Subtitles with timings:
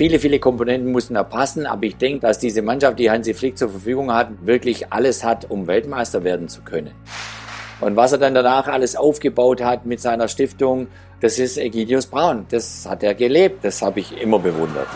[0.00, 3.58] Viele, viele Komponenten mussten da passen, aber ich denke, dass diese Mannschaft, die Hansi Flick
[3.58, 6.92] zur Verfügung hat, wirklich alles hat, um Weltmeister werden zu können.
[7.82, 10.86] Und was er dann danach alles aufgebaut hat mit seiner Stiftung,
[11.20, 12.46] das ist Egidius Braun.
[12.48, 13.62] Das hat er gelebt.
[13.62, 14.88] Das habe ich immer bewundert.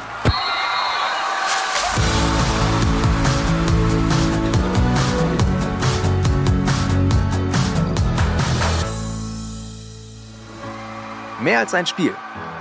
[11.42, 12.14] Mehr als ein Spiel.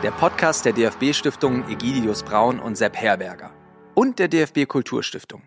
[0.04, 3.52] Der Podcast der DFB-Stiftungen Egidius Braun und Sepp Herberger.
[3.96, 5.44] Und der DFB Kulturstiftung.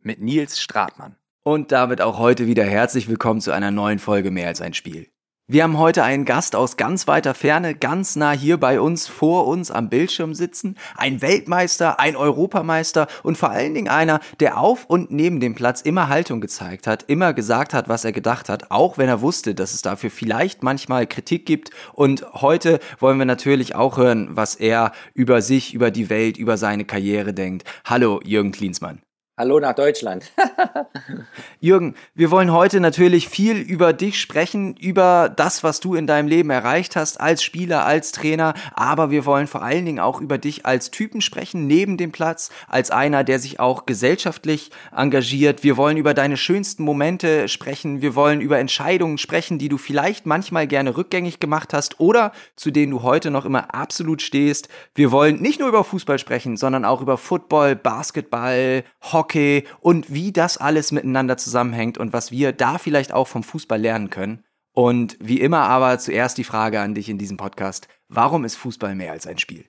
[0.00, 1.14] Mit Nils Stratmann.
[1.44, 5.11] Und damit auch heute wieder herzlich willkommen zu einer neuen Folge Mehr als ein Spiel.
[5.52, 9.46] Wir haben heute einen Gast aus ganz weiter Ferne, ganz nah hier bei uns, vor
[9.46, 10.78] uns am Bildschirm sitzen.
[10.96, 15.82] Ein Weltmeister, ein Europameister und vor allen Dingen einer, der auf und neben dem Platz
[15.82, 19.54] immer Haltung gezeigt hat, immer gesagt hat, was er gedacht hat, auch wenn er wusste,
[19.54, 21.68] dass es dafür vielleicht manchmal Kritik gibt.
[21.92, 26.56] Und heute wollen wir natürlich auch hören, was er über sich, über die Welt, über
[26.56, 27.68] seine Karriere denkt.
[27.84, 29.02] Hallo, Jürgen Klinsmann.
[29.38, 30.30] Hallo nach Deutschland.
[31.60, 36.28] Jürgen, wir wollen heute natürlich viel über dich sprechen, über das, was du in deinem
[36.28, 40.36] Leben erreicht hast als Spieler, als Trainer, aber wir wollen vor allen Dingen auch über
[40.36, 45.64] dich als Typen sprechen, neben dem Platz, als einer, der sich auch gesellschaftlich engagiert.
[45.64, 50.26] Wir wollen über deine schönsten Momente sprechen, wir wollen über Entscheidungen sprechen, die du vielleicht
[50.26, 54.68] manchmal gerne rückgängig gemacht hast oder zu denen du heute noch immer absolut stehst.
[54.94, 60.12] Wir wollen nicht nur über Fußball sprechen, sondern auch über Football, Basketball, Hockey, Hockey und
[60.12, 64.44] wie das alles miteinander zusammenhängt und was wir da vielleicht auch vom Fußball lernen können.
[64.74, 67.88] Und wie immer aber zuerst die Frage an dich in diesem Podcast.
[68.08, 69.66] Warum ist Fußball mehr als ein Spiel?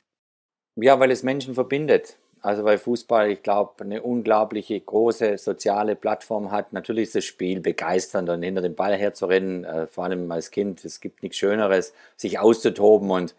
[0.75, 2.17] Ja, weil es Menschen verbindet.
[2.41, 6.73] Also weil Fußball, ich glaube, eine unglaubliche große soziale Plattform hat.
[6.73, 10.83] Natürlich ist das Spiel begeisternd und hinter dem Ball herzurennen, äh, vor allem als Kind.
[10.83, 13.35] Es gibt nichts Schöneres, sich auszutoben und,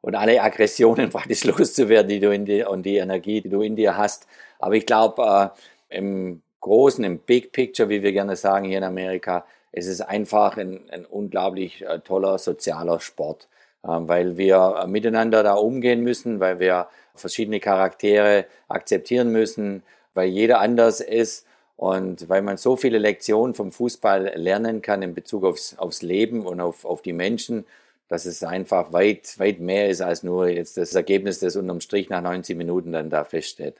[0.00, 3.76] und alle Aggressionen praktisch loszuwerden, die du in dir und die Energie, die du in
[3.76, 4.26] dir hast.
[4.60, 5.52] Aber ich glaube,
[5.90, 10.00] äh, im Großen, im Big Picture, wie wir gerne sagen hier in Amerika, es ist
[10.00, 13.48] einfach ein, ein unglaublich äh, toller sozialer Sport,
[13.82, 19.82] äh, weil wir äh, miteinander da umgehen müssen, weil wir verschiedene Charaktere akzeptieren müssen,
[20.14, 21.46] weil jeder anders ist
[21.76, 26.46] und weil man so viele Lektionen vom Fußball lernen kann in Bezug aufs, aufs Leben
[26.46, 27.64] und auf, auf die Menschen,
[28.08, 32.10] dass es einfach weit, weit mehr ist als nur jetzt das Ergebnis, das unterm Strich
[32.10, 33.76] nach 90 Minuten dann da feststeht.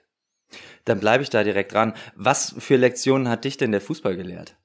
[0.85, 1.95] Dann bleibe ich da direkt dran.
[2.17, 4.57] Was für Lektionen hat dich denn der Fußball gelehrt?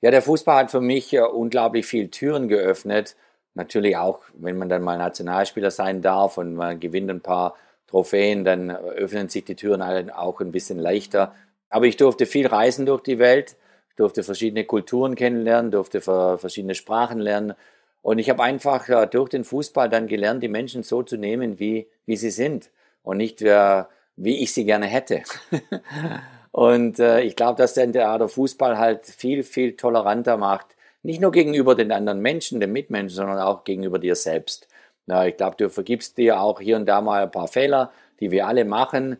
[0.00, 3.16] Ja, der Fußball hat für mich äh, unglaublich viel Türen geöffnet.
[3.54, 7.56] Natürlich auch, wenn man dann mal Nationalspieler sein darf und man gewinnt ein paar
[7.88, 11.34] Trophäen, dann öffnen sich die Türen auch ein bisschen leichter.
[11.68, 13.56] Aber ich durfte viel reisen durch die Welt,
[13.96, 17.54] durfte verschiedene Kulturen kennenlernen, durfte verschiedene Sprachen lernen.
[18.02, 21.58] Und ich habe einfach äh, durch den Fußball dann gelernt, die Menschen so zu nehmen,
[21.58, 22.70] wie, wie sie sind.
[23.02, 25.22] Und nicht, wer wie ich sie gerne hätte.
[26.50, 30.66] und äh, ich glaube, dass der, der Fußball halt viel, viel toleranter macht.
[31.02, 34.66] Nicht nur gegenüber den anderen Menschen, den Mitmenschen, sondern auch gegenüber dir selbst.
[35.06, 38.30] Ja, ich glaube, du vergibst dir auch hier und da mal ein paar Fehler, die
[38.30, 39.16] wir alle machen,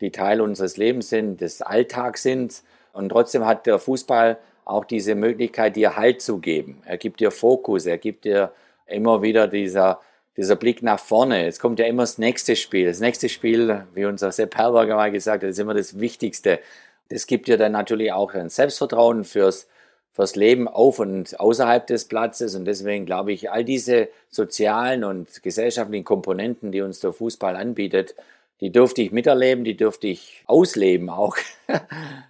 [0.00, 2.62] die Teil unseres Lebens sind, des Alltags sind.
[2.92, 6.82] Und trotzdem hat der Fußball auch diese Möglichkeit, dir Halt zu geben.
[6.84, 8.52] Er gibt dir Fokus, er gibt dir
[8.86, 10.00] immer wieder dieser
[10.36, 11.46] dieser Blick nach vorne.
[11.46, 12.86] Es kommt ja immer das nächste Spiel.
[12.86, 16.60] Das nächste Spiel, wie unser Sepp Herberger mal gesagt hat, ist immer das Wichtigste.
[17.08, 19.68] Das gibt dir dann natürlich auch ein Selbstvertrauen fürs,
[20.12, 22.54] fürs Leben auf und außerhalb des Platzes.
[22.54, 28.14] Und deswegen glaube ich, all diese sozialen und gesellschaftlichen Komponenten, die uns der Fußball anbietet,
[28.62, 31.36] die durfte ich miterleben, die durfte ich ausleben auch.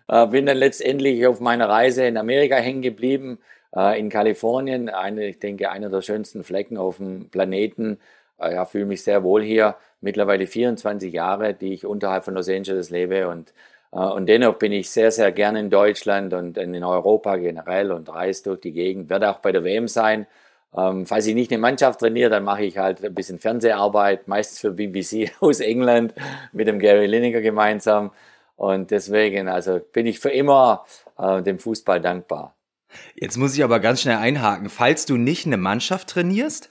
[0.09, 3.39] Äh, bin dann letztendlich auf meiner Reise in Amerika hängen geblieben
[3.99, 7.99] in Kalifornien, eine, ich denke, einer der schönsten Flecken auf dem Planeten.
[8.39, 9.77] Äh, ja, fühle mich sehr wohl hier.
[10.01, 13.53] Mittlerweile 24 Jahre, die ich unterhalb von Los Angeles lebe und
[13.93, 18.09] äh, und dennoch bin ich sehr, sehr gerne in Deutschland und in Europa generell und
[18.09, 19.11] reise durch die Gegend.
[19.11, 20.27] Werde auch bei der WM sein.
[20.77, 24.61] Ähm, falls ich nicht eine Mannschaft trainiere, dann mache ich halt ein bisschen Fernseharbeit, meistens
[24.61, 26.15] für BBC aus England
[26.53, 28.13] mit dem Gary Lineker gemeinsam.
[28.57, 30.85] Und deswegen, also bin ich für immer
[31.19, 32.55] äh, dem Fußball dankbar.
[33.15, 34.69] Jetzt muss ich aber ganz schnell einhaken.
[34.69, 36.69] Falls du nicht eine Mannschaft trainierst?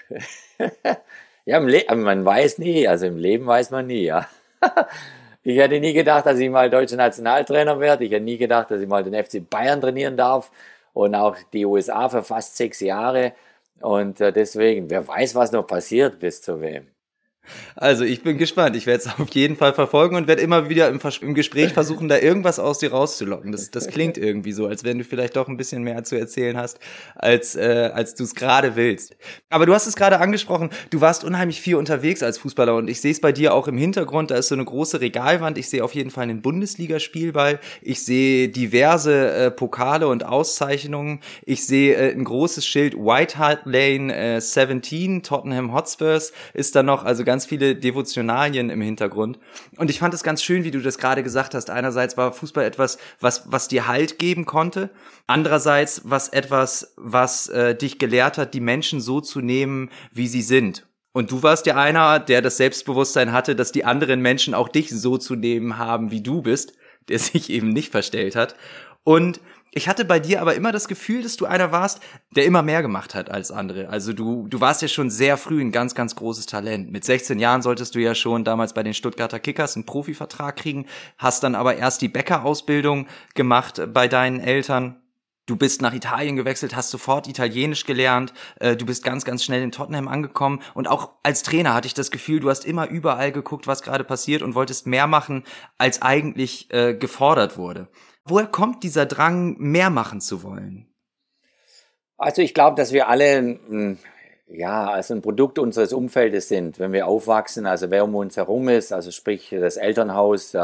[1.46, 2.88] ja, man weiß nie.
[2.88, 4.28] Also im Leben weiß man nie, ja.
[5.44, 8.06] ich hätte nie gedacht, dass ich mal deutscher Nationaltrainer werde.
[8.06, 10.52] Ich hätte nie gedacht, dass ich mal den FC Bayern trainieren darf
[10.94, 13.34] und auch die USA für fast sechs Jahre.
[13.80, 16.88] Und äh, deswegen, wer weiß, was noch passiert bis zu wem.
[17.76, 18.76] Also ich bin gespannt.
[18.76, 22.08] Ich werde es auf jeden Fall verfolgen und werde immer wieder im, im, Gespräch versuchen,
[22.08, 23.52] da irgendwas aus dir rauszulocken.
[23.52, 26.58] Das, das klingt irgendwie so, als wenn du vielleicht doch ein bisschen mehr zu erzählen
[26.58, 26.80] hast,
[27.16, 29.16] als, äh, als du es gerade willst.
[29.50, 33.02] Aber du hast es gerade angesprochen, du warst unheimlich viel unterwegs als Fußballer und ich
[33.02, 34.32] sehe es bei dir auch im Hintergrund.
[34.32, 35.58] Da ist so eine große Regalwand.
[35.58, 37.60] Ich sehe auf jeden Fall einen Bundesligaspielball.
[37.82, 41.20] Ich sehe diverse äh, Pokale und Auszeichnungen.
[41.46, 46.84] Ich sehe äh, ein großes Schild White Hart Lane äh, 17, Tottenham Hotspurs ist da
[46.84, 47.04] noch.
[47.04, 49.40] Also ganz viele Devotionalien im Hintergrund.
[49.78, 51.70] Und ich fand es ganz schön, wie du das gerade gesagt hast.
[51.70, 54.90] Einerseits war Fußball etwas, was, was dir Halt geben konnte.
[55.28, 60.42] Andererseits was etwas, was äh, dich gelehrt hat, die Menschen so zu nehmen, wie sie
[60.42, 60.86] sind.
[61.14, 64.90] Und du warst ja einer, der das Selbstbewusstsein hatte, dass die anderen Menschen auch dich
[64.90, 66.74] so zu nehmen haben, wie du bist,
[67.08, 68.58] der sich eben nicht verstellt hat.
[69.06, 69.40] Und
[69.74, 72.02] ich hatte bei dir aber immer das Gefühl, dass du einer warst,
[72.36, 73.88] der immer mehr gemacht hat als andere.
[73.88, 76.92] Also du, du warst ja schon sehr früh ein ganz, ganz großes Talent.
[76.92, 80.88] Mit 16 Jahren solltest du ja schon damals bei den Stuttgarter Kickers einen Profivertrag kriegen,
[81.18, 84.98] hast dann aber erst die Bäckerausbildung gemacht bei deinen Eltern.
[85.46, 89.64] Du bist nach Italien gewechselt, hast sofort Italienisch gelernt, äh, du bist ganz, ganz schnell
[89.64, 93.32] in Tottenham angekommen und auch als Trainer hatte ich das Gefühl, du hast immer überall
[93.32, 95.44] geguckt, was gerade passiert und wolltest mehr machen,
[95.78, 97.88] als eigentlich äh, gefordert wurde.
[98.32, 100.88] Woher kommt dieser Drang, mehr machen zu wollen?
[102.18, 103.98] Also ich glaube, dass wir alle
[104.48, 108.70] ja, also ein Produkt unseres Umfeldes sind, wenn wir aufwachsen, also wer um uns herum
[108.70, 110.56] ist, also sprich das Elternhaus,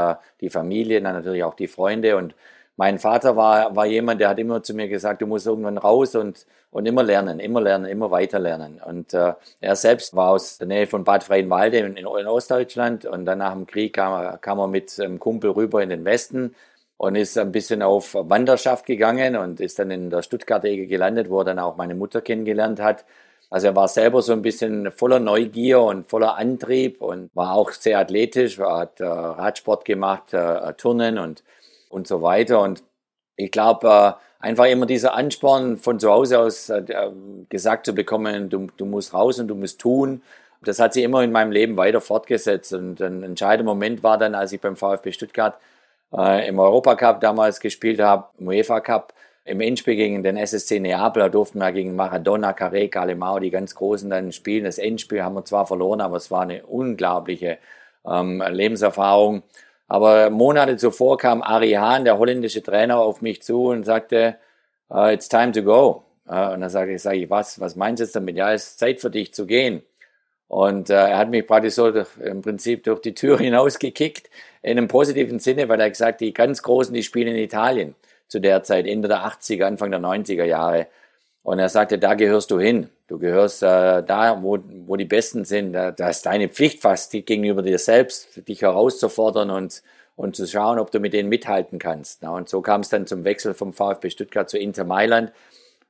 [0.41, 2.35] die Familie, dann natürlich auch die Freunde und
[2.77, 6.15] mein Vater war, war jemand, der hat immer zu mir gesagt, du musst irgendwann raus
[6.15, 8.79] und, und immer lernen, immer lernen, immer weiter lernen.
[8.85, 13.25] Und äh, er selbst war aus der Nähe von Bad Freienwalde in, in Ostdeutschland und
[13.25, 16.53] dann nach dem Krieg kam, kam er mit einem Kumpel rüber in den Westen
[16.97, 21.29] und ist ein bisschen auf Wanderschaft gegangen und ist dann in der Stuttgarter Ecke gelandet,
[21.29, 23.05] wo er dann auch meine Mutter kennengelernt hat.
[23.49, 27.71] Also er war selber so ein bisschen voller Neugier und voller Antrieb und war auch
[27.71, 31.43] sehr athletisch, hat äh, Radsport gemacht, äh, Turnen und,
[31.89, 32.61] und so weiter.
[32.61, 32.83] Und
[33.37, 36.83] ich glaube, äh, einfach immer dieser Ansporn von zu Hause aus äh,
[37.47, 40.21] gesagt zu bekommen, du, du musst raus und du musst tun.
[40.61, 42.73] Das hat sich immer in meinem Leben weiter fortgesetzt.
[42.73, 45.57] Und ein entscheidender Moment war dann, als ich beim VfB Stuttgart
[46.15, 49.13] äh, im Europacup damals gespielt habe, im UEFA Cup,
[49.45, 53.75] im Endspiel gegen den SSC Neapel, da durften wir gegen Maradona, Carré, Calemao, die ganz
[53.75, 54.65] Großen dann spielen.
[54.65, 57.57] Das Endspiel haben wir zwar verloren, aber es war eine unglaubliche
[58.05, 59.43] ähm, Lebenserfahrung.
[59.87, 64.35] Aber Monate zuvor kam Ari Hahn, der holländische Trainer, auf mich zu und sagte,
[64.89, 66.03] uh, it's time to go.
[66.27, 68.35] Uh, und dann sage ich, sag ich, was, was meinst du jetzt damit?
[68.35, 69.81] Ja, es ist Zeit für dich zu gehen.
[70.47, 74.29] Und äh, er hat mich praktisch so im Prinzip durch die Tür hinausgekickt,
[74.61, 77.95] in einem positiven Sinne, weil er gesagt, die ganz Großen, die spielen in Italien
[78.27, 80.87] zu der Zeit, Ende der 80er, Anfang der 90er Jahre.
[81.43, 82.89] Und er sagte, da gehörst du hin.
[83.07, 85.71] Du gehörst äh, da, wo, wo die Besten sind.
[85.71, 89.81] Da, da ist deine Pflicht fast gegenüber dir selbst, dich herauszufordern und,
[90.17, 92.21] und zu schauen, ob du mit denen mithalten kannst.
[92.21, 95.31] Na, und so kam es dann zum Wechsel vom VfB Stuttgart zu Inter Mailand,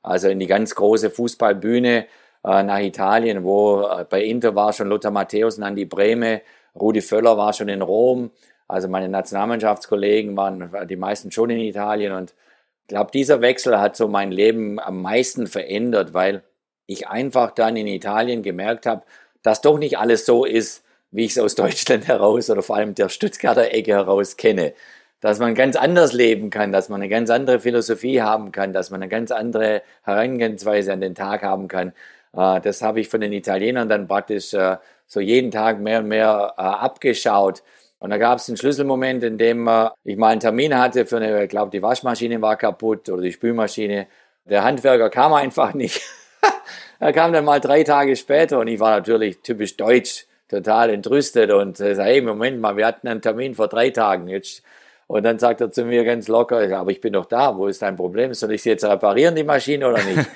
[0.00, 2.06] also in die ganz große Fußballbühne
[2.44, 6.42] äh, nach Italien, wo äh, bei Inter war schon Lothar Matthäus und Andi Breme,
[6.74, 8.30] Rudi Völler war schon in Rom,
[8.68, 12.34] also meine Nationalmannschaftskollegen waren die meisten schon in Italien und
[12.82, 16.42] ich glaube, dieser Wechsel hat so mein Leben am meisten verändert, weil
[16.86, 19.02] ich einfach dann in Italien gemerkt habe,
[19.42, 22.94] dass doch nicht alles so ist, wie ich es aus Deutschland heraus oder vor allem
[22.94, 24.72] der Stuttgarter Ecke heraus kenne.
[25.20, 28.90] Dass man ganz anders leben kann, dass man eine ganz andere Philosophie haben kann, dass
[28.90, 31.92] man eine ganz andere Herangehensweise an den Tag haben kann.
[32.32, 34.76] Äh, das habe ich von den Italienern dann praktisch äh,
[35.06, 37.62] so jeden Tag mehr und mehr äh, abgeschaut.
[37.98, 39.68] Und da gab es einen Schlüsselmoment, in dem
[40.04, 43.32] ich mal einen Termin hatte für eine, ich glaube, die Waschmaschine war kaputt oder die
[43.32, 44.06] Spülmaschine.
[44.44, 46.02] Der Handwerker kam einfach nicht.
[47.00, 51.50] er kam dann mal drei Tage später und ich war natürlich typisch deutsch, total entrüstet
[51.50, 54.28] und sagte, hey, Moment mal, wir hatten einen Termin vor drei Tagen.
[54.28, 54.62] Jetzt
[55.08, 57.80] und dann sagt er zu mir ganz locker, aber ich bin doch da, wo ist
[57.80, 58.34] dein Problem?
[58.34, 60.28] Soll ich sie jetzt reparieren, die Maschine, oder nicht?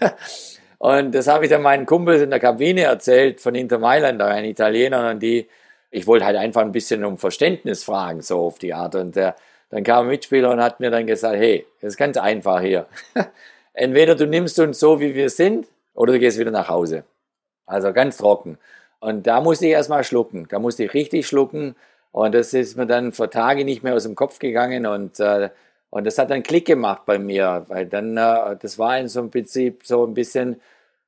[0.84, 4.44] Und das habe ich dann meinen Kumpels in der Kabine erzählt von Inter Mailand, ein
[4.44, 5.48] Italiener, und die,
[5.90, 8.94] ich wollte halt einfach ein bisschen um Verständnis fragen, so auf die Art.
[8.94, 9.34] Und der,
[9.70, 12.84] dann kam ein Mitspieler und hat mir dann gesagt, hey, das ist ganz einfach hier.
[13.72, 17.04] Entweder du nimmst uns so, wie wir sind, oder du gehst wieder nach Hause.
[17.64, 18.58] Also ganz trocken.
[19.00, 20.48] Und da musste ich erstmal schlucken.
[20.50, 21.76] Da musste ich richtig schlucken.
[22.12, 24.84] Und das ist mir dann vor Tage nicht mehr aus dem Kopf gegangen.
[24.84, 25.48] Und äh,
[25.94, 29.20] und das hat dann Klick gemacht bei mir, weil dann, äh, das war in so
[29.20, 30.60] einem Prinzip so ein bisschen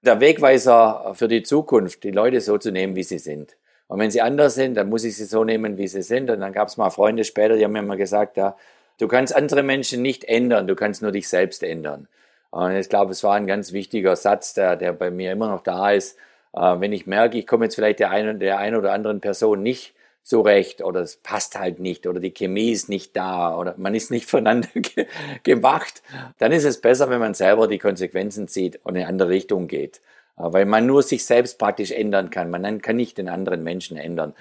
[0.03, 3.57] der Wegweiser für die Zukunft, die Leute so zu nehmen, wie sie sind.
[3.88, 6.31] Und wenn sie anders sind, dann muss ich sie so nehmen, wie sie sind.
[6.31, 8.57] Und dann gab es mal Freunde später, die haben mir immer gesagt, ja,
[8.99, 12.09] du kannst andere Menschen nicht ändern, du kannst nur dich selbst ändern.
[12.50, 15.62] Und ich glaube, es war ein ganz wichtiger Satz, der, der bei mir immer noch
[15.62, 16.17] da ist.
[16.53, 19.62] Äh, wenn ich merke, ich komme jetzt vielleicht der einen der einen oder anderen Person
[19.62, 19.95] nicht
[20.26, 24.11] zurecht oder es passt halt nicht oder die Chemie ist nicht da oder man ist
[24.11, 25.06] nicht voneinander ge
[25.45, 26.02] gemacht,
[26.38, 29.68] dann ist es besser, wenn man selber die Konsequenzen zieht und in eine andere Richtung
[29.68, 30.00] geht.
[30.37, 32.50] Äh, weil man nur sich selbst praktisch ändern kann.
[32.50, 34.35] Man kann nicht den anderen Menschen ändern.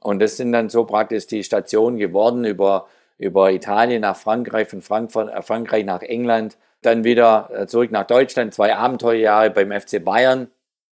[0.00, 2.88] Und das sind dann so praktisch die Stationen geworden über,
[3.18, 8.06] über Italien nach Frankreich, von Frankfurt, äh, Frankreich nach England, dann wieder äh, zurück nach
[8.06, 10.48] Deutschland, zwei Abenteuerjahre beim FC Bayern.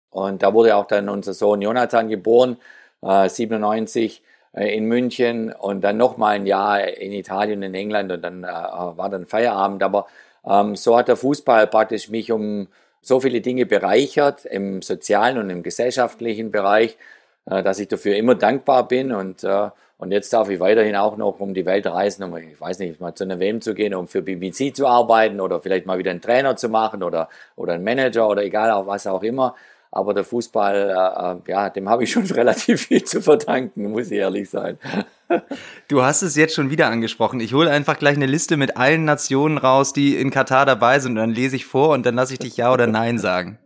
[0.09, 2.57] Und da wurde auch dann unser Sohn Jonathan geboren,
[3.03, 8.21] äh, 97 äh, in München und dann nochmal ein Jahr in Italien, in England und
[8.21, 9.81] dann äh, war dann Feierabend.
[9.83, 10.07] Aber
[10.45, 12.67] ähm, so hat der Fußball praktisch mich um
[13.01, 16.97] so viele Dinge bereichert im sozialen und im gesellschaftlichen Bereich,
[17.45, 19.69] äh, dass ich dafür immer dankbar bin und äh,
[20.01, 22.99] und jetzt darf ich weiterhin auch noch um die Welt reisen, um, ich weiß nicht,
[22.99, 26.09] mal zu einer WM zu gehen, um für BBC zu arbeiten oder vielleicht mal wieder
[26.09, 29.53] einen Trainer zu machen oder, oder einen Manager oder egal, auch was auch immer.
[29.91, 34.09] Aber der Fußball, äh, äh ja, dem habe ich schon relativ viel zu verdanken, muss
[34.09, 34.77] ich ehrlich sein.
[35.87, 37.39] Du hast es jetzt schon wieder angesprochen.
[37.39, 41.11] Ich hole einfach gleich eine Liste mit allen Nationen raus, die in Katar dabei sind.
[41.11, 43.57] Und dann lese ich vor und dann lasse ich dich Ja oder Nein sagen.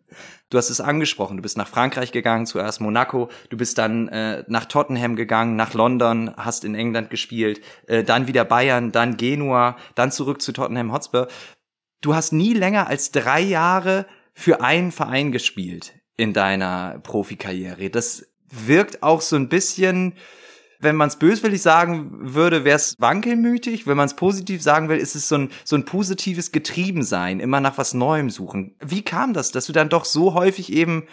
[0.52, 4.44] Du hast es angesprochen, du bist nach Frankreich gegangen, zuerst Monaco, du bist dann äh,
[4.48, 9.76] nach Tottenham gegangen, nach London, hast in England gespielt, äh, dann wieder Bayern, dann Genua,
[9.96, 11.30] dann zurück zu Tottenham Hotspur.
[12.02, 14.06] Du hast nie länger als drei Jahre
[14.36, 17.90] für einen Verein gespielt in deiner Profikarriere.
[17.90, 20.14] Das wirkt auch so ein bisschen,
[20.80, 23.88] wenn man es böswillig sagen würde, wäre es wankelmütig.
[23.88, 27.60] Wenn man es positiv sagen will, ist es so ein, so ein positives Getriebensein, immer
[27.60, 28.76] nach was Neuem suchen.
[28.80, 31.08] Wie kam das, dass du dann doch so häufig eben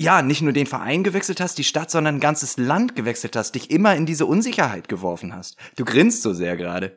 [0.00, 3.56] ja, nicht nur den Verein gewechselt hast, die Stadt, sondern ein ganzes Land gewechselt hast,
[3.56, 5.56] dich immer in diese Unsicherheit geworfen hast.
[5.74, 6.96] Du grinst so sehr gerade.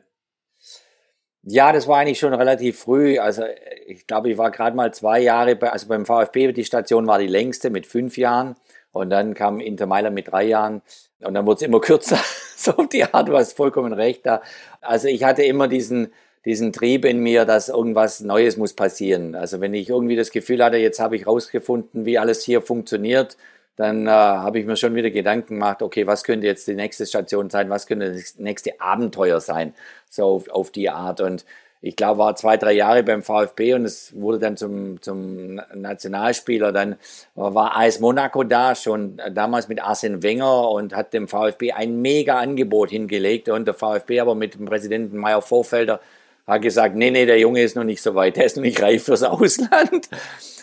[1.44, 3.18] Ja, das war eigentlich schon relativ früh.
[3.18, 3.42] Also
[3.86, 7.18] ich glaube, ich war gerade mal zwei Jahre, bei, also beim VfB, die Station war
[7.18, 8.54] die längste mit fünf Jahren.
[8.92, 10.82] Und dann kam Inter Mailand mit drei Jahren.
[11.20, 12.18] Und dann wurde es immer kürzer.
[12.56, 14.42] so auf die Art, du hast vollkommen recht da.
[14.80, 16.12] Also ich hatte immer diesen,
[16.44, 19.34] diesen Trieb in mir, dass irgendwas Neues muss passieren.
[19.34, 23.36] Also wenn ich irgendwie das Gefühl hatte, jetzt habe ich rausgefunden, wie alles hier funktioniert,
[23.76, 27.06] dann äh, habe ich mir schon wieder Gedanken gemacht, okay, was könnte jetzt die nächste
[27.06, 29.74] Station sein, was könnte das nächste Abenteuer sein,
[30.10, 31.20] so auf, auf die Art.
[31.20, 31.44] Und
[31.80, 36.70] ich glaube, war zwei, drei Jahre beim VfB und es wurde dann zum, zum Nationalspieler.
[36.70, 36.96] Dann
[37.34, 42.38] war AS Monaco da, schon damals mit Arsene Wenger und hat dem VfB ein mega
[42.38, 46.00] Angebot hingelegt und der VfB aber mit dem Präsidenten Meyer Vorfelder
[46.46, 48.80] hat gesagt, nee, nee, der Junge ist noch nicht so weit, der ist noch nicht
[48.82, 50.08] reif fürs Ausland.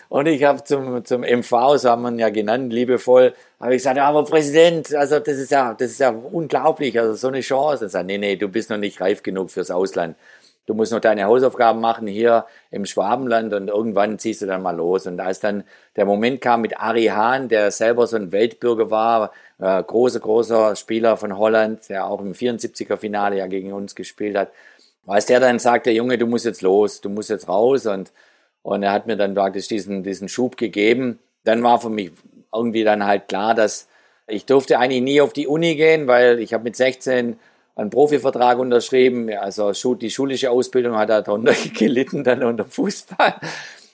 [0.10, 3.80] Und ich habe zum, zum MV, so haben wir ihn ja genannt, liebevoll, habe ich
[3.80, 7.86] gesagt, aber Präsident, also das ist ja, das ist ja unglaublich, also so eine Chance.
[7.86, 10.16] Er sagt, nee, nee, du bist noch nicht reif genug fürs Ausland.
[10.66, 14.76] Du musst noch deine Hausaufgaben machen hier im Schwabenland und irgendwann ziehst du dann mal
[14.76, 15.06] los.
[15.06, 15.64] Und als dann
[15.96, 20.76] der Moment kam mit Ari Hahn, der selber so ein Weltbürger war, äh, großer, großer
[20.76, 24.52] Spieler von Holland, der auch im 74er Finale ja gegen uns gespielt hat,
[25.06, 28.12] als der dann sagte, Junge, du musst jetzt los, du musst jetzt raus und
[28.64, 31.20] und er hat mir dann praktisch diesen, diesen Schub gegeben.
[31.44, 32.12] Dann war für mich
[32.54, 33.88] irgendwie dann halt klar, dass
[34.28, 37.40] ich durfte eigentlich nie auf die Uni gehen, weil ich habe mit 16
[37.76, 39.30] einen Profivertrag unterschrieben.
[39.32, 43.36] Also die schulische Ausbildung hat darunter gelitten, dann unter Fußball.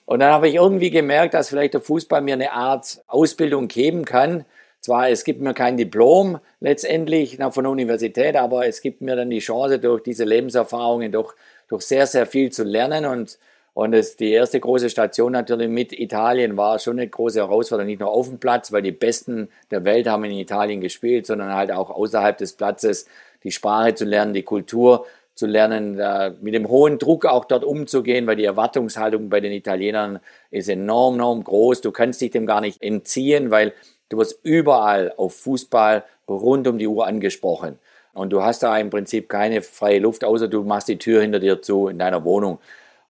[0.06, 4.06] Und dann habe ich irgendwie gemerkt, dass vielleicht der Fußball mir eine Art Ausbildung geben
[4.06, 4.46] kann.
[4.80, 9.32] Zwar, es gibt mir kein Diplom letztendlich von der Universität, aber es gibt mir dann
[9.32, 11.34] die Chance, durch diese Lebenserfahrungen doch,
[11.70, 13.40] doch sehr, sehr viel zu lernen und
[13.76, 18.00] und es, die erste große Station natürlich mit Italien war schon eine große Herausforderung, nicht
[18.00, 21.74] nur auf dem Platz, weil die Besten der Welt haben in Italien gespielt, sondern halt
[21.74, 23.06] auch außerhalb des Platzes
[23.44, 26.00] die Sprache zu lernen, die Kultur zu lernen,
[26.42, 31.16] mit dem hohen Druck auch dort umzugehen, weil die Erwartungshaltung bei den Italienern ist enorm,
[31.16, 31.82] enorm groß.
[31.82, 33.74] Du kannst dich dem gar nicht entziehen, weil
[34.08, 37.78] du wirst überall auf Fußball rund um die Uhr angesprochen.
[38.14, 41.42] Und du hast da im Prinzip keine freie Luft, außer du machst die Tür hinter
[41.42, 42.60] dir zu in deiner Wohnung.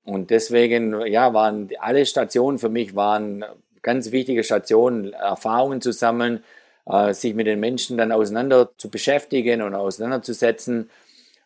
[0.05, 3.43] Und deswegen, ja, waren alle Stationen für mich waren
[3.81, 6.43] ganz wichtige Stationen, Erfahrungen zu sammeln,
[6.87, 10.89] äh, sich mit den Menschen dann auseinander zu beschäftigen und auseinanderzusetzen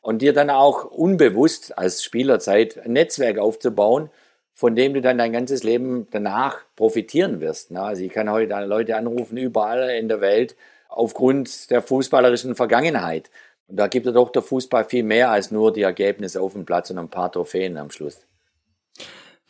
[0.02, 4.10] und dir dann auch unbewusst als Spielerzeit ein Netzwerk aufzubauen,
[4.54, 7.72] von dem du dann dein ganzes Leben danach profitieren wirst.
[7.72, 7.82] Ne?
[7.82, 10.56] Also ich kann heute Leute anrufen überall in der Welt
[10.90, 13.30] aufgrund der fußballerischen Vergangenheit.
[13.68, 16.66] Und da gibt er doch der Fußball viel mehr als nur die Ergebnisse auf dem
[16.66, 18.26] Platz und ein paar Trophäen am Schluss.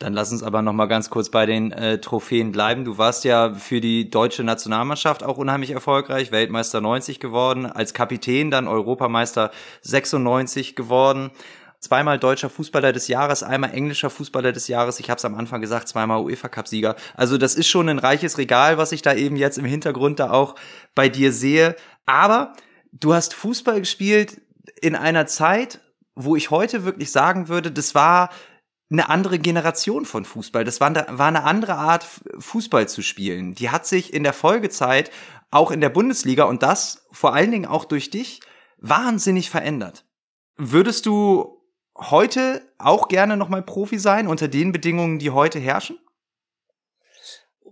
[0.00, 2.86] Dann lass uns aber noch mal ganz kurz bei den äh, Trophäen bleiben.
[2.86, 8.50] Du warst ja für die deutsche Nationalmannschaft auch unheimlich erfolgreich, Weltmeister 90 geworden, als Kapitän
[8.50, 9.50] dann Europameister
[9.82, 11.30] 96 geworden.
[11.80, 15.00] zweimal deutscher Fußballer des Jahres, einmal englischer Fußballer des Jahres.
[15.00, 16.96] Ich habe es am Anfang gesagt, zweimal UEFA Cup Sieger.
[17.14, 20.30] Also das ist schon ein reiches Regal, was ich da eben jetzt im Hintergrund da
[20.30, 20.54] auch
[20.94, 21.76] bei dir sehe.
[22.06, 22.54] Aber
[22.90, 24.40] du hast Fußball gespielt
[24.80, 25.80] in einer Zeit,
[26.14, 28.30] wo ich heute wirklich sagen würde, das war
[28.90, 30.64] eine andere Generation von Fußball.
[30.64, 32.06] Das war, war eine andere Art,
[32.38, 33.54] Fußball zu spielen.
[33.54, 35.10] Die hat sich in der Folgezeit
[35.50, 38.40] auch in der Bundesliga und das vor allen Dingen auch durch dich
[38.78, 40.04] wahnsinnig verändert.
[40.56, 41.60] Würdest du
[41.96, 45.98] heute auch gerne nochmal Profi sein unter den Bedingungen, die heute herrschen?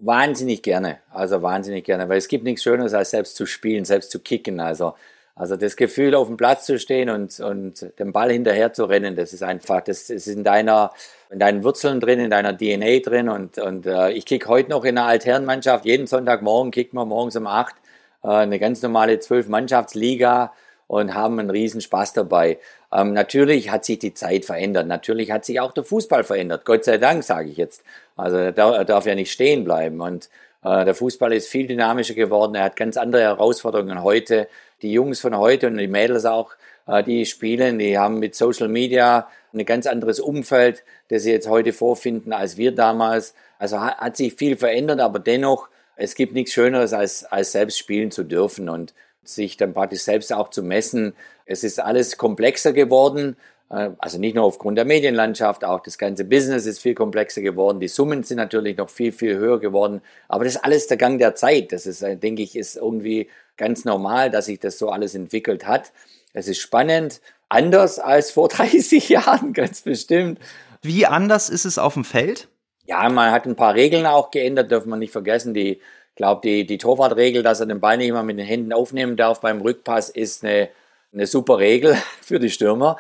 [0.01, 4.13] Wahnsinnig gerne, also wahnsinnig gerne, weil es gibt nichts Schöneres als selbst zu spielen, selbst
[4.13, 4.61] zu kicken.
[4.61, 4.95] Also,
[5.39, 9.15] also das Gefühl, auf dem Platz zu stehen und, und den Ball hinterher zu rennen,
[9.15, 10.93] das ist einfach, das ist in deiner,
[11.31, 13.29] in deinen Wurzeln drin, in deiner DNA drin.
[13.29, 15.85] Und, und äh, ich kick heute noch in einer Altherrenmannschaft.
[15.85, 17.77] Jeden Sonntagmorgen kicken wir morgens um acht
[18.25, 20.53] äh, eine ganz normale Zwölf-Mannschaftsliga
[20.89, 22.59] und haben einen riesen Spaß dabei.
[22.93, 24.89] Ähm, natürlich hat sich die Zeit verändert.
[24.89, 26.65] Natürlich hat sich auch der Fußball verändert.
[26.65, 27.85] Gott sei Dank, sage ich jetzt.
[28.17, 30.01] Also er darf ja nicht stehen bleiben.
[30.01, 30.31] Und
[30.65, 32.55] äh, der Fußball ist viel dynamischer geworden.
[32.55, 34.49] Er hat ganz andere Herausforderungen heute.
[34.83, 36.53] Die Jungs von heute und die Mädels auch,
[36.87, 41.49] äh, die spielen, die haben mit Social Media ein ganz anderes Umfeld, das sie jetzt
[41.49, 43.35] heute vorfinden als wir damals.
[43.59, 48.11] Also hat, sich viel verändert, aber dennoch, es gibt nichts Schöneres, als, als selbst spielen
[48.11, 48.69] zu dürfen.
[48.69, 48.95] Und
[49.29, 51.15] sich dann praktisch selbst auch zu messen.
[51.47, 53.37] Es ist alles komplexer geworden.
[53.71, 57.81] Äh, also nicht nur aufgrund der Medienlandschaft, auch das ganze Business ist viel komplexer geworden.
[57.81, 60.01] Die Summen sind natürlich noch viel, viel höher geworden.
[60.29, 61.73] Aber das ist alles der Gang der Zeit.
[61.73, 65.67] Das ist, äh, denke ich, ist irgendwie ganz normal, dass sich das so alles entwickelt
[65.67, 65.93] hat.
[66.33, 70.39] Es ist spannend, anders als vor 30 Jahren, ganz bestimmt.
[70.81, 72.49] Wie anders ist es auf dem Feld?
[72.87, 75.53] Ja, man hat ein paar Regeln auch geändert, dürfen wir nicht vergessen.
[75.53, 75.81] Die
[76.19, 79.41] glaube, die, die Torwartregel, dass er den Ball nicht mal mit den Händen aufnehmen darf
[79.41, 80.69] beim Rückpass, ist eine,
[81.15, 82.99] eine super Regel für die Stürmer,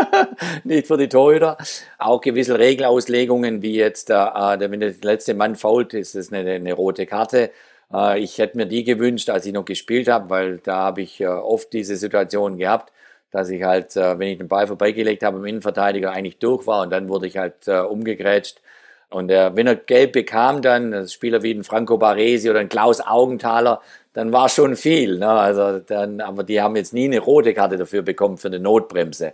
[0.64, 1.56] nicht für die Torhüter.
[1.98, 6.72] Auch gewisse Regelauslegungen, wie jetzt, äh, wenn der letzte Mann fault, ist das eine, eine
[6.74, 7.50] rote Karte.
[7.92, 11.20] Äh, ich hätte mir die gewünscht, als ich noch gespielt habe, weil da habe ich
[11.20, 12.92] äh, oft diese Situation gehabt,
[13.30, 16.82] dass ich halt, äh, wenn ich den Ball vorbeigelegt habe, im Innenverteidiger eigentlich durch war
[16.82, 18.60] und dann wurde ich halt umgegrätscht
[19.10, 23.80] und wenn er Gelb bekam, dann Spieler wie ein Franco Baresi oder ein Klaus Augenthaler,
[24.12, 25.18] dann war schon viel.
[25.18, 25.28] Ne?
[25.28, 29.32] Also dann, aber die haben jetzt nie eine rote Karte dafür bekommen für eine Notbremse.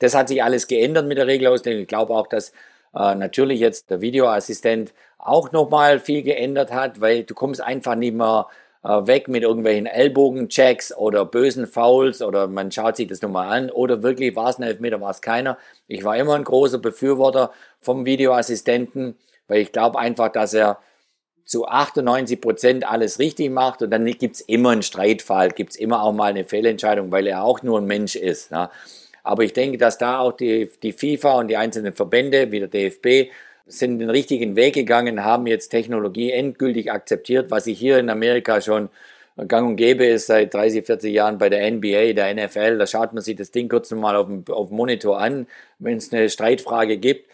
[0.00, 1.82] Das hat sich alles geändert mit der Regelauslegung.
[1.82, 2.52] Ich glaube auch, dass
[2.94, 8.14] äh, natürlich jetzt der Videoassistent auch nochmal viel geändert hat, weil du kommst einfach nicht
[8.14, 8.48] mehr
[8.82, 13.70] äh, weg mit irgendwelchen Ellbogenchecks oder bösen Fouls oder man schaut sich das nochmal an
[13.70, 15.56] oder wirklich war es ein Elfmeter, war es keiner.
[15.86, 20.78] Ich war immer ein großer Befürworter vom Videoassistenten, weil ich glaube einfach, dass er
[21.44, 26.12] zu 98 Prozent alles richtig macht und dann gibt's immer einen Streitfall, gibt's immer auch
[26.12, 28.50] mal eine Fehlentscheidung, weil er auch nur ein Mensch ist.
[28.50, 28.70] Ja.
[29.22, 32.68] Aber ich denke, dass da auch die, die FIFA und die einzelnen Verbände, wie der
[32.68, 33.30] DFB,
[33.78, 38.60] sind den richtigen Weg gegangen, haben jetzt Technologie endgültig akzeptiert, was sich hier in Amerika
[38.60, 38.88] schon
[39.48, 42.78] gang und gäbe ist seit 30, 40 Jahren bei der NBA, der NFL.
[42.78, 45.46] Da schaut man sich das Ding kurz mal auf dem, auf dem Monitor an,
[45.78, 47.30] wenn es eine Streitfrage gibt.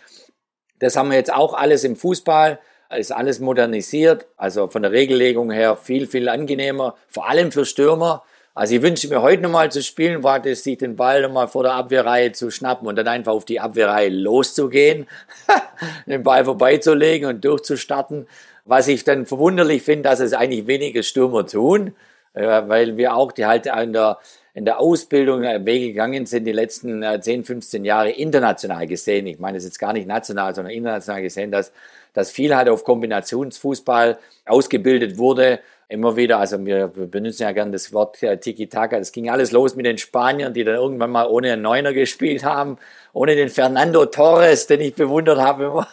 [0.79, 2.61] Das haben wir jetzt auch alles im Fußball,
[2.97, 8.23] ist alles modernisiert, also von der Regellegung her viel, viel angenehmer, vor allem für Stürmer.
[8.59, 11.63] Also ich wünsche mir heute nochmal zu spielen, war das, sich den Ball nochmal vor
[11.63, 15.07] der Abwehrreihe zu schnappen und dann einfach auf die Abwehrreihe loszugehen,
[16.07, 18.27] den Ball vorbeizulegen und durchzustarten.
[18.65, 21.95] Was ich dann verwunderlich finde, dass es eigentlich wenige Stürmer tun,
[22.35, 24.19] weil wir auch die halt in der,
[24.55, 29.29] in der Ausbildung Wege gegangen sind, die letzten 10, äh, 15 Jahre international gesehen.
[29.29, 31.73] Ich meine, es ist jetzt gar nicht national, sondern international gesehen, dass,
[32.13, 37.93] dass viel halt auf Kombinationsfußball ausgebildet wurde immer wieder, also wir, benutzen ja gern das
[37.93, 41.53] Wort äh, Tiki-Taka, es ging alles los mit den Spaniern, die dann irgendwann mal ohne
[41.53, 42.77] einen Neuner gespielt haben,
[43.15, 45.87] ohne den Fernando Torres, den ich bewundert habe.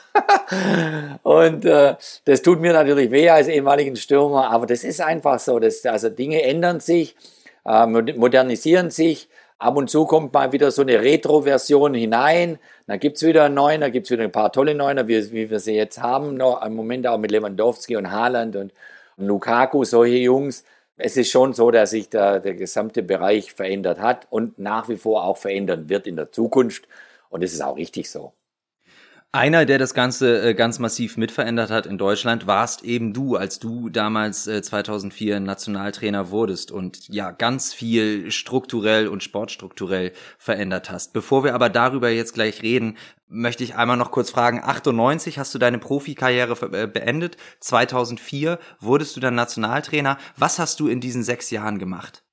[1.23, 5.60] Und äh, das tut mir natürlich weh als ehemaligen Stürmer, aber das ist einfach so,
[5.60, 7.15] dass, also Dinge ändern sich,
[7.65, 12.60] äh, modernisieren sich, Ab und zu kommt mal wieder so eine Retro-Version hinein.
[12.88, 15.60] Dann gibt's wieder einen neuen, da gibt's wieder ein paar tolle Neuner, wie, wie wir
[15.60, 16.36] sie jetzt haben.
[16.36, 18.73] Noch im Moment auch mit Lewandowski und Haaland und
[19.17, 20.63] Lukaku, solche Jungs.
[20.97, 24.97] Es ist schon so, dass sich da der gesamte Bereich verändert hat und nach wie
[24.97, 26.88] vor auch verändern wird in der Zukunft.
[27.30, 28.34] Und es ist auch richtig so.
[29.36, 33.60] Einer, der das Ganze äh, ganz massiv mitverändert hat in Deutschland, warst eben du, als
[33.60, 41.12] du damals äh, 2004 Nationaltrainer wurdest und ja ganz viel strukturell und sportstrukturell verändert hast.
[41.12, 42.95] Bevor wir aber darüber jetzt gleich reden,
[43.28, 49.17] möchte ich einmal noch kurz fragen, 98 hast du deine Profikarriere äh, beendet, 2004 wurdest
[49.17, 50.17] du dann Nationaltrainer.
[50.38, 52.24] Was hast du in diesen sechs Jahren gemacht?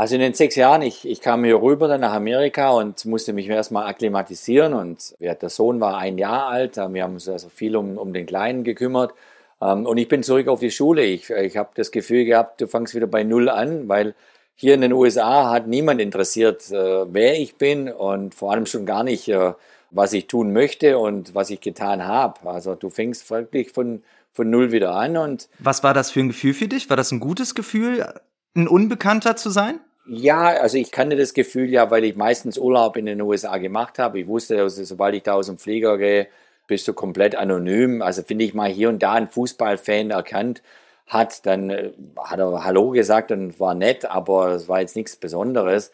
[0.00, 3.32] Also in den sechs Jahren, ich, ich kam hier rüber dann nach Amerika und musste
[3.32, 7.48] mich erstmal akklimatisieren und ja, der Sohn war ein Jahr alt, wir haben uns also
[7.48, 9.12] viel um, um den Kleinen gekümmert
[9.60, 11.02] ähm, und ich bin zurück auf die Schule.
[11.02, 14.14] Ich, ich habe das Gefühl gehabt, du fangst wieder bei Null an, weil
[14.54, 18.86] hier in den USA hat niemand interessiert, äh, wer ich bin und vor allem schon
[18.86, 19.54] gar nicht, äh,
[19.90, 22.48] was ich tun möchte und was ich getan habe.
[22.48, 25.48] Also du fängst wirklich von, von Null wieder an und...
[25.58, 26.88] Was war das für ein Gefühl für dich?
[26.88, 28.14] War das ein gutes Gefühl,
[28.54, 29.80] ein Unbekannter zu sein?
[30.10, 33.98] Ja, also ich kannte das Gefühl ja, weil ich meistens Urlaub in den USA gemacht
[33.98, 34.20] habe.
[34.20, 36.28] Ich wusste, also sobald ich da aus dem Flieger gehe,
[36.66, 38.00] bist du komplett anonym.
[38.00, 40.62] Also finde ich mal hier und da einen Fußballfan erkannt
[41.06, 45.16] hat, dann äh, hat er Hallo gesagt und war nett, aber es war jetzt nichts
[45.16, 45.92] Besonderes.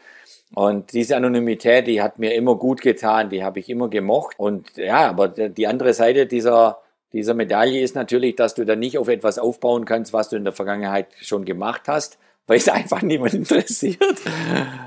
[0.54, 4.38] Und diese Anonymität, die hat mir immer gut getan, die habe ich immer gemocht.
[4.38, 8.98] Und ja, aber die andere Seite dieser, dieser Medaille ist natürlich, dass du dann nicht
[8.98, 13.02] auf etwas aufbauen kannst, was du in der Vergangenheit schon gemacht hast, weil es einfach
[13.02, 14.20] niemand interessiert,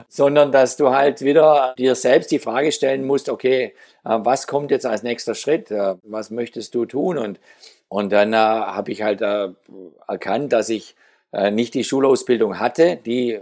[0.07, 4.71] sondern dass du halt wieder dir selbst die Frage stellen musst, okay, äh, was kommt
[4.71, 5.71] jetzt als nächster Schritt?
[5.71, 7.17] Äh, was möchtest du tun?
[7.17, 7.39] Und,
[7.89, 9.49] und dann äh, habe ich halt äh,
[10.07, 10.95] erkannt, dass ich
[11.33, 13.39] äh, nicht die Schulausbildung hatte, die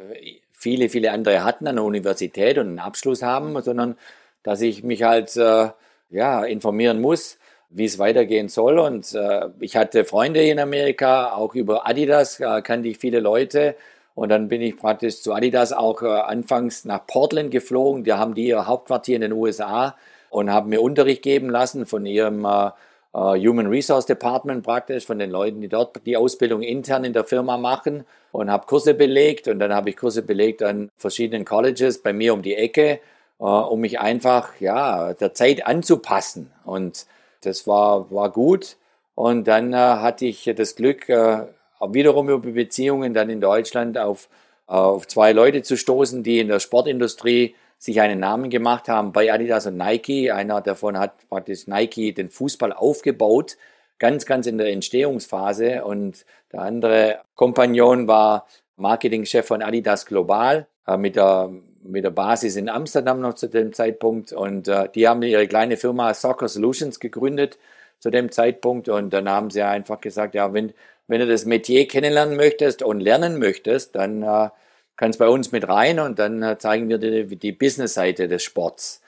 [0.51, 3.97] viele, viele andere hatten an der Universität und einen Abschluss haben, sondern
[4.43, 5.69] dass ich mich halt äh,
[6.09, 7.37] ja, informieren muss,
[7.69, 8.79] wie es weitergehen soll.
[8.79, 13.75] Und äh, ich hatte Freunde in Amerika, auch über Adidas äh, kannte ich viele Leute.
[14.15, 18.05] Und dann bin ich praktisch zu Adidas auch äh, anfangs nach Portland geflogen.
[18.05, 19.95] Die haben die ihr Hauptquartier in den USA
[20.29, 22.71] und haben mir Unterricht geben lassen von ihrem äh,
[23.13, 27.25] äh, Human Resource Department praktisch, von den Leuten, die dort die Ausbildung intern in der
[27.25, 29.49] Firma machen und habe Kurse belegt.
[29.49, 32.99] Und dann habe ich Kurse belegt an verschiedenen Colleges bei mir um die Ecke,
[33.39, 36.51] äh, um mich einfach ja der Zeit anzupassen.
[36.63, 37.05] Und
[37.41, 38.77] das war war gut.
[39.13, 41.43] Und dann äh, hatte ich das Glück äh,
[41.81, 44.29] wiederum über Beziehungen dann in Deutschland auf,
[44.67, 49.31] auf zwei Leute zu stoßen, die in der Sportindustrie sich einen Namen gemacht haben bei
[49.31, 50.31] Adidas und Nike.
[50.31, 53.57] Einer davon hat praktisch Nike den Fußball aufgebaut,
[53.99, 55.83] ganz, ganz in der Entstehungsphase.
[55.83, 61.51] Und der andere Kompagnon war Marketingchef von Adidas Global äh, mit der
[61.87, 65.77] mit der Basis in Amsterdam noch zu dem Zeitpunkt und äh, die haben ihre kleine
[65.77, 67.59] Firma Soccer Solutions gegründet
[67.99, 70.73] zu dem Zeitpunkt und dann haben sie einfach gesagt, ja, wenn
[71.07, 74.49] wenn du das Metier kennenlernen möchtest und lernen möchtest, dann äh,
[74.97, 78.43] kannst bei uns mit rein und dann äh, zeigen wir dir die, die Business-Seite des
[78.43, 79.01] Sports.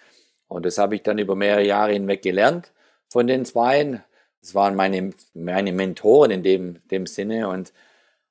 [0.48, 2.72] Und das habe ich dann über mehrere Jahre hinweg gelernt
[3.10, 4.04] von den Zweien.
[4.42, 7.50] Das waren meine, meine Mentoren in dem, dem Sinne.
[7.50, 7.74] Und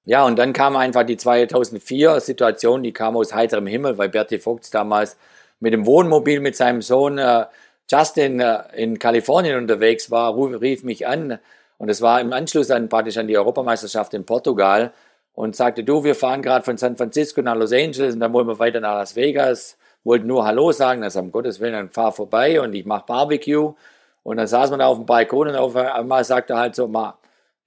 [0.05, 4.39] ja, und dann kam einfach die 2004 Situation, die kam aus heiterem Himmel, weil Bertie
[4.39, 5.17] Vogts damals
[5.59, 7.47] mit dem Wohnmobil mit seinem Sohn äh,
[7.91, 11.39] Justin äh, in Kalifornien unterwegs war, rief mich an,
[11.79, 14.93] und es war im Anschluss an praktisch an die Europameisterschaft in Portugal
[15.35, 18.49] und sagte, du, wir fahren gerade von San Francisco nach Los Angeles und dann wollen
[18.49, 22.12] wir weiter nach Las Vegas, wollten nur Hallo sagen, das um Gottes Willen, dann fahr
[22.12, 23.75] vorbei und ich mache Barbecue.
[24.23, 26.89] Und dann saß man da auf dem Balkon und auf einmal sagte er halt so,
[26.89, 27.19] ma,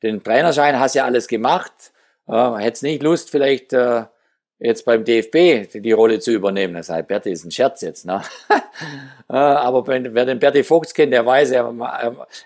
[0.01, 1.71] den Trainerschein hast ja alles gemacht,
[2.27, 4.03] äh, hättest nicht Lust, vielleicht äh,
[4.59, 6.73] jetzt beim DFB die Rolle zu übernehmen.
[6.73, 8.21] Das heißt, Berti ist ein Scherz jetzt, ne?
[9.31, 11.71] Äh, aber wer den Berti Fuchs kennt, der weiß, er,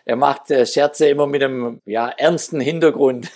[0.03, 3.31] er macht äh, Scherze immer mit einem ja, ernsten Hintergrund.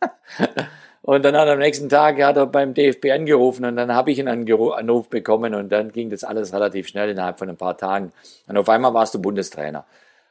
[1.02, 4.20] und dann hat am nächsten Tag hat er beim DFB angerufen und dann habe ich
[4.20, 8.12] einen Anruf bekommen und dann ging das alles relativ schnell innerhalb von ein paar Tagen.
[8.46, 9.84] Und auf einmal warst du Bundestrainer.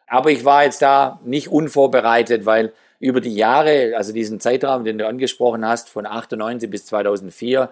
[0.08, 4.98] Aber ich war jetzt da nicht unvorbereitet, weil über die Jahre, also diesen Zeitraum, den
[4.98, 7.70] du angesprochen hast, von 98 bis 2004,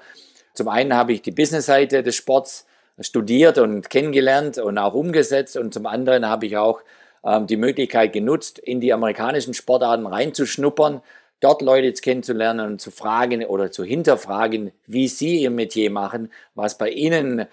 [0.53, 2.65] zum einen habe ich die Businessseite des Sports
[2.99, 6.81] studiert und kennengelernt und auch umgesetzt und zum anderen habe ich auch
[7.23, 11.01] ähm, die Möglichkeit genutzt, in die amerikanischen Sportarten reinzuschnuppern,
[11.39, 16.77] dort Leute kennenzulernen und zu fragen oder zu hinterfragen, wie sie ihr Metier machen, was
[16.77, 17.45] bei ihnen äh,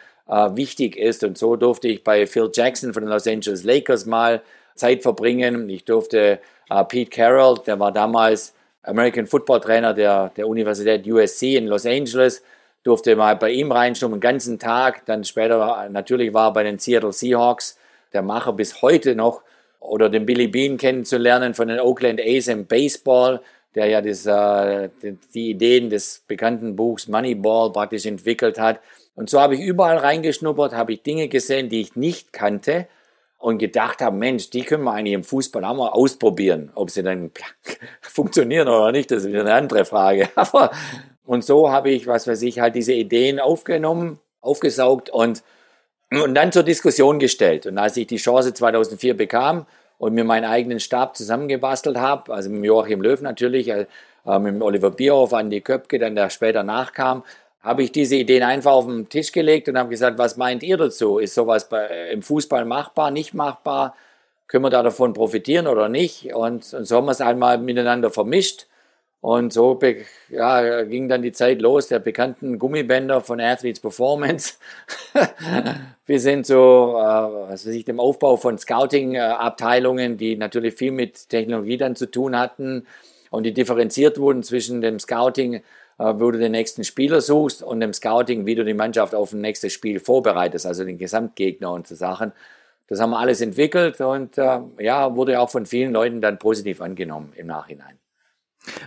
[0.55, 1.25] wichtig ist.
[1.25, 4.43] Und so durfte ich bei Phil Jackson von den Los Angeles Lakers mal
[4.75, 5.69] Zeit verbringen.
[5.71, 6.39] Ich durfte
[6.71, 11.87] Uh, Pete Carroll, der war damals American Football Trainer der, der Universität USC in Los
[11.87, 12.43] Angeles,
[12.85, 15.05] durfte mal bei ihm reinschauen, einen ganzen Tag.
[15.07, 17.79] Dann später natürlich war er bei den Seattle Seahawks,
[18.13, 19.43] der Macher bis heute noch,
[19.81, 23.41] oder den Billy Bean kennenzulernen von den Oakland A's im Baseball,
[23.75, 24.89] der ja das, äh,
[25.35, 28.81] die Ideen des bekannten Buchs Moneyball praktisch entwickelt hat.
[29.15, 32.87] Und so habe ich überall reingeschnuppert, habe ich Dinge gesehen, die ich nicht kannte
[33.39, 36.71] und gedacht haben, Mensch, die können wir eigentlich im Fußball auch mal ausprobieren.
[36.75, 37.31] Ob sie dann
[38.01, 40.29] funktionieren oder nicht, das ist wieder eine andere Frage.
[40.35, 40.71] Aber,
[41.25, 45.43] und so habe ich, was weiß ich, halt diese Ideen aufgenommen, aufgesaugt und,
[46.11, 47.67] und dann zur Diskussion gestellt.
[47.67, 49.67] Und als ich die Chance 2004 bekam
[49.99, 53.87] und mir meinen eigenen Stab zusammengebastelt habe, also mit Joachim Löw natürlich, äh,
[54.41, 57.23] mit Oliver Bierhoff, Andi Köpke, dann der später nachkam,
[57.69, 60.79] habe ich diese Ideen einfach auf den Tisch gelegt und habe gesagt, was meint ihr
[60.79, 61.19] dazu?
[61.19, 63.95] Ist sowas bei, im Fußball machbar, nicht machbar?
[64.47, 66.35] Können wir da davon profitieren oder nicht?
[66.35, 68.67] Und, und so haben wir es einmal miteinander vermischt.
[69.21, 69.79] Und so
[70.31, 74.55] ja, ging dann die Zeit los der bekannten Gummibänder von Athletes Performance.
[76.07, 81.29] Wir sind so, äh, was weiß ich, dem Aufbau von Scouting-Abteilungen, die natürlich viel mit
[81.29, 82.87] Technologie dann zu tun hatten
[83.31, 85.63] und die differenziert wurden zwischen dem Scouting, äh,
[85.99, 89.41] wo du den nächsten Spieler suchst und dem Scouting, wie du die Mannschaft auf ein
[89.41, 92.33] nächstes Spiel vorbereitest, also den Gesamtgegner und so Sachen.
[92.87, 96.81] Das haben wir alles entwickelt und äh, ja, wurde auch von vielen Leuten dann positiv
[96.81, 97.99] angenommen im Nachhinein.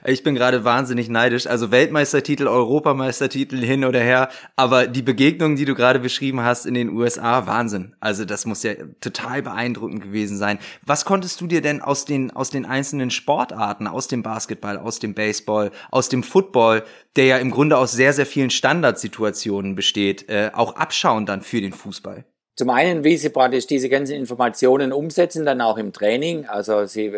[0.06, 1.48] Ich bin gerade wahnsinnig neidisch.
[1.48, 4.30] Also Weltmeistertitel, Europameistertitel hin oder her.
[4.56, 7.96] Aber die Begegnungen, die du gerade beschrieben hast in den USA, Wahnsinn.
[8.00, 10.60] Also das muss ja total beeindruckend gewesen sein.
[10.86, 15.00] Was konntest du dir denn aus den, aus den einzelnen Sportarten, aus dem Basketball, aus
[15.00, 16.84] dem Baseball, aus dem Football,
[17.16, 21.62] der ja im Grunde aus sehr, sehr vielen Standardsituationen besteht, äh, auch abschauen dann für
[21.62, 22.26] den Fußball?
[22.56, 26.46] Zum einen, wie sie praktisch diese ganzen Informationen umsetzen, dann auch im Training.
[26.46, 27.14] Also sie,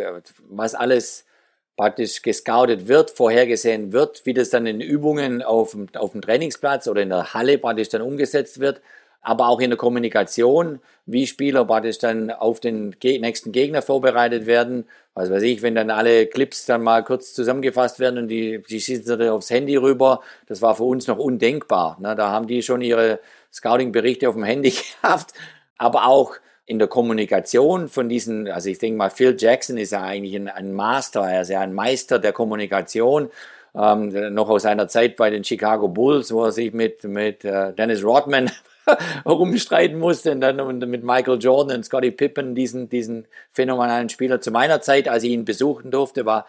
[0.49, 1.25] was alles
[1.75, 6.87] praktisch gescoutet wird, vorhergesehen wird, wie das dann in Übungen auf dem, auf dem Trainingsplatz
[6.87, 8.81] oder in der Halle praktisch dann umgesetzt wird,
[9.21, 14.85] aber auch in der Kommunikation, wie Spieler praktisch dann auf den nächsten Gegner vorbereitet werden.
[15.15, 18.81] Was weiß ich, wenn dann alle Clips dann mal kurz zusammengefasst werden und die, die
[18.81, 21.97] schießen dann aufs Handy rüber, das war für uns noch undenkbar.
[22.01, 22.15] Ne?
[22.15, 23.19] Da haben die schon ihre
[23.51, 25.33] Scouting-Berichte auf dem Handy gehabt,
[25.77, 30.01] aber auch in der Kommunikation von diesen, also ich denke mal, Phil Jackson ist ja
[30.01, 33.29] eigentlich ein, ein Master, er ist ja ein Meister der Kommunikation,
[33.75, 37.73] ähm, noch aus seiner Zeit bei den Chicago Bulls, wo er sich mit, mit äh,
[37.73, 38.51] Dennis Rodman
[39.25, 44.39] rumstreiten musste und dann und mit Michael Jordan und Scottie Pippen, diesen, diesen phänomenalen Spieler.
[44.41, 46.45] Zu meiner Zeit, als ich ihn besuchen durfte, war,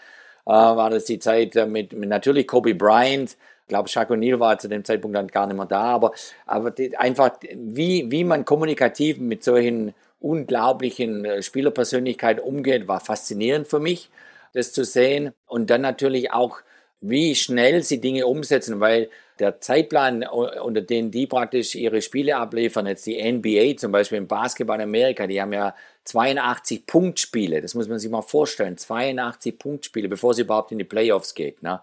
[0.46, 4.38] äh, war das die Zeit äh, mit, mit natürlich Kobe Bryant, ich glaube, Jacques O'Neill
[4.38, 6.12] war zu dem Zeitpunkt dann gar nicht mehr da, aber,
[6.44, 13.68] aber die, einfach, wie, wie man kommunikativ mit solchen unglaublichen äh, Spielerpersönlichkeit umgeht, war faszinierend
[13.68, 14.08] für mich,
[14.54, 15.32] das zu sehen.
[15.46, 16.60] Und dann natürlich auch,
[17.00, 22.86] wie schnell sie Dinge umsetzen, weil der Zeitplan, unter dem die praktisch ihre Spiele abliefern,
[22.86, 27.74] jetzt die NBA zum Beispiel im Basketball in Amerika, die haben ja 82 Punktspiele, das
[27.74, 31.62] muss man sich mal vorstellen, 82 Punktspiele, bevor sie überhaupt in die Playoffs geht.
[31.62, 31.80] Ne?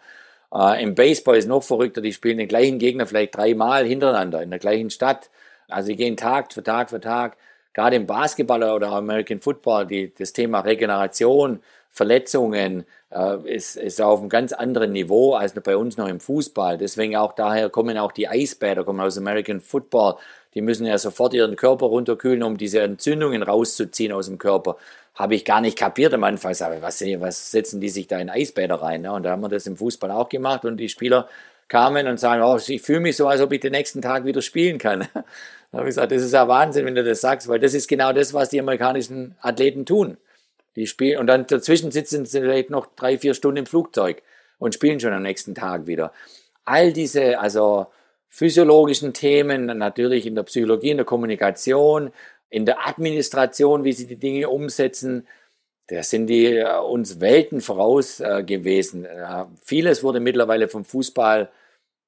[0.53, 4.49] Äh, Im Baseball ist noch verrückter, die spielen den gleichen Gegner vielleicht dreimal hintereinander in
[4.49, 5.29] der gleichen Stadt.
[5.67, 7.37] Also sie gehen Tag für Tag für Tag
[7.73, 11.59] gerade im Basketball oder American Football, die, das Thema Regeneration,
[11.91, 16.77] Verletzungen äh, ist, ist auf einem ganz anderen Niveau als bei uns noch im Fußball.
[16.77, 20.15] Deswegen auch daher kommen auch die Eisbäder, kommen aus American Football.
[20.53, 24.77] Die müssen ja sofort ihren Körper runterkühlen, um diese Entzündungen rauszuziehen aus dem Körper.
[25.15, 26.55] Habe ich gar nicht kapiert am Anfang.
[26.61, 29.01] Aber was, was setzen die sich da in Eisbäder rein?
[29.01, 29.11] Ne?
[29.11, 31.27] Und da haben wir das im Fußball auch gemacht und die Spieler
[31.67, 34.41] kamen und sagen, oh, ich fühle mich so, als ob ich den nächsten Tag wieder
[34.41, 35.07] spielen kann.
[35.71, 37.87] Da habe ich gesagt, das ist ja Wahnsinn, wenn du das sagst, weil das ist
[37.87, 40.17] genau das, was die amerikanischen Athleten tun.
[40.75, 44.21] Die spielen und dann dazwischen sitzen sie vielleicht noch drei, vier Stunden im Flugzeug
[44.57, 46.13] und spielen schon am nächsten Tag wieder.
[46.65, 47.87] All diese, also
[48.29, 52.11] physiologischen Themen, natürlich in der Psychologie, in der Kommunikation,
[52.49, 55.27] in der Administration, wie sie die Dinge umsetzen,
[55.91, 59.03] da sind die äh, uns Welten voraus äh, gewesen.
[59.03, 61.51] Äh, vieles wurde mittlerweile vom Fußball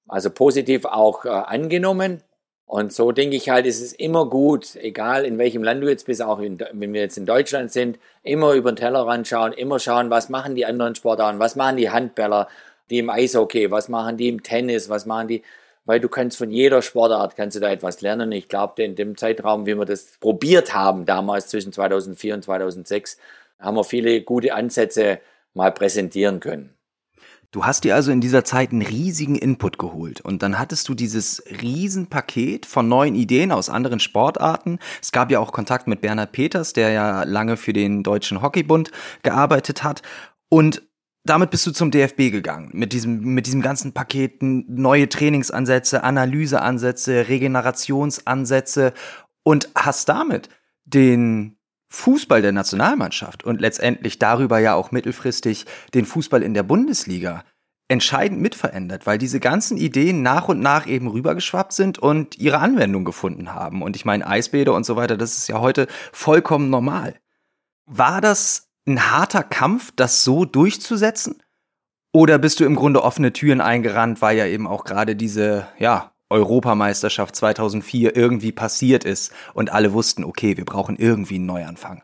[0.08, 2.22] also positiv auch angenommen.
[2.66, 6.06] Und so denke ich halt, ist es immer gut, egal in welchem Land du jetzt
[6.06, 9.80] bist, auch in, wenn wir jetzt in Deutschland sind, immer über den Tellerrand schauen, immer
[9.80, 12.48] schauen, was machen die anderen Sportarten, was machen die Handballer,
[12.90, 15.44] die im Eishockey, was machen die im Tennis, was machen die,
[15.86, 18.32] weil du kannst von jeder Sportart, kannst du da etwas lernen.
[18.32, 23.18] Ich glaube, in dem Zeitraum, wie wir das probiert haben, damals zwischen 2004 und 2006,
[23.60, 25.20] haben wir viele gute Ansätze
[25.54, 26.74] mal präsentieren können.
[27.54, 30.96] Du hast dir also in dieser Zeit einen riesigen Input geholt und dann hattest du
[30.96, 34.80] dieses Riesenpaket von neuen Ideen aus anderen Sportarten.
[35.00, 38.92] Es gab ja auch Kontakt mit Bernhard Peters, der ja lange für den Deutschen Hockeybund
[39.22, 40.02] gearbeitet hat
[40.50, 40.82] und
[41.26, 47.30] damit bist du zum DFB gegangen mit diesem mit diesem ganzen Paket neue Trainingsansätze, Analyseansätze,
[47.30, 48.94] Regenerationsansätze
[49.44, 50.50] und hast damit
[50.86, 51.58] den
[51.94, 57.44] Fußball der Nationalmannschaft und letztendlich darüber ja auch mittelfristig den Fußball in der Bundesliga
[57.88, 63.06] entscheidend mitverändert, weil diese ganzen Ideen nach und nach eben rübergeschwappt sind und ihre Anwendung
[63.06, 63.84] gefunden haben.
[63.84, 67.16] Und ich meine, Eisbäder und so weiter, das ist ja heute vollkommen normal.
[67.86, 71.44] War das ein harter Kampf, das so durchzusetzen?
[72.12, 76.13] Oder bist du im Grunde offene Türen eingerannt, weil ja eben auch gerade diese, ja,
[76.34, 82.04] Europameisterschaft 2004 irgendwie passiert ist und alle wussten, okay, wir brauchen irgendwie einen Neuanfang?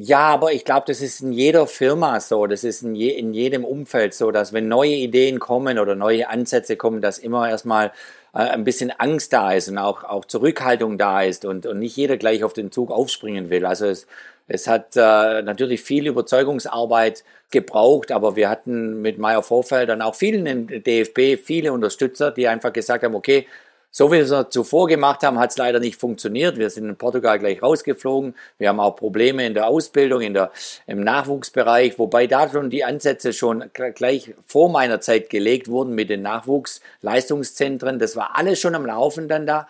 [0.00, 3.34] Ja, aber ich glaube, das ist in jeder Firma so, das ist in, je, in
[3.34, 7.90] jedem Umfeld so, dass wenn neue Ideen kommen oder neue Ansätze kommen, dass immer erstmal
[8.32, 11.96] äh, ein bisschen Angst da ist und auch, auch Zurückhaltung da ist und, und nicht
[11.96, 13.66] jeder gleich auf den Zug aufspringen will.
[13.66, 14.06] Also es,
[14.48, 20.14] es hat äh, natürlich viel Überzeugungsarbeit gebraucht, aber wir hatten mit Meyer Vorfeld dann auch
[20.14, 23.46] vielen im DFB, viele Unterstützer, die einfach gesagt haben, okay,
[23.90, 26.58] so wie wir es zuvor gemacht haben, hat es leider nicht funktioniert.
[26.58, 28.34] Wir sind in Portugal gleich rausgeflogen.
[28.58, 30.50] Wir haben auch Probleme in der Ausbildung, in der,
[30.86, 36.10] im Nachwuchsbereich, wobei da schon die Ansätze schon gleich vor meiner Zeit gelegt wurden mit
[36.10, 37.98] den Nachwuchsleistungszentren.
[37.98, 39.66] Das war alles schon am Laufen dann da.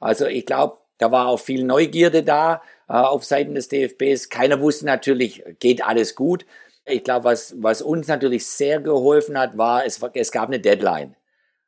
[0.00, 4.28] Also ich glaube, da war auch viel Neugierde da äh, auf Seiten des DFBs.
[4.28, 6.46] Keiner wusste natürlich, geht alles gut.
[6.84, 11.16] Ich glaube, was, was uns natürlich sehr geholfen hat, war, es, es gab eine Deadline.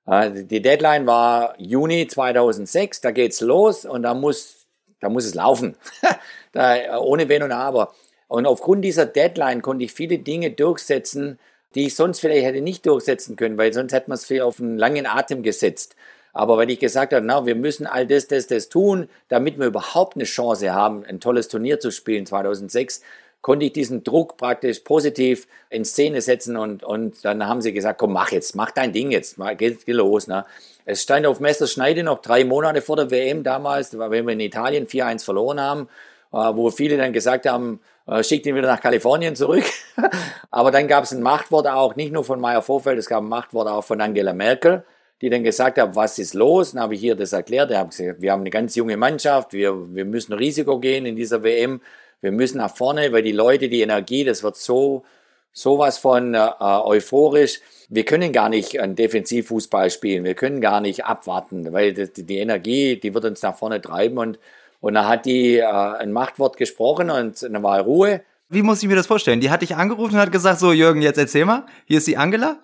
[0.05, 4.66] Die Deadline war Juni 2006, da geht's los und da muss,
[4.99, 5.77] da muss es laufen.
[6.53, 7.95] da, ohne Wenn und Aber.
[8.27, 11.38] Und aufgrund dieser Deadline konnte ich viele Dinge durchsetzen,
[11.77, 14.77] die ich sonst vielleicht hätte nicht durchsetzen können, weil sonst hätte man es auf einen
[14.77, 15.95] langen Atem gesetzt.
[16.33, 19.66] Aber wenn ich gesagt habe, na, wir müssen all das, das, das tun, damit wir
[19.66, 23.03] überhaupt eine Chance haben, ein tolles Turnier zu spielen 2006,
[23.42, 27.99] konnte ich diesen Druck praktisch positiv in Szene setzen und, und dann haben sie gesagt,
[27.99, 30.29] komm, mach jetzt, mach dein Ding jetzt, mal, geht, geht los.
[30.29, 30.47] Ne?
[30.85, 34.87] Es stand auf Messerschneide noch drei Monate vor der WM damals, wenn wir in Italien
[34.87, 35.88] 4-1 verloren haben,
[36.33, 39.64] äh, wo viele dann gesagt haben, äh, schickt ihn wieder nach Kalifornien zurück.
[40.51, 43.29] Aber dann gab es ein Machtwort auch, nicht nur von Meyer Vorfeld, es gab ein
[43.29, 44.85] Machtwort auch von Angela Merkel,
[45.22, 46.72] die dann gesagt hat, was ist los?
[46.72, 47.70] Dann habe ich hier das erklärt.
[47.70, 51.16] Ich habe gesagt, wir haben eine ganz junge Mannschaft, wir, wir müssen Risiko gehen in
[51.16, 51.80] dieser WM.
[52.20, 55.04] Wir müssen nach vorne, weil die Leute, die Energie, das wird so
[55.52, 57.61] sowas von äh, euphorisch.
[57.88, 60.24] Wir können gar nicht einen Defensivfußball spielen.
[60.24, 64.18] Wir können gar nicht abwarten, weil die, die Energie, die wird uns nach vorne treiben
[64.18, 64.38] und
[64.80, 68.22] und da hat die äh, ein Machtwort gesprochen und dann war Ruhe.
[68.48, 69.40] Wie muss ich mir das vorstellen?
[69.40, 72.16] Die hat dich angerufen und hat gesagt, so Jürgen, jetzt erzähl mal, hier ist die
[72.16, 72.58] Angela.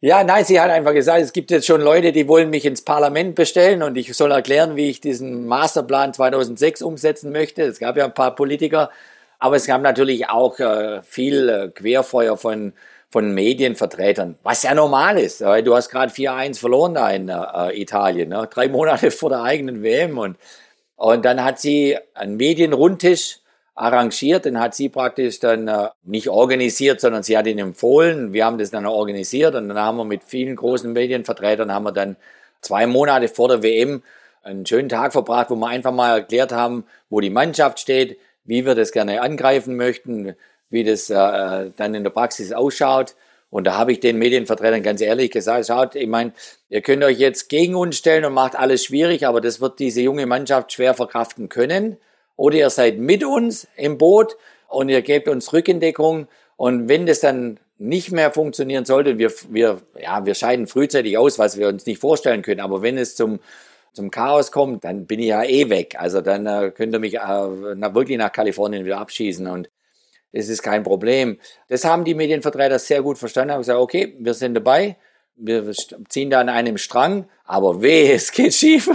[0.00, 2.82] Ja, nein, sie hat einfach gesagt, es gibt jetzt schon Leute, die wollen mich ins
[2.82, 7.62] Parlament bestellen und ich soll erklären, wie ich diesen Masterplan 2006 umsetzen möchte.
[7.62, 8.90] Es gab ja ein paar Politiker,
[9.40, 12.74] aber es gab natürlich auch äh, viel äh, Querfeuer von,
[13.10, 15.40] von Medienvertretern, was ja normal ist.
[15.40, 18.48] Weil du hast gerade 4-1 verloren da in äh, Italien, ne?
[18.48, 20.16] drei Monate vor der eigenen WM.
[20.16, 20.36] Und,
[20.94, 23.40] und dann hat sie einen Medienrundtisch
[23.78, 28.32] arrangiert, den hat sie praktisch dann äh, nicht organisiert, sondern sie hat ihn empfohlen.
[28.32, 31.92] Wir haben das dann organisiert und dann haben wir mit vielen großen Medienvertretern haben wir
[31.92, 32.16] dann
[32.60, 34.02] zwei Monate vor der WM
[34.42, 38.66] einen schönen Tag verbracht, wo wir einfach mal erklärt haben, wo die Mannschaft steht, wie
[38.66, 40.34] wir das gerne angreifen möchten,
[40.70, 43.14] wie das äh, dann in der Praxis ausschaut.
[43.50, 46.32] Und da habe ich den Medienvertretern ganz ehrlich gesagt, schaut, ich meine,
[46.68, 50.00] ihr könnt euch jetzt gegen uns stellen und macht alles schwierig, aber das wird diese
[50.00, 51.96] junge Mannschaft schwer verkraften können
[52.38, 54.36] oder ihr seid mit uns im Boot
[54.68, 56.28] und ihr gebt uns Rückendeckung.
[56.56, 61.38] Und wenn das dann nicht mehr funktionieren sollte, wir, wir, ja, wir scheiden frühzeitig aus,
[61.38, 62.60] was wir uns nicht vorstellen können.
[62.60, 63.40] Aber wenn es zum,
[63.92, 65.96] zum Chaos kommt, dann bin ich ja eh weg.
[65.98, 69.68] Also dann äh, könnt ihr mich äh, na, wirklich nach Kalifornien wieder abschießen und
[70.30, 71.40] es ist kein Problem.
[71.68, 74.96] Das haben die Medienvertreter sehr gut verstanden, haben gesagt, okay, wir sind dabei
[75.38, 75.72] wir
[76.08, 78.90] ziehen da an einem Strang, aber weh, es geht schief.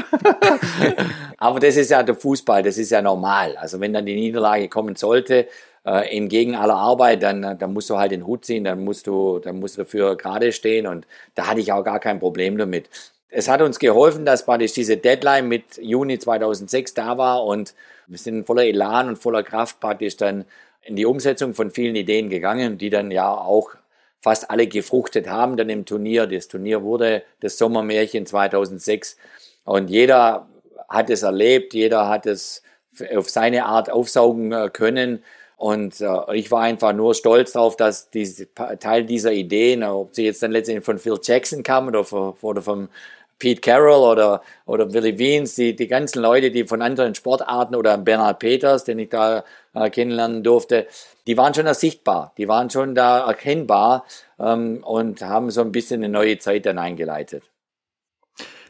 [1.37, 3.57] aber das ist ja der Fußball, das ist ja normal.
[3.57, 5.47] Also wenn dann die Niederlage kommen sollte,
[5.85, 9.39] äh, entgegen aller Arbeit, dann, dann musst du halt den Hut ziehen, dann musst du,
[9.39, 12.89] dann musst du dafür gerade stehen und da hatte ich auch gar kein Problem damit.
[13.29, 17.73] Es hat uns geholfen, dass praktisch diese Deadline mit Juni 2006 da war und
[18.07, 20.45] wir sind voller Elan und voller Kraft praktisch dann
[20.83, 23.71] in die Umsetzung von vielen Ideen gegangen, die dann ja auch
[24.23, 26.25] fast alle gefruchtet haben dann im Turnier.
[26.27, 29.17] Das Turnier wurde das Sommermärchen 2006
[29.65, 30.47] und jeder
[30.87, 32.63] hat es erlebt, jeder hat es
[33.15, 35.23] auf seine Art aufsaugen äh, können.
[35.57, 40.25] Und äh, ich war einfach nur stolz darauf, dass diese, Teil dieser Ideen, ob sie
[40.25, 42.89] jetzt dann letztendlich von Phil Jackson kamen oder, von, oder vom
[43.39, 47.97] Pete Carroll oder, oder Willie Wiens, die, die ganzen Leute, die von anderen Sportarten oder
[47.97, 50.87] Bernhard Peters, den ich da äh, kennenlernen durfte,
[51.27, 54.05] die waren schon sichtbar, die waren schon da erkennbar
[54.39, 57.43] ähm, und haben so ein bisschen eine neue Zeit dann eingeleitet.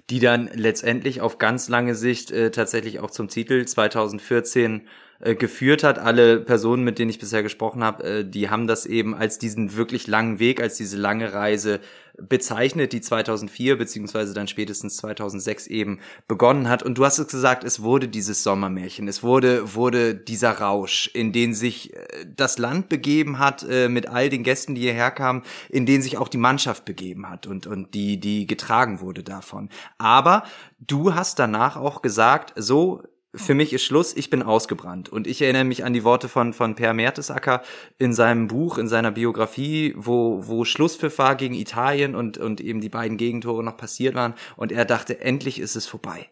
[0.10, 4.88] Die dann letztendlich auf ganz lange Sicht äh, tatsächlich auch zum Titel 2014
[5.20, 6.00] äh, geführt hat.
[6.00, 9.76] Alle Personen, mit denen ich bisher gesprochen habe, äh, die haben das eben als diesen
[9.76, 11.80] wirklich langen Weg, als diese lange Reise
[12.18, 16.84] bezeichnet, die 2004 beziehungsweise dann spätestens 2006 eben begonnen hat.
[16.84, 21.32] Und du hast es gesagt, es wurde dieses Sommermärchen, es wurde wurde dieser Rausch, in
[21.32, 25.44] den sich äh, das Land begeben hat äh, mit all den Gästen, die hierher kamen,
[25.70, 29.70] in den sich auch die Mannschaft begeben hat und und die die getragen wurde davon.
[29.98, 30.44] Aber
[30.80, 33.04] du hast danach auch gesagt, so
[33.36, 35.10] für mich ist Schluss, ich bin ausgebrannt.
[35.10, 37.64] Und ich erinnere mich an die Worte von, von Per Mertesacker
[37.98, 42.80] in seinem Buch, in seiner Biografie, wo, wo Schlusspfiff war gegen Italien und, und eben
[42.80, 44.36] die beiden Gegentore noch passiert waren.
[44.56, 46.30] Und er dachte, endlich ist es vorbei.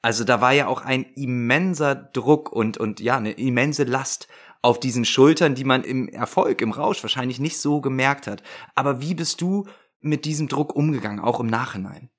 [0.00, 4.26] Also da war ja auch ein immenser Druck und, und ja, eine immense Last
[4.62, 8.42] auf diesen Schultern, die man im Erfolg, im Rausch wahrscheinlich nicht so gemerkt hat.
[8.74, 9.66] Aber wie bist du
[10.00, 12.10] mit diesem Druck umgegangen, auch im Nachhinein?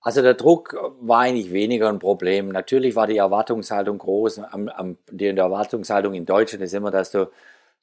[0.00, 2.48] Also der Druck war eigentlich weniger ein Problem.
[2.48, 4.38] Natürlich war die Erwartungshaltung groß.
[4.38, 7.30] Am, am, die Erwartungshaltung in Deutschland ist immer, dass du,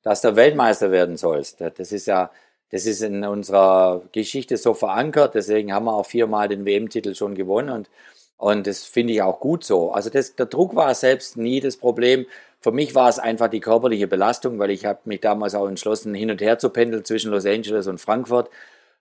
[0.01, 1.61] dass du Weltmeister werden sollst.
[1.61, 2.31] Das ist ja,
[2.71, 5.35] das ist in unserer Geschichte so verankert.
[5.35, 7.89] Deswegen haben wir auch viermal den WM-Titel schon gewonnen und,
[8.37, 9.91] und das finde ich auch gut so.
[9.91, 12.25] Also das, der Druck war selbst nie das Problem.
[12.59, 16.13] Für mich war es einfach die körperliche Belastung, weil ich habe mich damals auch entschlossen,
[16.13, 18.49] hin und her zu pendeln zwischen Los Angeles und Frankfurt.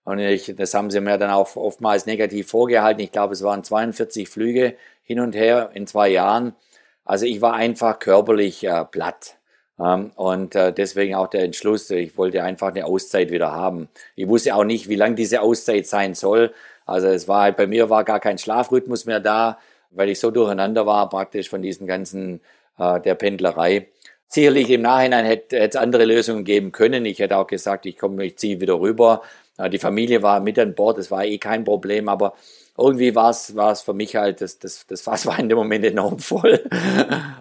[0.05, 3.02] Und ich, das haben sie mir dann auch oftmals negativ vorgehalten.
[3.02, 6.55] Ich glaube, es waren 42 Flüge hin und her in zwei Jahren.
[7.05, 9.36] Also ich war einfach körperlich äh, platt.
[9.78, 13.88] Ähm, und äh, deswegen auch der Entschluss, ich wollte einfach eine Auszeit wieder haben.
[14.14, 16.52] Ich wusste auch nicht, wie lang diese Auszeit sein soll.
[16.86, 19.59] Also es war halt, bei mir war gar kein Schlafrhythmus mehr da,
[19.90, 22.40] weil ich so durcheinander war praktisch von diesen ganzen,
[22.78, 23.88] äh, der Pendlerei.
[24.28, 27.05] Sicherlich im Nachhinein hätte es andere Lösungen geben können.
[27.05, 29.22] Ich hätte auch gesagt, ich komme, ich ziehe wieder rüber.
[29.70, 32.34] Die Familie war mit an Bord, das war eh kein Problem, aber
[32.76, 35.57] irgendwie war es, war es für mich halt, das, das, das Fass war in dem
[35.59, 36.61] Moment enorm voll.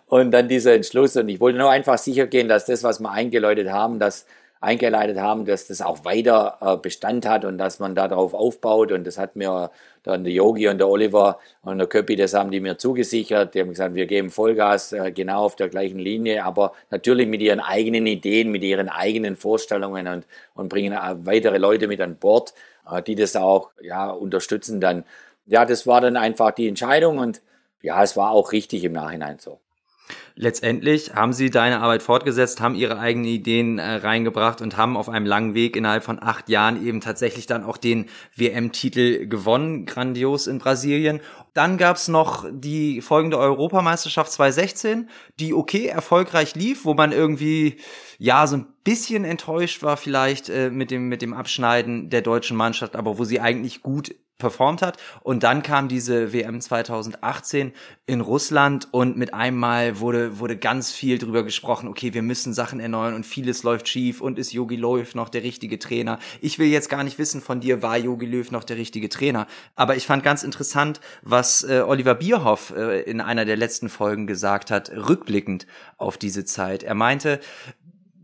[0.08, 1.16] Und dann dieser Entschluss.
[1.16, 4.28] Und ich wollte nur einfach sicher gehen, dass das, was wir eingeläutet haben, dass
[4.64, 8.92] eingeleitet haben, dass das auch weiter äh, Bestand hat und dass man darauf aufbaut.
[8.92, 9.72] Und das hat mir
[10.04, 13.54] dann der Yogi und der Oliver und der Köppi, das haben die mir zugesichert.
[13.54, 17.42] Die haben gesagt, wir geben Vollgas äh, genau auf der gleichen Linie, aber natürlich mit
[17.42, 22.54] ihren eigenen Ideen, mit ihren eigenen Vorstellungen und, und bringen weitere Leute mit an Bord,
[22.90, 25.04] äh, die das auch ja, unterstützen dann.
[25.46, 27.42] Ja, das war dann einfach die Entscheidung und
[27.82, 29.60] ja, es war auch richtig im Nachhinein so.
[30.36, 35.08] Letztendlich haben sie deine Arbeit fortgesetzt, haben ihre eigenen Ideen äh, reingebracht und haben auf
[35.08, 40.48] einem langen Weg innerhalb von acht Jahren eben tatsächlich dann auch den WM-Titel gewonnen, grandios
[40.48, 41.22] in Brasilien.
[41.54, 45.08] Dann gab's noch die folgende Europameisterschaft 2016,
[45.40, 47.78] die okay erfolgreich lief, wo man irgendwie
[48.18, 52.58] ja so ein bisschen enttäuscht war vielleicht äh, mit dem mit dem Abschneiden der deutschen
[52.58, 54.98] Mannschaft, aber wo sie eigentlich gut performt hat.
[55.22, 57.72] Und dann kam diese WM 2018
[58.06, 62.82] in Russland und mit einmal wurde, wurde ganz viel drüber gesprochen, okay, wir müssen Sachen
[62.82, 66.20] erneuern und vieles läuft schief und ist Yogi Löw noch der richtige Trainer?
[66.42, 69.48] Ich will jetzt gar nicht wissen von dir, war Yogi Löw noch der richtige Trainer?
[69.76, 74.28] Aber ich fand ganz interessant, was äh, Oliver Bierhoff äh, in einer der letzten Folgen
[74.28, 75.68] gesagt hat, rückblickend
[75.98, 76.84] auf diese Zeit.
[76.84, 77.40] Er meinte,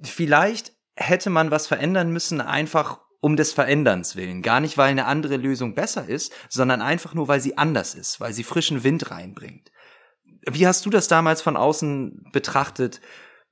[0.03, 4.41] vielleicht hätte man was verändern müssen, einfach um des Veränderns willen.
[4.41, 8.19] Gar nicht, weil eine andere Lösung besser ist, sondern einfach nur, weil sie anders ist,
[8.19, 9.71] weil sie frischen Wind reinbringt.
[10.49, 13.01] Wie hast du das damals von außen betrachtet?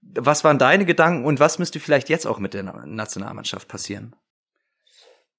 [0.01, 4.15] Was waren deine Gedanken und was müsste vielleicht jetzt auch mit der Nationalmannschaft passieren?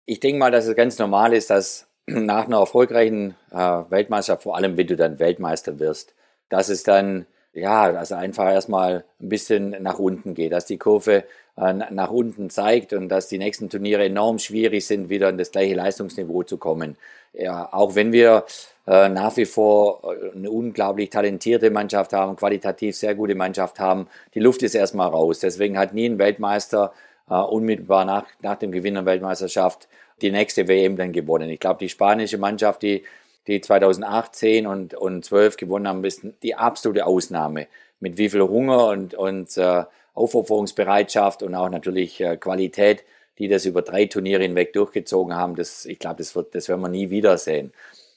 [0.04, 4.56] Ich denke mal, dass es ganz normal ist, dass nach einer erfolgreichen äh, Weltmeisterschaft, vor
[4.56, 6.14] allem wenn du dann Weltmeister wirst,
[6.48, 11.24] dass es dann ja, also einfach erstmal ein bisschen nach unten geht, dass die Kurve
[11.60, 15.74] nach unten zeigt und dass die nächsten Turniere enorm schwierig sind, wieder an das gleiche
[15.74, 16.96] Leistungsniveau zu kommen.
[17.32, 18.44] Ja, auch wenn wir
[18.86, 24.06] äh, nach wie vor äh, eine unglaublich talentierte Mannschaft haben, qualitativ sehr gute Mannschaft haben,
[24.34, 25.40] die Luft ist erstmal raus.
[25.40, 26.92] Deswegen hat nie ein Weltmeister
[27.28, 29.88] äh, unmittelbar nach, nach dem Gewinn der Weltmeisterschaft
[30.22, 31.50] die nächste WM dann gewonnen.
[31.50, 33.04] Ich glaube, die spanische Mannschaft, die
[33.46, 37.66] die 2018 und, und 12 gewonnen haben, ist die absolute Ausnahme.
[38.00, 39.84] Mit wie viel Hunger und, und äh,
[40.18, 43.04] Aufopferungsbereitschaft und auch natürlich äh, Qualität,
[43.38, 46.80] die das über drei Turniere hinweg durchgezogen haben, das, ich glaube, das, wird, das werden
[46.80, 47.72] wir nie wiedersehen.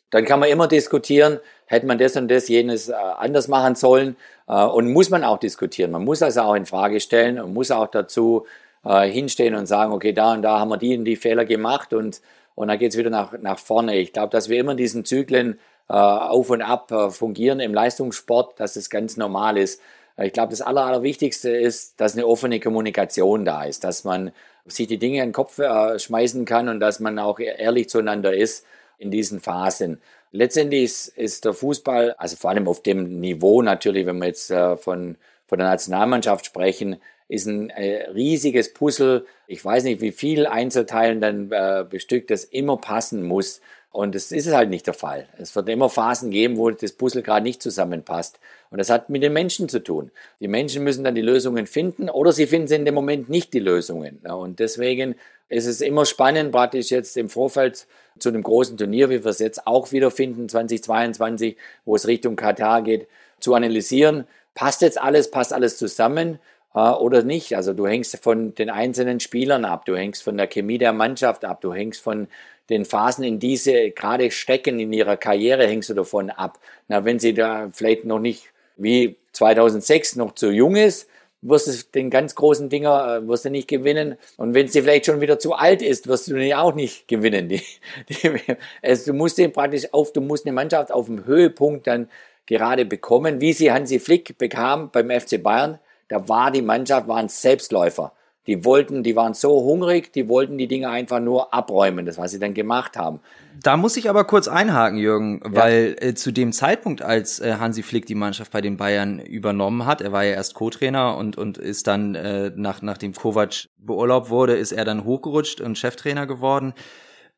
[0.10, 4.16] Dann kann man immer diskutieren, hätte man das und das, jenes äh, anders machen sollen
[4.48, 5.92] äh, und muss man auch diskutieren.
[5.92, 8.46] Man muss also auch in Frage stellen und muss auch dazu
[8.84, 12.20] hinstehen und sagen, okay, da und da haben wir die und die Fehler gemacht und
[12.56, 13.96] und dann geht es wieder nach, nach vorne.
[13.98, 18.90] Ich glaube, dass wir immer diesen Zyklen auf und ab fungieren im Leistungssport, dass das
[18.90, 19.82] ganz normal ist.
[20.24, 24.32] Ich glaube, das Aller, Allerwichtigste ist, dass eine offene Kommunikation da ist, dass man
[24.66, 28.34] sich die Dinge in den Kopf äh, schmeißen kann und dass man auch ehrlich zueinander
[28.34, 28.66] ist
[28.98, 30.02] in diesen Phasen.
[30.32, 34.52] Letztendlich ist, ist der Fußball, also vor allem auf dem Niveau natürlich, wenn wir jetzt
[34.52, 35.18] äh, von,
[35.48, 39.26] von der Nationalmannschaft sprechen, ist ein äh, riesiges Puzzle.
[39.48, 41.50] Ich weiß nicht, wie viel Einzelteilen dann
[41.90, 43.62] bestückt, das immer passen muss.
[43.92, 45.28] Und das ist halt nicht der Fall.
[45.38, 48.40] Es wird immer Phasen geben, wo das Puzzle gerade nicht zusammenpasst.
[48.70, 50.12] Und das hat mit den Menschen zu tun.
[50.40, 53.60] Die Menschen müssen dann die Lösungen finden oder sie finden in dem Moment nicht die
[53.60, 54.20] Lösungen.
[54.20, 55.16] Und deswegen
[55.50, 57.86] ist es immer spannend, praktisch jetzt im Vorfeld
[58.18, 62.84] zu einem großen Turnier, wie wir es jetzt auch wiederfinden, 2022, wo es Richtung Katar
[62.84, 63.08] geht,
[63.42, 66.40] zu analysieren, passt jetzt alles, passt alles zusammen
[66.74, 67.56] äh, oder nicht.
[67.56, 71.44] Also du hängst von den einzelnen Spielern ab, du hängst von der Chemie der Mannschaft
[71.44, 72.28] ab, du hängst von
[72.70, 76.60] den Phasen, in diese gerade stecken in ihrer Karriere, hängst du davon ab.
[76.88, 78.46] Na, wenn sie da vielleicht noch nicht
[78.78, 81.08] wie 2006 noch zu jung ist,
[81.42, 84.18] wirst du den ganz großen Dinger äh, wirst du nicht gewinnen.
[84.38, 87.50] Und wenn sie vielleicht schon wieder zu alt ist, wirst du den auch nicht gewinnen.
[87.50, 87.62] Die,
[88.10, 88.40] die,
[88.82, 92.10] also du musst den praktisch auf, du musst eine Mannschaft auf dem Höhepunkt dann
[92.46, 95.80] gerade bekommen, wie sie Hansi Flick bekam beim FC Bayern.
[96.08, 98.14] Da war die Mannschaft, waren Selbstläufer.
[98.48, 102.32] Die wollten, die waren so hungrig, die wollten die Dinge einfach nur abräumen, das was
[102.32, 103.20] sie dann gemacht haben.
[103.62, 105.56] Da muss ich aber kurz einhaken, Jürgen, ja.
[105.56, 109.86] weil äh, zu dem Zeitpunkt, als äh, Hansi Flick die Mannschaft bei den Bayern übernommen
[109.86, 114.30] hat, er war ja erst Co-Trainer und, und ist dann, äh, nach, nachdem Kovac beurlaubt
[114.32, 116.74] wurde, ist er dann hochgerutscht und Cheftrainer geworden.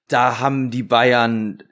[0.08, 1.64] Da haben die Bayern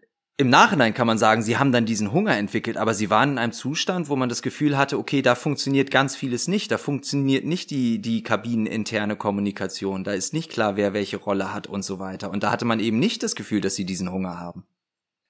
[0.42, 3.38] im Nachhinein kann man sagen, sie haben dann diesen Hunger entwickelt, aber sie waren in
[3.38, 6.72] einem Zustand, wo man das Gefühl hatte, okay, da funktioniert ganz vieles nicht.
[6.72, 10.04] Da funktioniert nicht die, die kabineninterne Kommunikation.
[10.04, 12.32] Da ist nicht klar, wer welche Rolle hat und so weiter.
[12.32, 14.66] Und da hatte man eben nicht das Gefühl, dass sie diesen Hunger haben.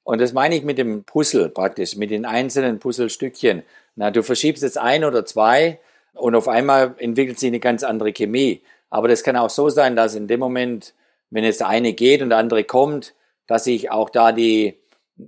[0.04, 3.64] Und das meine ich mit dem Puzzle praktisch, mit den einzelnen Puzzlestückchen.
[3.96, 5.80] Na, du verschiebst jetzt ein oder zwei
[6.14, 8.62] und auf einmal entwickelt sich eine ganz andere Chemie.
[8.90, 10.94] Aber das kann auch so sein, dass in dem Moment,
[11.30, 13.14] wenn jetzt eine geht und der andere kommt,
[13.48, 14.81] dass sich auch da die,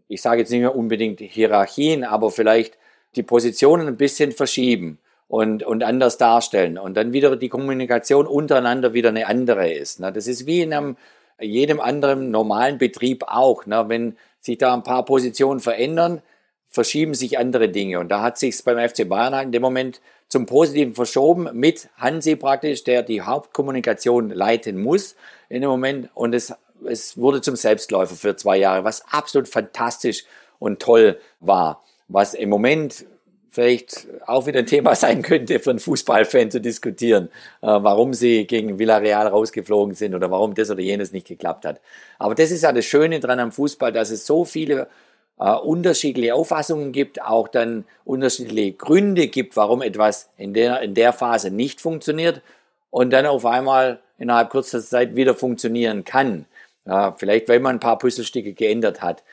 [0.07, 2.77] ich sage jetzt nicht mehr unbedingt Hierarchien, aber vielleicht
[3.15, 8.93] die Positionen ein bisschen verschieben und, und anders darstellen und dann wieder die Kommunikation untereinander
[8.93, 9.99] wieder eine andere ist.
[9.99, 10.11] Ne?
[10.11, 10.97] Das ist wie in einem,
[11.39, 13.65] jedem anderen normalen Betrieb auch.
[13.65, 13.85] Ne?
[13.87, 16.21] Wenn sich da ein paar Positionen verändern,
[16.67, 17.99] verschieben sich andere Dinge.
[17.99, 21.89] Und da hat sich beim FC Bayern halt in dem Moment zum Positiven verschoben mit
[21.97, 25.15] Hansi praktisch, der die Hauptkommunikation leiten muss
[25.49, 26.09] in dem Moment.
[26.15, 26.53] Und es
[26.87, 30.25] es wurde zum Selbstläufer für zwei Jahre, was absolut fantastisch
[30.59, 31.83] und toll war.
[32.07, 33.05] Was im Moment
[33.49, 37.29] vielleicht auch wieder ein Thema sein könnte für einen Fußballfan zu diskutieren,
[37.61, 41.79] äh, warum sie gegen Villarreal rausgeflogen sind oder warum das oder jenes nicht geklappt hat.
[42.17, 44.87] Aber das ist ja das Schöne dran am Fußball, dass es so viele
[45.39, 51.13] äh, unterschiedliche Auffassungen gibt, auch dann unterschiedliche Gründe gibt, warum etwas in der, in der
[51.13, 52.41] Phase nicht funktioniert
[52.89, 56.45] und dann auf einmal innerhalb kurzer Zeit wieder funktionieren kann.
[56.85, 59.23] Ja, vielleicht, weil man ein paar Puzzlestücke geändert hat.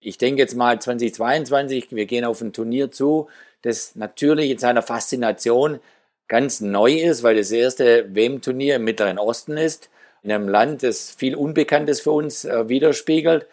[0.00, 3.28] Ich denke jetzt mal 2022, wir gehen auf ein Turnier zu,
[3.62, 5.80] das natürlich in seiner Faszination
[6.28, 9.88] ganz neu ist, weil das erste WM-Turnier im Mittleren Osten ist,
[10.22, 13.46] in einem Land, das viel Unbekanntes für uns äh, widerspiegelt.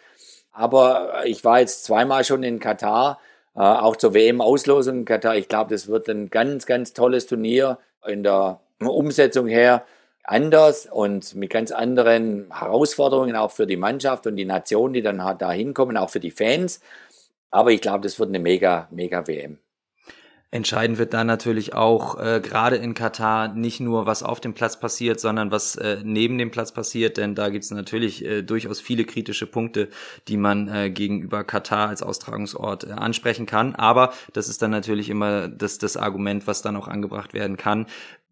[0.52, 3.20] Aber ich war jetzt zweimal schon in Katar,
[3.54, 5.36] äh, auch zur WM-Auslosung in Katar.
[5.36, 9.84] Ich glaube, das wird ein ganz, ganz tolles Turnier in der Umsetzung her
[10.26, 15.18] anders und mit ganz anderen Herausforderungen auch für die Mannschaft und die Nation, die dann
[15.38, 16.80] da hinkommen, auch für die Fans.
[17.50, 19.58] Aber ich glaube, das wird eine mega, mega WM.
[20.52, 24.78] Entscheidend wird dann natürlich auch äh, gerade in Katar nicht nur, was auf dem Platz
[24.78, 28.80] passiert, sondern was äh, neben dem Platz passiert, denn da gibt es natürlich äh, durchaus
[28.80, 29.88] viele kritische Punkte,
[30.28, 33.74] die man äh, gegenüber Katar als Austragungsort äh, ansprechen kann.
[33.74, 37.86] Aber das ist dann natürlich immer das, das Argument, was dann auch angebracht werden kann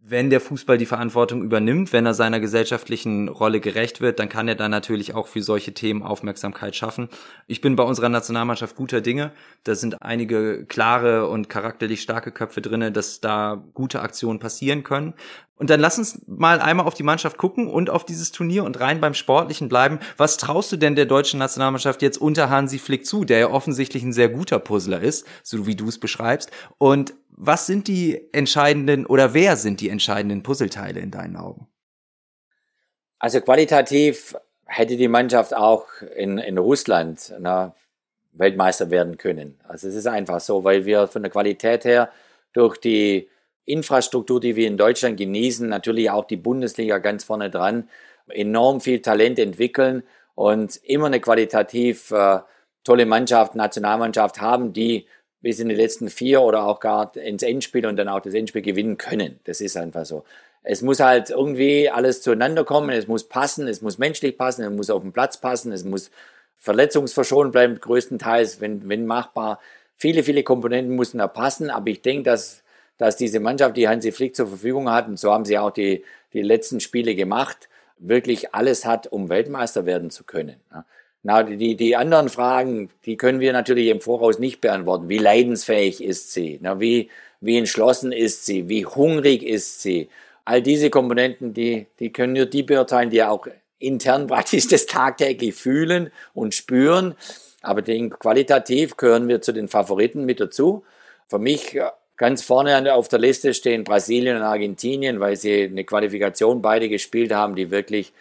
[0.07, 4.47] wenn der Fußball die Verantwortung übernimmt, wenn er seiner gesellschaftlichen Rolle gerecht wird, dann kann
[4.49, 7.09] er dann natürlich auch für solche Themen Aufmerksamkeit schaffen.
[7.47, 9.33] Ich bin bei unserer Nationalmannschaft guter Dinge.
[9.65, 15.15] Da sind einige klare und charakterlich starke Köpfe drinne, dass da gute Aktionen passieren können.
[15.57, 18.81] Und dann lass uns mal einmal auf die Mannschaft gucken und auf dieses Turnier und
[18.81, 20.01] rein beim Sportlichen bleiben.
[20.17, 24.03] Was traust du denn der deutschen Nationalmannschaft jetzt unter Hansi Flick zu, der ja offensichtlich
[24.03, 26.51] ein sehr guter Puzzler ist, so wie du es beschreibst?
[26.77, 31.67] Und was sind die entscheidenden oder wer sind die entscheidenden Puzzleteile in deinen Augen?
[33.19, 37.75] Also qualitativ hätte die Mannschaft auch in, in Russland na,
[38.33, 39.59] Weltmeister werden können.
[39.67, 42.11] Also es ist einfach so, weil wir von der Qualität her
[42.53, 43.29] durch die
[43.65, 47.89] Infrastruktur, die wir in Deutschland genießen, natürlich auch die Bundesliga ganz vorne dran,
[48.29, 50.03] enorm viel Talent entwickeln
[50.35, 52.41] und immer eine qualitativ äh,
[52.85, 55.07] tolle Mannschaft, Nationalmannschaft haben, die
[55.45, 58.63] bis in die letzten vier oder auch gar ins Endspiel und dann auch das Endspiel
[58.63, 59.39] gewinnen können.
[59.45, 60.25] Das ist einfach so.
[60.63, 64.71] Es muss halt irgendwie alles zueinander kommen, es muss passen, es muss menschlich passen, es
[64.71, 66.11] muss auf dem Platz passen, es muss
[66.57, 69.61] verletzungsverschont bleiben, größtenteils, wenn, wenn machbar.
[69.97, 72.63] Viele, viele Komponenten müssen da passen, aber ich denke, dass,
[72.97, 76.03] dass diese Mannschaft, die Hansi Flick zur Verfügung hat, und so haben sie auch die,
[76.33, 77.69] die letzten Spiele gemacht,
[77.99, 80.57] wirklich alles hat, um Weltmeister werden zu können.
[81.25, 85.09] Na, die, die anderen Fragen, die können wir natürlich im Voraus nicht beantworten.
[85.09, 86.59] Wie leidensfähig ist sie?
[86.63, 87.11] Na, wie,
[87.41, 88.69] wie entschlossen ist sie?
[88.69, 90.09] Wie hungrig ist sie?
[90.45, 93.47] All diese Komponenten, die, die können nur die beurteilen, die auch
[93.79, 97.15] intern praktisch das tagtäglich fühlen und spüren.
[97.63, 100.85] Aber den, qualitativ gehören wir zu den Favoriten mit dazu.
[101.29, 101.79] Für mich
[102.17, 107.33] Ganz vorne auf der Liste stehen Brasilien und Argentinien, weil sie eine Qualifikation beide gespielt
[107.33, 108.13] haben, die wirklich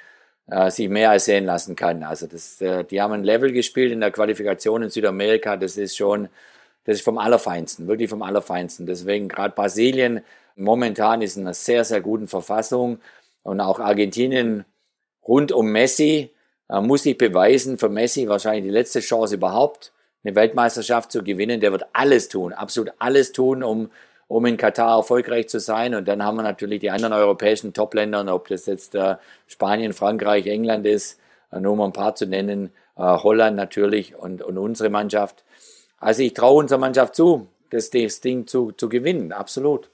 [0.48, 2.04] äh, sich mehr als sehen lassen kann.
[2.04, 5.98] Also das, äh, die haben ein Level gespielt in der Qualifikation in Südamerika, das ist
[5.98, 6.30] schon,
[6.86, 8.86] das ist vom Allerfeinsten, wirklich vom Allerfeinsten.
[8.86, 10.22] Deswegen gerade Brasilien
[10.56, 13.00] momentan ist in einer sehr, sehr guten Verfassung
[13.44, 14.66] und auch Argentinien
[15.28, 16.32] rund um Messi
[16.70, 19.92] äh, muss sich beweisen, für Messi wahrscheinlich die letzte Chance überhaupt
[20.24, 23.92] eine Weltmeisterschaft zu gewinnen, der wird alles tun, absolut alles tun, um,
[24.34, 25.94] um in Katar erfolgreich zu sein.
[25.94, 30.48] Und dann haben wir natürlich die anderen europäischen Topländer, ob das jetzt äh, Spanien, Frankreich,
[30.48, 31.20] England ist,
[31.52, 35.44] äh, nur um ein paar zu nennen, äh, Holland natürlich und, und unsere Mannschaft.
[36.00, 39.92] Also ich traue unserer Mannschaft zu, das, das Ding zu, zu gewinnen, absolut.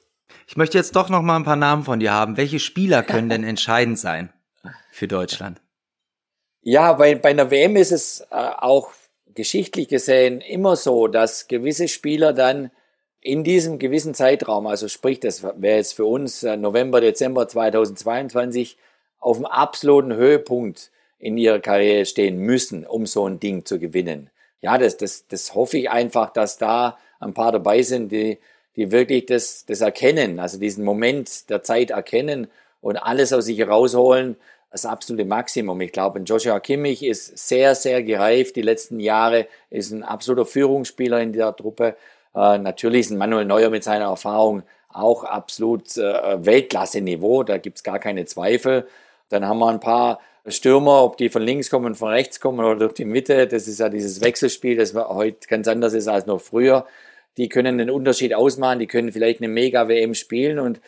[0.48, 2.38] Ich möchte jetzt doch noch mal ein paar Namen von dir haben.
[2.38, 4.32] Welche Spieler können denn entscheidend sein
[4.90, 5.60] für Deutschland?
[6.62, 8.92] Ja, bei, bei einer WM ist es äh, auch
[9.36, 12.72] geschichtlich gesehen immer so, dass gewisse Spieler dann
[13.22, 18.78] in diesem gewissen Zeitraum, also sprich, das wäre jetzt für uns äh, November, Dezember 2022,
[19.20, 24.30] auf dem absoluten Höhepunkt in ihrer Karriere stehen müssen, um so ein Ding zu gewinnen.
[24.62, 28.38] Ja, das, das, das hoffe ich einfach, dass da ein paar dabei sind, die,
[28.78, 32.48] die wirklich das, das erkennen, also diesen Moment der Zeit erkennen
[32.82, 34.38] und alles aus sich herausholen,
[34.72, 35.82] das absolute Maximum.
[35.82, 41.20] Ich glaube, Joshua Kimmich ist sehr, sehr gereift die letzten Jahre, ist ein absoluter Führungsspieler
[41.22, 41.96] in der Truppe.
[42.40, 48.00] Äh, natürlich ist Manuel Neuer mit seiner Erfahrung auch absolut äh, Weltklasse-Niveau, da gibt's gar
[48.00, 48.88] keine Zweifel.
[49.28, 52.78] Dann haben wir ein paar Stürmer, ob die von links kommen, von rechts kommen oder
[52.78, 53.46] durch die Mitte.
[53.46, 56.88] Das ist ja dieses Wechselspiel, das heute ganz anders ist als noch früher.
[57.38, 60.82] Die können den Unterschied ausmachen, die können vielleicht eine Mega-WM spielen und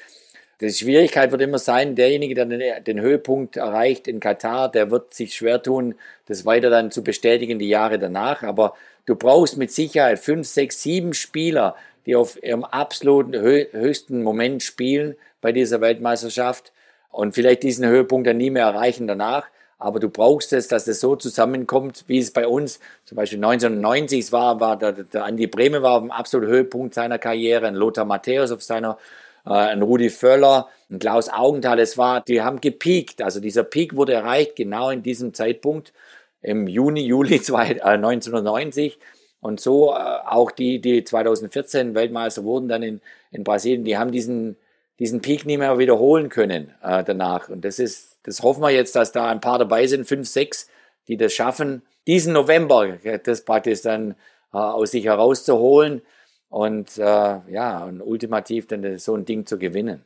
[0.62, 2.46] die Schwierigkeit wird immer sein, derjenige, der
[2.82, 5.96] den, Höhepunkt erreicht in Katar, der wird sich schwer tun,
[6.28, 8.44] das weiter dann zu bestätigen die Jahre danach.
[8.44, 8.76] Aber
[9.06, 11.76] du brauchst mit Sicherheit fünf, sechs, sieben Spieler,
[12.06, 16.72] die auf ihrem absoluten höchsten Moment spielen bei dieser Weltmeisterschaft
[17.12, 19.46] und vielleicht diesen Höhepunkt dann nie mehr erreichen danach.
[19.78, 24.32] Aber du brauchst es, dass es so zusammenkommt, wie es bei uns zum Beispiel 1990
[24.32, 28.06] war, war der, der Andi Breme war auf dem absoluten Höhepunkt seiner Karriere, ein Lothar
[28.06, 29.00] Matthäus auf seiner
[29.46, 33.22] äh, ein Rudi Völler, ein Klaus Augenthal, es war, die haben gepiekt.
[33.24, 35.94] Also dieser Peak wurde erreicht genau in diesem Zeitpunkt
[36.42, 38.94] im Juni, Juli 1990.
[38.94, 39.00] Äh,
[39.42, 44.12] Und so äh, auch die, die 2014 Weltmeister wurden dann in, in Brasilien, die haben
[44.12, 44.58] diesen,
[45.00, 47.50] diesen Peak nie mehr wiederholen können äh, danach.
[47.50, 50.68] Und das ist, das hoffen wir jetzt, dass da ein paar dabei sind, fünf, sechs,
[51.08, 54.12] die das schaffen, diesen November das praktisch dann
[54.54, 56.02] äh, aus sich herauszuholen
[56.50, 60.06] und äh, ja, und ultimativ dann so ein Ding zu gewinnen.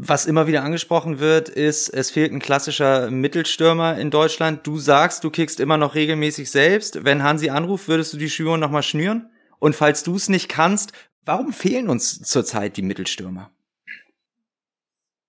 [0.00, 4.64] Was immer wieder angesprochen wird, ist, es fehlt ein klassischer Mittelstürmer in Deutschland.
[4.64, 7.04] Du sagst, du kickst immer noch regelmäßig selbst.
[7.04, 9.28] Wenn Hansi anruft, würdest du die Schuhe nochmal schnüren?
[9.58, 10.92] Und falls du es nicht kannst,
[11.24, 13.50] warum fehlen uns zurzeit die Mittelstürmer?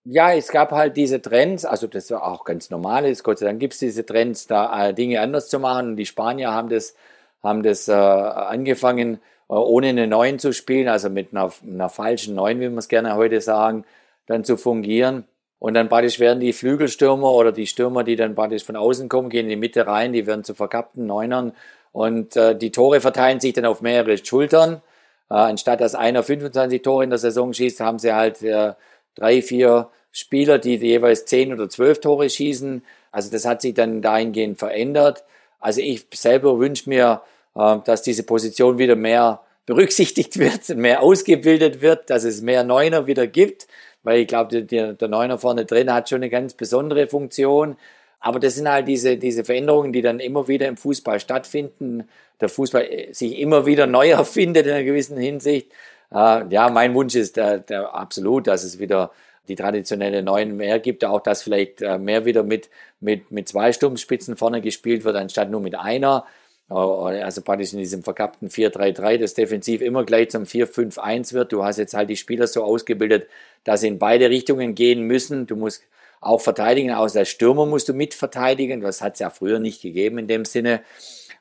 [0.03, 3.47] Ja, es gab halt diese Trends, also das war auch ganz normal ist, Gott sei
[3.47, 5.89] Dank gibt es diese Trends, da äh, Dinge anders zu machen.
[5.89, 6.93] Und die Spanier haben das,
[7.41, 9.15] haben das äh, angefangen,
[9.49, 12.87] äh, ohne eine Neun zu spielen, also mit einer, einer falschen Neun, wie wir es
[12.87, 13.83] gerne heute sagen,
[14.29, 15.25] dann zu fungieren.
[15.57, 19.29] Und dann praktisch werden die Flügelstürmer oder die Stürmer, die dann praktisch von außen kommen,
[19.29, 21.51] gehen in die Mitte rein, die werden zu verkappten Neunern.
[21.91, 24.81] Und äh, die Tore verteilen sich dann auf mehrere Schultern.
[25.29, 28.73] Äh, anstatt dass einer 25 Tore in der Saison schießt, haben sie halt äh,
[29.15, 32.83] drei, vier Spieler, die jeweils zehn oder zwölf Tore schießen.
[33.11, 35.23] Also das hat sich dann dahingehend verändert.
[35.59, 37.21] Also ich selber wünsche mir,
[37.55, 43.07] äh, dass diese Position wieder mehr berücksichtigt wird, mehr ausgebildet wird, dass es mehr Neuner
[43.07, 43.67] wieder gibt,
[44.03, 47.77] weil ich glaube, der, der Neuner vorne drin hat schon eine ganz besondere Funktion.
[48.19, 52.07] Aber das sind halt diese, diese Veränderungen, die dann immer wieder im Fußball stattfinden.
[52.41, 55.71] Der Fußball äh, sich immer wieder neu erfindet in einer gewissen Hinsicht.
[56.11, 59.11] Äh, ja, mein Wunsch ist der, der absolut, dass es wieder
[59.47, 62.69] die traditionelle Neuen mehr gibt, auch dass vielleicht mehr wieder mit,
[62.99, 66.25] mit, mit zwei Sturmspitzen vorne gespielt wird, anstatt nur mit einer.
[66.69, 71.51] Also praktisch in diesem verkappten 4-3-3, das defensiv immer gleich zum 4-5-1 wird.
[71.51, 73.27] Du hast jetzt halt die Spieler so ausgebildet,
[73.63, 75.47] dass sie in beide Richtungen gehen müssen.
[75.47, 75.81] Du musst
[76.21, 78.81] auch verteidigen, auch als Stürmer musst du mitverteidigen.
[78.81, 80.81] Das hat es ja früher nicht gegeben in dem Sinne.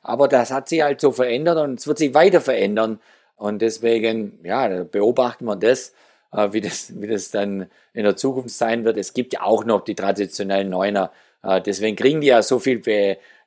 [0.01, 2.99] Aber das hat sich halt so verändert und es wird sich weiter verändern.
[3.35, 5.93] Und deswegen, ja, beobachten wir das,
[6.33, 8.97] äh, wie das, wie das dann in der Zukunft sein wird.
[8.97, 11.11] Es gibt ja auch noch die traditionellen Neuner.
[11.43, 12.85] Äh, deswegen kriegen die ja so viel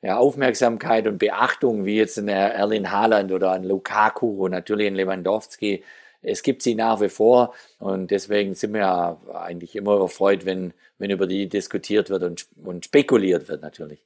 [0.03, 4.95] ja, Aufmerksamkeit und Beachtung wie jetzt ein Erlin Haaland oder ein Lukaku und natürlich ein
[4.95, 5.83] Lewandowski.
[6.21, 10.73] Es gibt sie nach wie vor und deswegen sind wir ja eigentlich immer erfreut, wenn,
[10.97, 13.99] wenn über die diskutiert wird und, und spekuliert wird natürlich.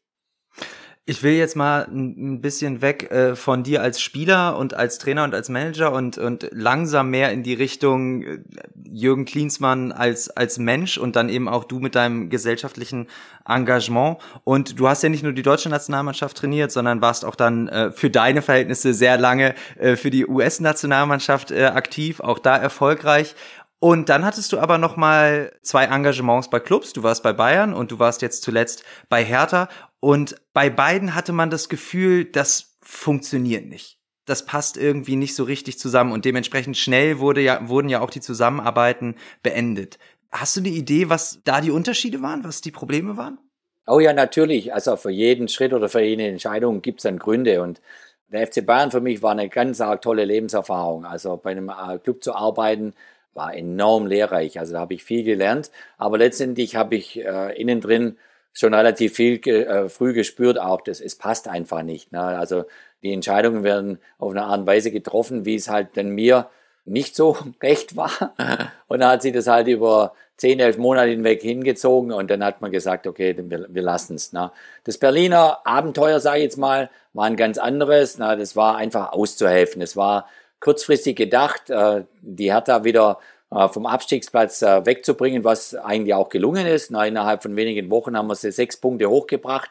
[1.10, 5.24] Ich will jetzt mal ein bisschen weg äh, von dir als Spieler und als Trainer
[5.24, 8.39] und als Manager und, und langsam mehr in die Richtung äh,
[8.84, 13.08] Jürgen Klinsmann als, als Mensch und dann eben auch du mit deinem gesellschaftlichen
[13.47, 14.18] Engagement.
[14.43, 17.91] Und du hast ja nicht nur die deutsche Nationalmannschaft trainiert, sondern warst auch dann äh,
[17.91, 19.55] für deine Verhältnisse sehr lange
[19.95, 23.36] für die US-Nationalmannschaft aktiv, auch da erfolgreich.
[23.80, 26.93] Und dann hattest du aber noch mal zwei Engagements bei Clubs.
[26.93, 29.70] Du warst bei Bayern und du warst jetzt zuletzt bei Hertha.
[30.00, 34.00] Und bei beiden hatte man das Gefühl, das funktioniert nicht.
[34.26, 38.10] Das passt irgendwie nicht so richtig zusammen und dementsprechend schnell wurde ja, wurden ja auch
[38.10, 39.98] die Zusammenarbeiten beendet.
[40.32, 43.39] Hast du eine Idee, was da die Unterschiede waren, was die Probleme waren?
[43.88, 44.74] Oh ja, natürlich.
[44.74, 47.62] Also für jeden Schritt oder für jede Entscheidung gibt es dann Gründe.
[47.62, 47.82] Und
[48.28, 51.06] der FC Bayern für mich war eine ganz tolle Lebenserfahrung.
[51.06, 52.93] Also bei einem äh, Club zu arbeiten,
[53.34, 54.60] war enorm lehrreich.
[54.60, 55.72] Also da habe ich viel gelernt.
[55.98, 58.18] Aber letztendlich habe ich äh, innen drin
[58.54, 62.12] schon relativ viel äh, früh gespürt, auch das, es passt einfach nicht.
[62.12, 62.22] Ne?
[62.22, 62.66] Also
[63.04, 66.50] die Entscheidungen werden auf eine Art und Weise getroffen, wie es halt dann mir
[66.86, 68.12] nicht so recht war.
[68.88, 72.62] Und dann hat sie das halt über zehn, elf Monate hinweg hingezogen und dann hat
[72.62, 74.34] man gesagt, okay, wir, wir lassen es.
[74.34, 74.52] Ne?
[74.84, 78.20] Das Berliner Abenteuer, sage ich jetzt mal, war ein ganz anderes.
[78.20, 78.38] Ne?
[78.38, 79.82] Das war einfach auszuhelfen.
[79.82, 80.30] Es war
[80.60, 83.20] kurzfristig gedacht, äh, die Hertha wieder
[83.50, 86.91] vom Abstiegsplatz äh, wegzubringen, was eigentlich auch gelungen ist.
[86.91, 89.70] Na, innerhalb von wenigen Wochen haben wir sie sechs Punkte hochgebracht,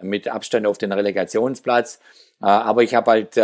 [0.00, 2.00] mit Abstand auf den Relegationsplatz.
[2.40, 3.34] Äh, aber ich habe halt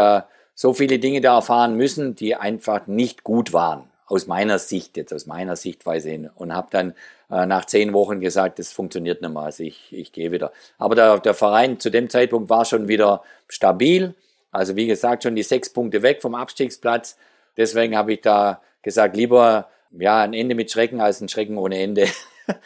[0.55, 3.85] so viele Dinge da erfahren müssen, die einfach nicht gut waren.
[4.07, 6.31] Aus meiner Sicht, jetzt aus meiner Sichtweise hin.
[6.35, 6.95] Und habe dann
[7.29, 10.53] nach zehn Wochen gesagt, das funktioniert nicht mehr, also ich, ich gehe wieder.
[10.77, 14.15] Aber der, der Verein zu dem Zeitpunkt war schon wieder stabil.
[14.51, 17.17] Also wie gesagt, schon die sechs Punkte weg vom Abstiegsplatz.
[17.57, 19.69] Deswegen habe ich da gesagt, lieber
[19.99, 22.07] ja, ein Ende mit Schrecken als ein Schrecken ohne Ende.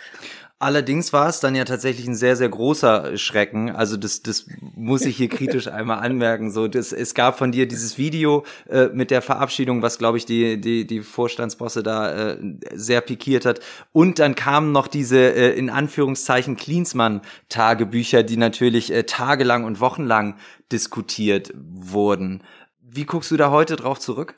[0.58, 3.68] Allerdings war es dann ja tatsächlich ein sehr, sehr großer Schrecken.
[3.68, 6.50] Also das, das muss ich hier kritisch einmal anmerken.
[6.50, 10.24] So, das, es gab von dir dieses Video äh, mit der Verabschiedung, was glaube ich
[10.24, 12.38] die, die, die Vorstandsbosse da äh,
[12.72, 13.60] sehr pikiert hat.
[13.92, 20.36] Und dann kamen noch diese äh, in Anführungszeichen Klinsmann-Tagebücher, die natürlich äh, tagelang und wochenlang
[20.72, 22.42] diskutiert wurden.
[22.80, 24.36] Wie guckst du da heute drauf zurück?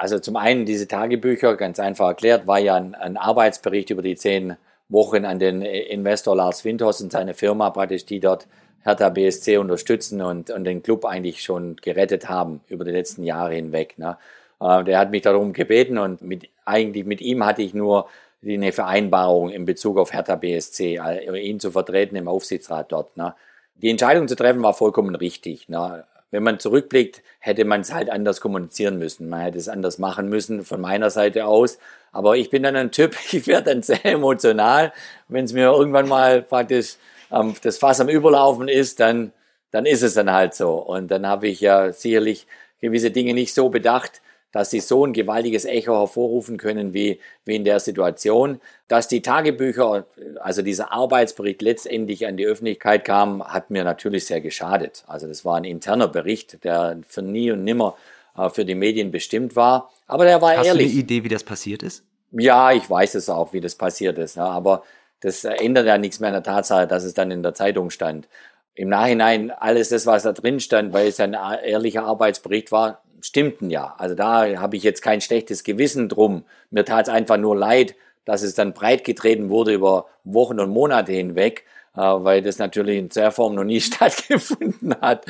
[0.00, 4.16] Also zum einen diese Tagebücher, ganz einfach erklärt, war ja ein, ein Arbeitsbericht über die
[4.16, 4.56] zehn
[4.88, 8.46] Wochen an den Investor Lars Windhorst und seine Firma praktisch, die dort
[8.82, 13.52] Hertha BSC unterstützen und, und den Club eigentlich schon gerettet haben über die letzten Jahre
[13.52, 13.98] hinweg.
[13.98, 14.16] Ne?
[14.58, 18.08] Äh, der hat mich darum gebeten und mit, eigentlich mit ihm hatte ich nur
[18.42, 23.18] eine Vereinbarung in Bezug auf Hertha BSC, also ihn zu vertreten im Aufsichtsrat dort.
[23.18, 23.34] Ne?
[23.74, 25.68] Die Entscheidung zu treffen war vollkommen richtig.
[25.68, 26.04] Ne?
[26.30, 29.28] Wenn man zurückblickt, hätte man es halt anders kommunizieren müssen.
[29.28, 31.78] Man hätte es anders machen müssen von meiner Seite aus.
[32.12, 34.92] Aber ich bin dann ein Typ, ich werde dann sehr emotional.
[35.28, 36.96] Wenn es mir irgendwann mal praktisch
[37.32, 39.32] ähm, das Fass am Überlaufen ist, dann,
[39.70, 40.74] dann ist es dann halt so.
[40.74, 42.46] Und dann habe ich ja sicherlich
[42.80, 44.22] gewisse Dinge nicht so bedacht,
[44.52, 48.60] dass sie so ein gewaltiges Echo hervorrufen können wie, wie in der Situation.
[48.88, 50.06] Dass die Tagebücher,
[50.40, 55.04] also dieser Arbeitsbericht letztendlich an die Öffentlichkeit kam, hat mir natürlich sehr geschadet.
[55.06, 57.96] Also das war ein interner Bericht, der für nie und nimmer
[58.36, 59.90] äh, für die Medien bestimmt war.
[60.06, 60.86] Aber der war Hast ehrlich.
[60.86, 62.04] Hast du eine Idee, wie das passiert ist?
[62.32, 64.38] Ja, ich weiß es auch, wie das passiert ist.
[64.38, 64.82] Aber
[65.20, 68.28] das ändert ja nichts mehr an der Tatsache, dass es dann in der Zeitung stand.
[68.74, 73.70] Im Nachhinein, alles das, was da drin stand, weil es ein ehrlicher Arbeitsbericht war, stimmten
[73.70, 73.94] ja.
[73.98, 76.44] Also da habe ich jetzt kein schlechtes Gewissen drum.
[76.70, 77.94] Mir tat es einfach nur leid,
[78.24, 81.64] dass es dann breit getreten wurde über Wochen und Monate hinweg,
[81.96, 85.26] äh, weil das natürlich in der Form noch nie stattgefunden hat.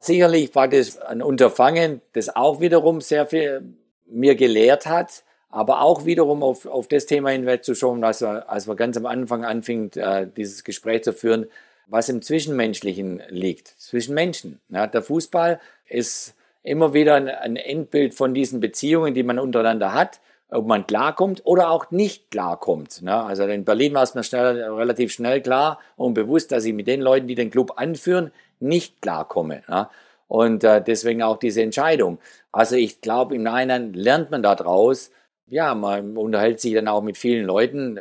[0.00, 3.62] Sicherlich war das ein Unterfangen, das auch wiederum sehr viel
[4.06, 8.74] mir gelehrt hat, aber auch wiederum auf, auf das Thema hinwegzuschauen, was wir, als wir
[8.74, 11.46] ganz am Anfang anfingen, äh, dieses Gespräch zu führen,
[11.86, 14.60] was im Zwischenmenschlichen liegt, zwischen Menschen.
[14.70, 19.92] Ja, der Fußball ist immer wieder ein, ein Endbild von diesen Beziehungen, die man untereinander
[19.94, 23.02] hat, ob man klarkommt oder auch nicht klarkommt.
[23.02, 23.14] Ne?
[23.14, 26.86] Also in Berlin war es mir schnell, relativ schnell klar und bewusst, dass ich mit
[26.86, 29.62] den Leuten, die den Club anführen, nicht klarkomme.
[29.68, 29.88] Ne?
[30.28, 32.18] Und äh, deswegen auch diese Entscheidung.
[32.52, 35.10] Also ich glaube, im Nachhinein lernt man daraus,
[35.46, 38.00] ja, man unterhält sich dann auch mit vielen Leuten,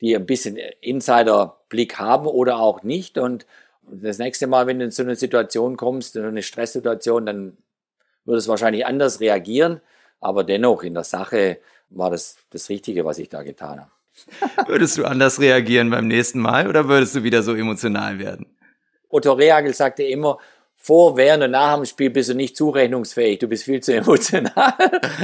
[0.00, 3.18] die ein bisschen Insiderblick haben oder auch nicht.
[3.18, 3.46] Und
[3.82, 7.56] das nächste Mal, wenn du in so eine Situation kommst, in eine Stresssituation, dann
[8.28, 9.80] würde es wahrscheinlich anders reagieren,
[10.20, 11.58] aber dennoch in der Sache
[11.90, 13.90] war das das Richtige, was ich da getan habe.
[14.68, 18.46] Würdest du anders reagieren beim nächsten Mal oder würdest du wieder so emotional werden?
[19.08, 20.38] Otto Rehagel sagte immer,
[20.76, 24.74] vor, während und nach dem Spiel bist du nicht zurechnungsfähig, du bist viel zu emotional.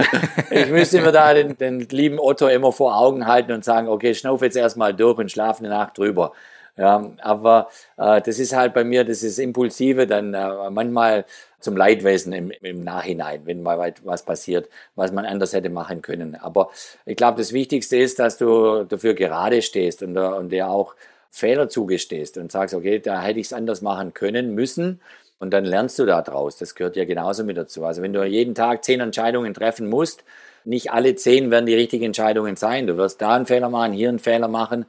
[0.50, 4.14] ich müsste mir da den, den lieben Otto immer vor Augen halten und sagen, okay,
[4.14, 6.32] schnauf jetzt erstmal durch und schlaf eine Nacht drüber.
[6.76, 11.24] Ja, aber äh, das ist halt bei mir, das ist Impulsive, dann äh, manchmal
[11.60, 16.34] zum Leidwesen im, im Nachhinein, wenn mal was passiert, was man anders hätte machen können.
[16.34, 16.70] Aber
[17.06, 20.96] ich glaube, das Wichtigste ist, dass du dafür gerade stehst und, äh, und dir auch
[21.30, 25.00] Fehler zugestehst und sagst, okay, da hätte ich es anders machen können, müssen.
[25.38, 26.58] Und dann lernst du da draus.
[26.58, 27.84] Das gehört ja genauso mit dazu.
[27.84, 30.24] Also wenn du jeden Tag zehn Entscheidungen treffen musst,
[30.64, 32.86] nicht alle zehn werden die richtigen Entscheidungen sein.
[32.86, 34.86] Du wirst da einen Fehler machen, hier einen Fehler machen.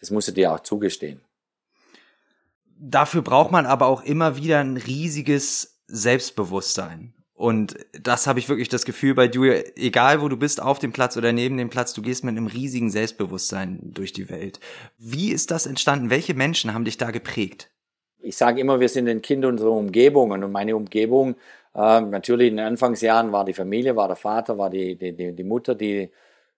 [0.00, 1.20] Das musst du dir auch zugestehen.
[2.80, 7.14] Dafür braucht man aber auch immer wieder ein riesiges Selbstbewusstsein.
[7.34, 10.92] Und das habe ich wirklich das Gefühl bei du, egal wo du bist, auf dem
[10.92, 14.58] Platz oder neben dem Platz, du gehst mit einem riesigen Selbstbewusstsein durch die Welt.
[14.98, 16.10] Wie ist das entstanden?
[16.10, 17.70] Welche Menschen haben dich da geprägt?
[18.18, 21.36] Ich sage immer, wir sind ein Kind unserer Umgebung und meine Umgebung,
[21.76, 25.32] äh, natürlich in den Anfangsjahren war die Familie, war der Vater, war die, die, die,
[25.32, 26.10] die Mutter, die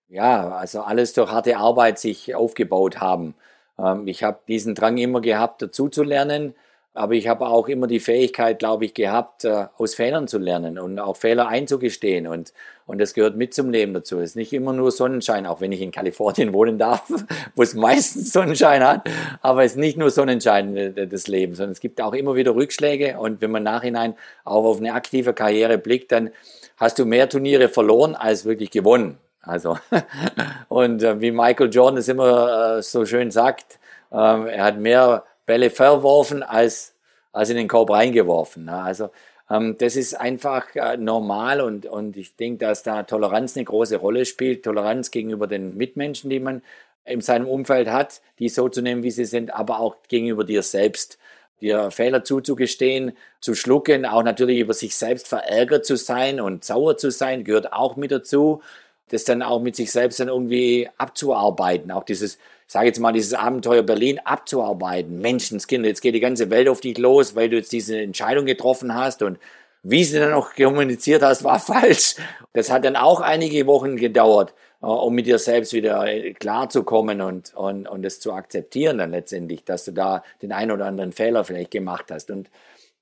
[0.08, 3.34] ja, also alles durch harte Arbeit sich aufgebaut haben.
[3.82, 6.54] Ähm, ich habe diesen Drang immer gehabt, dazu zu lernen,
[6.92, 10.78] aber ich habe auch immer die Fähigkeit, glaube ich, gehabt, äh, aus Fehlern zu lernen
[10.78, 12.26] und auch Fehler einzugestehen.
[12.26, 12.52] Und,
[12.86, 14.18] und das gehört mit zum Leben dazu.
[14.18, 17.08] Es ist nicht immer nur Sonnenschein, auch wenn ich in Kalifornien wohnen darf,
[17.54, 19.08] wo es meistens Sonnenschein hat.
[19.40, 22.56] Aber es ist nicht nur Sonnenschein äh, des Lebens, sondern es gibt auch immer wieder
[22.56, 23.18] Rückschläge.
[23.20, 24.14] Und wenn man nachhinein
[24.44, 26.30] auch auf eine aktive Karriere blickt, dann
[26.76, 29.18] hast du mehr Turniere verloren als wirklich gewonnen.
[29.42, 29.78] Also,
[30.68, 33.78] und äh, wie Michael Jordan es immer äh, so schön sagt,
[34.10, 36.94] äh, er hat mehr Bälle verworfen als,
[37.32, 38.66] als in den Korb reingeworfen.
[38.66, 38.74] Ne?
[38.74, 39.10] Also,
[39.50, 43.96] ähm, das ist einfach äh, normal und, und ich denke, dass da Toleranz eine große
[43.96, 44.62] Rolle spielt.
[44.62, 46.62] Toleranz gegenüber den Mitmenschen, die man
[47.04, 50.62] in seinem Umfeld hat, die so zu nehmen, wie sie sind, aber auch gegenüber dir
[50.62, 51.18] selbst
[51.60, 56.96] dir Fehler zuzugestehen, zu schlucken, auch natürlich über sich selbst verärgert zu sein und sauer
[56.96, 58.62] zu sein, gehört auch mit dazu
[59.10, 61.90] das dann auch mit sich selbst dann irgendwie abzuarbeiten.
[61.90, 65.20] Auch dieses, ich sage jetzt mal, dieses Abenteuer Berlin abzuarbeiten.
[65.20, 68.94] Menschenskinder, jetzt geht die ganze Welt auf dich los, weil du jetzt diese Entscheidung getroffen
[68.94, 69.38] hast und
[69.82, 72.16] wie sie dann noch kommuniziert hast, war falsch.
[72.52, 77.20] Das hat dann auch einige Wochen gedauert, äh, um mit dir selbst wieder äh, klarzukommen
[77.20, 81.12] und, und, und das zu akzeptieren dann letztendlich, dass du da den einen oder anderen
[81.12, 82.30] Fehler vielleicht gemacht hast.
[82.30, 82.48] Und,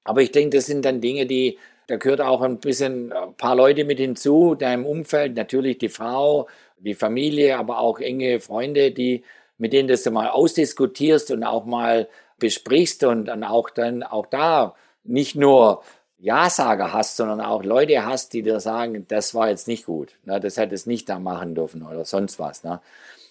[0.04, 3.56] aber ich denke, das sind dann Dinge, die, da gehört auch ein bisschen ein paar
[3.56, 6.46] Leute mit hinzu, deinem Umfeld, natürlich die Frau,
[6.78, 9.24] die Familie, aber auch enge Freunde, die,
[9.56, 12.08] mit denen du mal ausdiskutierst und auch mal
[12.38, 15.82] besprichst und dann auch dann auch da nicht nur
[16.18, 20.38] Ja-Sager hast, sondern auch Leute hast, die dir sagen, das war jetzt nicht gut, ne,
[20.38, 22.64] das hättest nicht da machen dürfen oder sonst was.
[22.64, 22.80] Ne.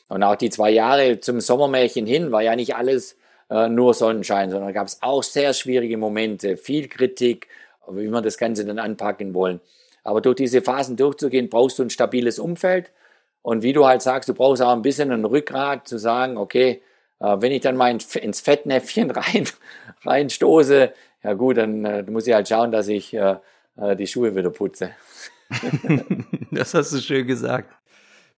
[0.09, 3.17] Und auch die zwei Jahre zum Sommermärchen hin war ja nicht alles
[3.51, 7.47] äh, nur Sonnenschein, sondern gab es auch sehr schwierige Momente, viel Kritik,
[7.89, 9.59] wie wir das Ganze dann anpacken wollen.
[10.03, 12.91] Aber durch diese Phasen durchzugehen, brauchst du ein stabiles Umfeld.
[13.41, 16.81] Und wie du halt sagst, du brauchst auch ein bisschen ein Rückgrat zu sagen, okay,
[17.19, 19.47] äh, wenn ich dann mal ins Fettnäpfchen rein,
[20.03, 23.35] reinstoße, ja gut, dann äh, muss ich halt schauen, dass ich äh,
[23.95, 24.91] die Schuhe wieder putze.
[26.51, 27.71] das hast du schön gesagt.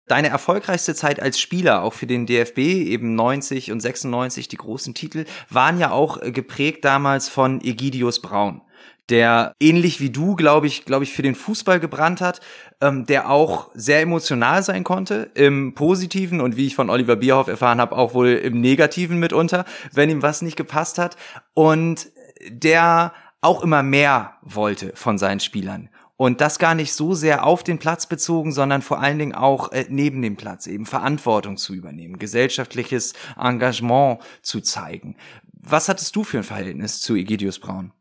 [0.07, 4.94] Deine erfolgreichste Zeit als Spieler, auch für den DFB, eben 90 und 96, die großen
[4.94, 8.62] Titel, waren ja auch geprägt damals von Egidius Braun
[9.11, 12.40] der ähnlich wie du, glaube ich, glaube ich, für den Fußball gebrannt hat,
[12.80, 17.48] ähm, der auch sehr emotional sein konnte, im Positiven und wie ich von Oliver Bierhoff
[17.48, 21.16] erfahren habe, auch wohl im Negativen mitunter, wenn ihm was nicht gepasst hat.
[21.54, 22.11] Und
[22.48, 25.88] der auch immer mehr wollte von seinen Spielern.
[26.16, 29.70] Und das gar nicht so sehr auf den Platz bezogen, sondern vor allen Dingen auch
[29.70, 35.16] äh, neben dem Platz eben Verantwortung zu übernehmen, gesellschaftliches Engagement zu zeigen.
[35.52, 37.92] Was hattest du für ein Verhältnis zu Egidius Braun?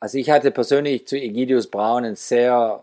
[0.00, 2.82] Also ich hatte persönlich zu Egidius Braun ein sehr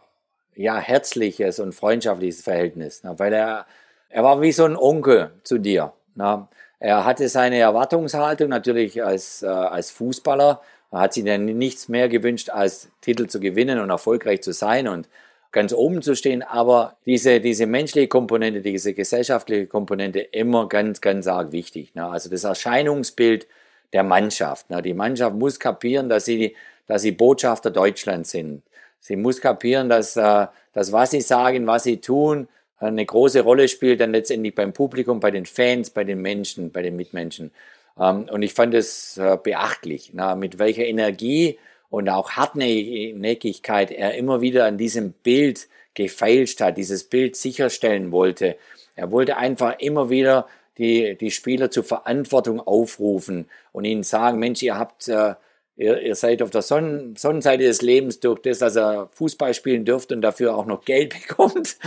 [0.56, 3.66] ja, herzliches und freundschaftliches Verhältnis, ne, weil er,
[4.10, 5.94] er war wie so ein Onkel zu dir.
[6.16, 6.48] Ne.
[6.80, 10.62] Er hatte seine Erwartungshaltung natürlich als, äh, als Fußballer,
[10.92, 14.88] er hat sich dann nichts mehr gewünscht, als Titel zu gewinnen und erfolgreich zu sein
[14.88, 15.10] und
[15.52, 21.26] ganz oben zu stehen, aber diese, diese menschliche Komponente, diese gesellschaftliche Komponente immer ganz, ganz
[21.28, 21.96] arg wichtig.
[21.96, 22.06] Ne.
[22.06, 23.48] Also das Erscheinungsbild
[23.94, 24.70] der Mannschaft.
[24.70, 24.82] Ne.
[24.82, 26.56] Die Mannschaft muss kapieren, dass sie
[26.88, 28.64] dass sie Botschafter Deutschlands sind.
[29.00, 32.48] Sie muss kapieren, dass, äh, dass was sie sagen, was sie tun,
[32.80, 36.84] eine große Rolle spielt dann letztendlich beim Publikum, bei den Fans, bei den Menschen, bei
[36.84, 37.52] den Mitmenschen.
[38.00, 41.58] Ähm, und ich fand es äh, beachtlich, mit welcher Energie
[41.90, 48.58] und auch Hartnäckigkeit er immer wieder an diesem Bild gefeilscht hat, dieses Bild sicherstellen wollte.
[48.96, 54.62] Er wollte einfach immer wieder die, die Spieler zur Verantwortung aufrufen und ihnen sagen, Mensch,
[54.62, 55.34] ihr habt äh,
[55.78, 59.86] Ihr, ihr seid auf der Sonnen Sonnenseite des Lebens durch das, dass ihr Fußball spielen
[59.86, 61.78] dürft und dafür auch noch Geld bekommt.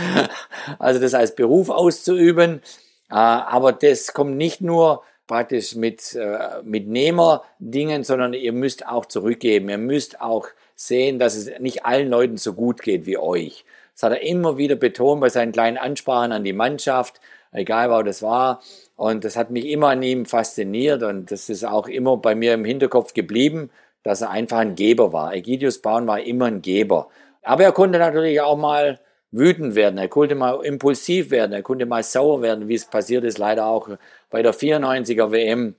[0.79, 2.61] Also das als Beruf auszuüben.
[3.09, 9.05] Äh, aber das kommt nicht nur praktisch mit, äh, mit Nehmerdingen, sondern ihr müsst auch
[9.05, 9.69] zurückgeben.
[9.69, 13.65] Ihr müsst auch sehen, dass es nicht allen Leuten so gut geht wie euch.
[13.93, 17.19] Das hat er immer wieder betont bei seinen kleinen Ansprachen an die Mannschaft,
[17.51, 18.61] egal wo das war.
[18.95, 22.53] Und das hat mich immer an ihm fasziniert und das ist auch immer bei mir
[22.53, 23.69] im Hinterkopf geblieben,
[24.03, 25.33] dass er einfach ein Geber war.
[25.33, 27.09] Egidius Braun war immer ein Geber.
[27.43, 28.99] Aber er konnte natürlich auch mal
[29.31, 33.23] wütend werden, er konnte mal impulsiv werden, er konnte mal sauer werden, wie es passiert
[33.23, 33.89] ist, leider auch
[34.29, 35.75] bei der 94er WM,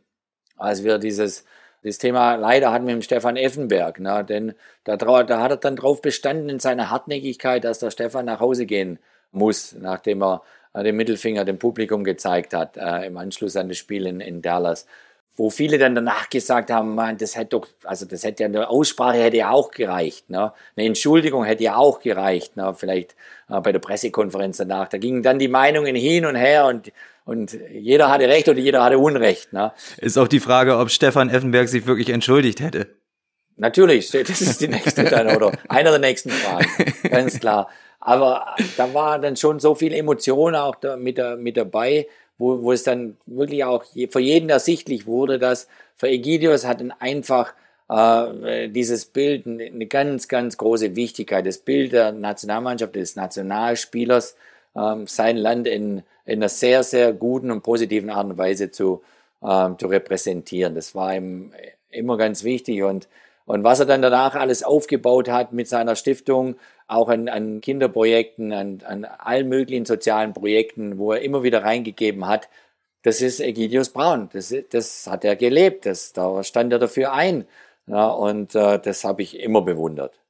[0.56, 1.44] als wir dieses
[1.84, 4.54] das Thema leider hatten wir mit Stefan Effenberg, ne, denn
[4.84, 8.66] da, da hat er dann drauf bestanden in seiner Hartnäckigkeit, dass der Stefan nach Hause
[8.66, 9.00] gehen
[9.32, 10.42] muss, nachdem er
[10.74, 14.86] den Mittelfinger dem Publikum gezeigt hat äh, im Anschluss an das Spiel in, in Dallas.
[15.34, 18.68] Wo viele dann danach gesagt haben, man, das hätte doch, also das hätte ja eine
[18.68, 20.52] Aussprache hätte ja auch gereicht, ne?
[20.76, 22.74] Eine Entschuldigung hätte ja auch gereicht, ne?
[22.76, 23.16] Vielleicht
[23.48, 24.88] äh, bei der Pressekonferenz danach.
[24.88, 26.92] Da gingen dann die Meinungen hin und her und
[27.24, 29.52] und jeder hatte Recht und jeder hatte Unrecht.
[29.52, 29.72] Ne?
[29.98, 32.88] Ist auch die Frage, ob Stefan Effenberg sich wirklich entschuldigt hätte.
[33.56, 36.66] Natürlich, das ist die nächste dann, oder einer der nächsten Fragen,
[37.10, 37.68] ganz klar.
[38.04, 42.60] Aber da war dann schon so viel Emotion auch da mit, da, mit dabei, wo,
[42.60, 47.54] wo es dann wirklich auch für jeden ersichtlich wurde, dass für Egidius hat einfach
[47.88, 51.46] äh, dieses Bild eine ganz, ganz große Wichtigkeit.
[51.46, 54.36] Das Bild der Nationalmannschaft, des Nationalspielers,
[54.74, 59.02] ähm, sein Land in, in einer sehr, sehr guten und positiven Art und Weise zu,
[59.44, 60.74] ähm, zu repräsentieren.
[60.74, 61.52] Das war ihm
[61.90, 63.06] immer ganz wichtig und
[63.44, 66.56] und was er dann danach alles aufgebaut hat mit seiner Stiftung,
[66.92, 72.26] auch an, an Kinderprojekten, an, an allen möglichen sozialen Projekten, wo er immer wieder reingegeben
[72.26, 72.48] hat,
[73.02, 74.28] das ist Egidius Braun.
[74.32, 75.86] Das, das hat er gelebt.
[75.86, 77.46] Das, da stand er dafür ein.
[77.86, 80.21] Ja, und äh, das habe ich immer bewundert.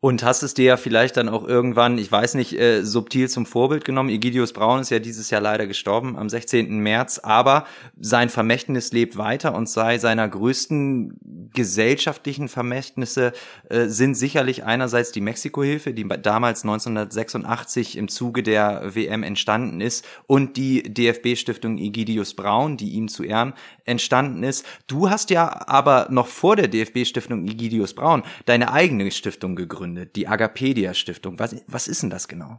[0.00, 3.46] Und hast es dir ja vielleicht dann auch irgendwann, ich weiß nicht, äh, subtil zum
[3.46, 4.10] Vorbild genommen.
[4.10, 6.78] Egidius Braun ist ja dieses Jahr leider gestorben am 16.
[6.78, 7.66] März, aber
[7.98, 13.32] sein Vermächtnis lebt weiter und sei seiner größten gesellschaftlichen Vermächtnisse
[13.70, 20.06] äh, sind sicherlich einerseits die Mexiko-Hilfe, die damals 1986 im Zuge der WM entstanden ist
[20.28, 23.52] und die DFB-Stiftung Egidius Braun, die ihm zu Ehren
[23.88, 24.64] entstanden ist.
[24.86, 30.28] Du hast ja aber noch vor der DFB-Stiftung Egidius Braun deine eigene Stiftung gegründet die
[30.28, 31.38] Agapedia Stiftung.
[31.38, 32.58] Was, was ist denn das genau?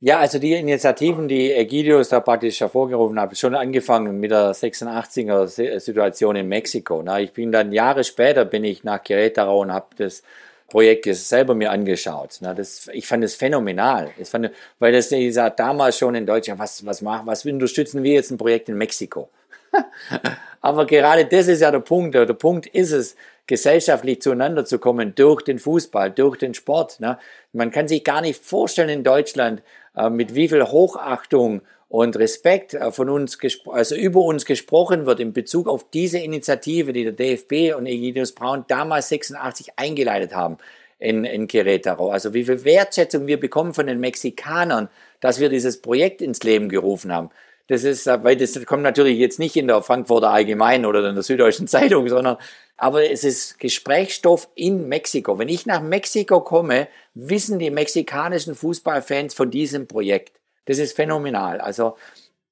[0.00, 5.80] Ja, also die Initiativen, die Egidius da praktisch hervorgerufen hat, schon angefangen mit der 86er
[5.80, 7.02] Situation in Mexiko.
[7.18, 10.22] ich bin dann Jahre später bin ich nach Querétaro und habe das
[10.68, 12.38] Projekt selber mir angeschaut.
[12.40, 14.10] das, ich fand es phänomenal.
[14.18, 18.12] Ich fand, weil das gesagt, damals schon in Deutschland, was, was machen, was unterstützen wir
[18.12, 19.30] jetzt ein Projekt in Mexiko?
[20.60, 22.14] Aber gerade das ist ja der Punkt.
[22.14, 23.16] Der Punkt ist es,
[23.48, 27.00] gesellschaftlich zueinander zu kommen durch den Fußball, durch den Sport.
[27.00, 27.18] Ne?
[27.52, 29.62] Man kann sich gar nicht vorstellen in Deutschland,
[29.96, 33.38] äh, mit wie viel Hochachtung und Respekt äh, von uns,
[33.72, 38.32] also über uns gesprochen wird in Bezug auf diese Initiative, die der DFB und Egidius
[38.32, 40.58] Braun damals 86 eingeleitet haben
[40.98, 42.12] in, in Querétaro.
[42.12, 44.90] Also wie viel Wertschätzung wir bekommen von den Mexikanern,
[45.20, 47.30] dass wir dieses Projekt ins Leben gerufen haben.
[47.68, 51.14] Das ist, äh, weil das kommt natürlich jetzt nicht in der Frankfurter Allgemeinen oder in
[51.14, 52.38] der Süddeutschen Zeitung, sondern,
[52.76, 55.38] aber es ist Gesprächsstoff in Mexiko.
[55.38, 60.40] Wenn ich nach Mexiko komme, wissen die mexikanischen Fußballfans von diesem Projekt.
[60.64, 61.60] Das ist phänomenal.
[61.60, 61.96] Also,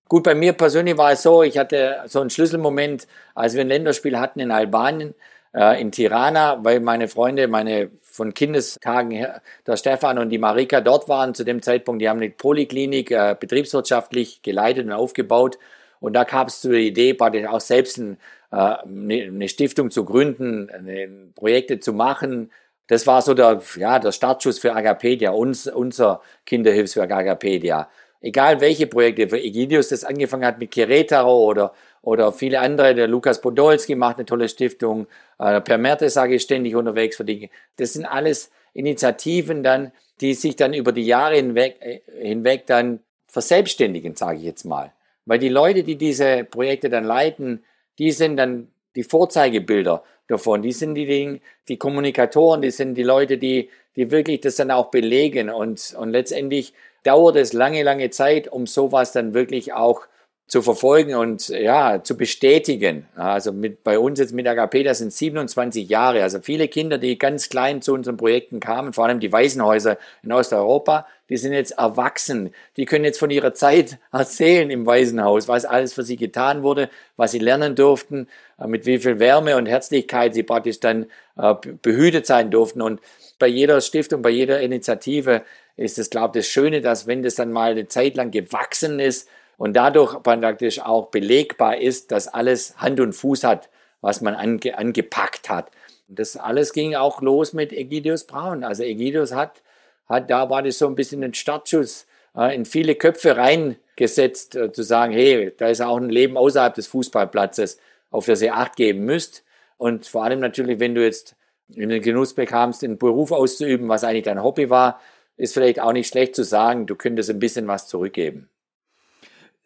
[0.09, 3.69] gut, bei mir persönlich war es so, ich hatte so einen Schlüsselmoment, als wir ein
[3.69, 5.14] Länderspiel hatten in Albanien,
[5.57, 10.80] äh, in Tirana, weil meine Freunde, meine von Kindestagen her, der Stefan und die Marika
[10.80, 12.00] dort waren zu dem Zeitpunkt.
[12.00, 15.59] Die haben eine Poliklinik äh, betriebswirtschaftlich geleitet und aufgebaut.
[16.00, 18.18] Und da kam es zu Idee, praktisch auch selbst ein,
[18.52, 22.50] äh, eine, eine Stiftung zu gründen, eine, Projekte zu machen.
[22.86, 27.88] Das war so der, ja, der Startschuss für Agapedia, uns, unser Kinderhilfswerk Agapedia.
[28.20, 31.74] Egal welche Projekte, für Egidius das angefangen hat mit Querétaro oder
[32.07, 35.09] oder viele andere, der Lukas Podolski macht eine tolle Stiftung,
[35.40, 37.50] äh, Per Merte sage ich ständig unterwegs für die.
[37.78, 39.90] Das sind alles Initiativen dann,
[40.20, 44.92] die sich dann über die Jahre hinweg, äh, hinweg dann verselbstständigen, sage ich jetzt mal.
[45.24, 47.64] Weil die Leute, die diese Projekte dann leiten,
[47.98, 50.62] die sind dann die Vorzeigebilder davon.
[50.62, 54.92] Die sind die, die Kommunikatoren, die sind die Leute, die, die wirklich das dann auch
[54.92, 55.50] belegen.
[55.50, 60.07] Und, und letztendlich dauert es lange, lange Zeit, um sowas dann wirklich auch
[60.47, 63.07] zu verfolgen und ja, zu bestätigen.
[63.16, 66.22] Also mit, bei uns jetzt mit AGP, das sind 27 Jahre.
[66.22, 70.32] Also viele Kinder, die ganz klein zu unseren Projekten kamen, vor allem die Waisenhäuser in
[70.32, 72.55] Osteuropa, die sind jetzt erwachsen.
[72.76, 76.90] Die können jetzt von ihrer Zeit erzählen im Waisenhaus, was alles für sie getan wurde,
[77.16, 78.28] was sie lernen durften,
[78.61, 82.82] äh, mit wie viel Wärme und Herzlichkeit sie praktisch dann äh, behütet sein durften.
[82.82, 83.01] Und
[83.40, 85.42] bei jeder Stiftung, bei jeder Initiative
[85.76, 89.01] ist es, glaube ich, das Schöne, dass wenn das dann mal eine Zeit lang gewachsen
[89.01, 94.34] ist, und dadurch praktisch auch belegbar ist, dass alles Hand und Fuß hat, was man
[94.34, 95.70] ange, angepackt hat.
[96.09, 98.64] Und das alles ging auch los mit Egidius Braun.
[98.64, 99.62] Also Egidius hat,
[100.09, 104.70] hat da war das so ein bisschen ein Startschuss äh, in viele Köpfe reingesetzt, äh,
[104.72, 107.78] zu sagen, hey, da ist auch ein Leben außerhalb des Fußballplatzes,
[108.11, 109.42] auf das ihr Acht geben müsst.
[109.78, 111.34] Und vor allem natürlich, wenn du jetzt
[111.68, 115.00] in den Genuss bekamst, einen Beruf auszuüben, was eigentlich dein Hobby war,
[115.36, 118.48] ist vielleicht auch nicht schlecht zu sagen, du könntest ein bisschen was zurückgeben.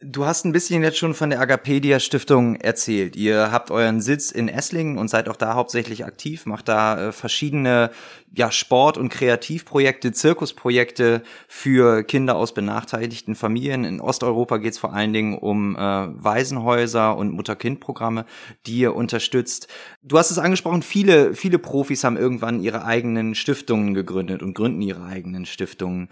[0.02, 3.16] Du hast ein bisschen jetzt schon von der Agapedia Stiftung erzählt.
[3.16, 7.12] Ihr habt euren Sitz in Esslingen und seid auch da hauptsächlich aktiv, macht da äh,
[7.12, 7.90] verschiedene
[8.34, 13.84] ja, Sport- und Kreativprojekte, Zirkusprojekte für Kinder aus benachteiligten Familien.
[13.84, 18.24] In Osteuropa geht es vor allen Dingen um äh, Waisenhäuser und Mutter-Kind-Programme,
[18.66, 19.68] die ihr unterstützt.
[20.02, 24.80] Du hast es angesprochen, viele, viele Profis haben irgendwann ihre eigenen Stiftungen gegründet und gründen
[24.80, 26.08] ihre eigenen Stiftungen.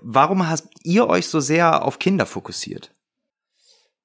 [0.00, 2.94] Warum habt ihr euch so sehr auf Kinder fokussiert?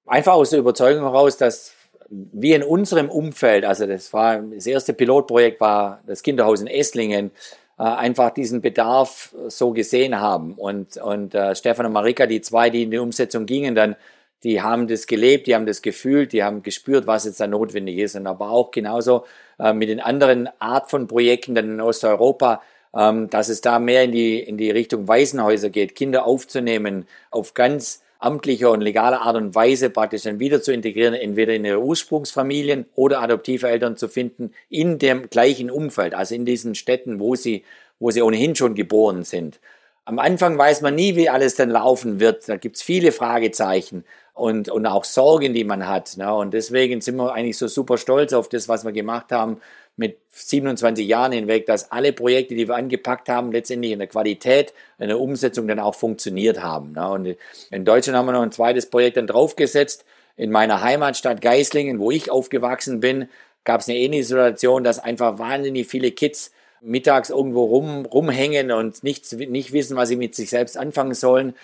[0.06, 1.74] Einfach aus der Überzeugung heraus, dass
[2.10, 7.32] wir in unserem Umfeld, also das war das erste Pilotprojekt war das Kinderhaus in Esslingen,
[7.78, 10.54] äh, einfach diesen Bedarf so gesehen haben.
[10.54, 13.96] Und, und äh, Stefan und Marika, die zwei, die in die Umsetzung gingen, dann,
[14.44, 17.98] die haben das gelebt, die haben das gefühlt, die haben gespürt, was jetzt da notwendig
[17.98, 18.16] ist.
[18.16, 19.26] Und aber auch genauso
[19.60, 22.62] äh, mit den anderen Art von Projekten dann in Osteuropa,
[22.96, 27.56] ähm, dass es da mehr in die, in die Richtung Waisenhäuser geht, Kinder aufzunehmen auf
[27.56, 31.82] ganz amtlicher und legaler Art und Weise praktisch dann wieder zu integrieren, entweder in ihre
[31.82, 37.36] Ursprungsfamilien oder adoptive Eltern zu finden in dem gleichen Umfeld, also in diesen Städten, wo
[37.36, 37.64] sie,
[38.00, 39.60] wo sie ohnehin schon geboren sind.
[40.06, 42.50] Am Anfang weiß man nie, wie alles dann laufen wird.
[42.50, 44.04] Da gibt's viele Fragezeichen
[44.34, 46.18] und, und auch Sorgen, die man hat.
[46.18, 46.34] Ne?
[46.34, 49.62] Und deswegen sind wir eigentlich so super stolz auf das, was wir gemacht haben
[49.98, 54.74] mit 27 Jahren hinweg, dass alle Projekte, die wir angepackt haben, letztendlich in der Qualität,
[55.00, 56.92] in der Umsetzung dann auch funktioniert haben.
[56.92, 57.10] Ne?
[57.10, 57.38] Und
[57.72, 60.06] in Deutschland haben wir noch ein zweites Projekt dann draufgesetzt.
[60.36, 63.30] In meiner Heimatstadt Geislingen, wo ich aufgewachsen bin,
[63.64, 69.04] gab es eine ähnliche Situation, dass einfach wahnsinnig viele Kids mittags irgendwo rum, rumhängen und
[69.04, 71.56] nicht, nicht wissen, was sie mit sich selbst anfangen sollen.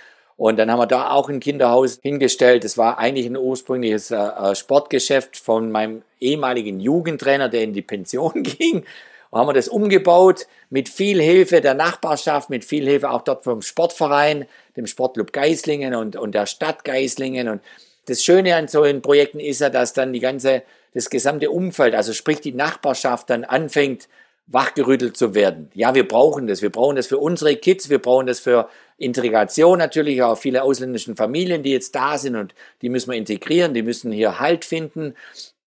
[0.41, 2.63] Und dann haben wir da auch ein Kinderhaus hingestellt.
[2.63, 7.83] Das war eigentlich ein ursprüngliches äh, äh, Sportgeschäft von meinem ehemaligen Jugendtrainer, der in die
[7.83, 8.83] Pension ging.
[9.29, 13.43] Und haben wir das umgebaut mit viel Hilfe der Nachbarschaft, mit viel Hilfe auch dort
[13.43, 17.47] vom Sportverein, dem Sportclub Geislingen und, und der Stadt Geislingen.
[17.47, 17.61] Und
[18.07, 20.63] das Schöne an solchen Projekten ist ja, dass dann die ganze,
[20.95, 24.07] das gesamte Umfeld, also sprich die Nachbarschaft dann anfängt,
[24.54, 25.70] wachgerüttelt zu werden.
[25.74, 26.62] Ja, wir brauchen das.
[26.62, 31.16] Wir brauchen das für unsere Kids, wir brauchen das für Integration natürlich auch viele ausländischen
[31.16, 35.16] Familien, die jetzt da sind und die müssen wir integrieren, die müssen hier Halt finden.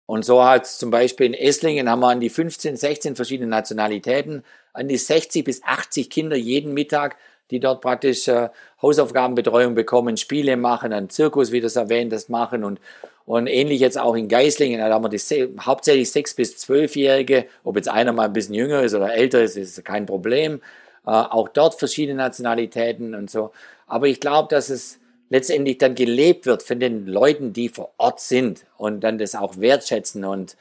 [0.05, 4.43] Und so hat zum Beispiel in Esslingen haben wir an die 15, 16 verschiedene Nationalitäten,
[4.73, 7.17] an die 60 bis 80 Kinder jeden Mittag,
[7.51, 8.49] die dort praktisch äh,
[8.81, 12.79] Hausaufgabenbetreuung bekommen, Spiele machen, einen Zirkus, wie das erwähnt, das machen und,
[13.25, 17.75] und ähnlich jetzt auch in Geislingen, da haben wir die, hauptsächlich 6 bis 12-Jährige, ob
[17.75, 20.61] jetzt einer mal ein bisschen jünger ist oder älter ist, ist kein Problem.
[21.05, 23.51] Äh, auch dort verschiedene Nationalitäten und so.
[23.87, 28.19] Aber ich glaube, dass es letztendlich dann gelebt wird von den Leuten, die vor Ort
[28.19, 30.55] sind und dann das auch wertschätzen und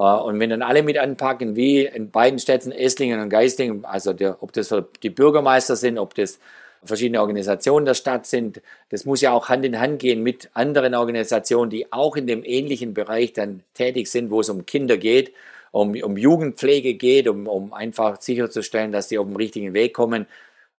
[0.00, 4.42] und wenn dann alle mit anpacken, wie in beiden Städten Esslingen und Geislingen, also der,
[4.42, 6.38] ob das die Bürgermeister sind, ob das
[6.84, 10.94] verschiedene Organisationen der Stadt sind, das muss ja auch Hand in Hand gehen mit anderen
[10.94, 15.32] Organisationen, die auch in dem ähnlichen Bereich dann tätig sind, wo es um Kinder geht
[15.76, 20.26] um, um Jugendpflege geht, um, um einfach sicherzustellen, dass die auf den richtigen Weg kommen.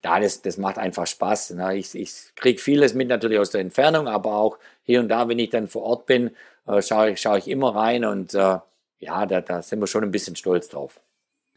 [0.04, 1.52] Ja, das, das macht einfach Spaß.
[1.52, 1.78] Ne?
[1.78, 5.38] Ich, ich kriege vieles mit natürlich aus der Entfernung, aber auch hier und da, wenn
[5.38, 6.32] ich dann vor Ort bin,
[6.66, 8.58] äh, schaue ich, schau ich immer rein und äh,
[9.00, 11.00] ja, da, da sind wir schon ein bisschen stolz drauf.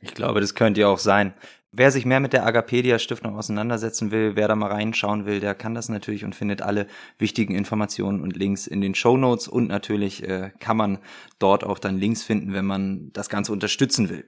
[0.00, 1.34] Ich glaube, das könnte ja auch sein.
[1.72, 5.54] Wer sich mehr mit der Agapedia Stiftung auseinandersetzen will, wer da mal reinschauen will, der
[5.54, 6.86] kann das natürlich und findet alle
[7.18, 10.98] wichtigen Informationen und Links in den Show Notes und natürlich äh, kann man
[11.38, 14.24] dort auch dann Links finden, wenn man das Ganze unterstützen will.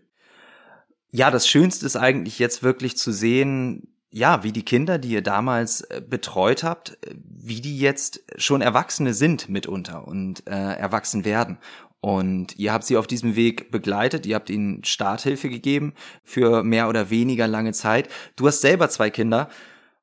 [1.10, 5.22] Ja, das Schönste ist eigentlich jetzt wirklich zu sehen, ja, wie die Kinder, die ihr
[5.22, 11.24] damals äh, betreut habt, äh, wie die jetzt schon Erwachsene sind mitunter und äh, erwachsen
[11.24, 11.58] werden.
[12.02, 16.88] Und ihr habt sie auf diesem Weg begleitet, ihr habt ihnen Starthilfe gegeben für mehr
[16.88, 18.08] oder weniger lange Zeit.
[18.34, 19.48] Du hast selber zwei Kinder,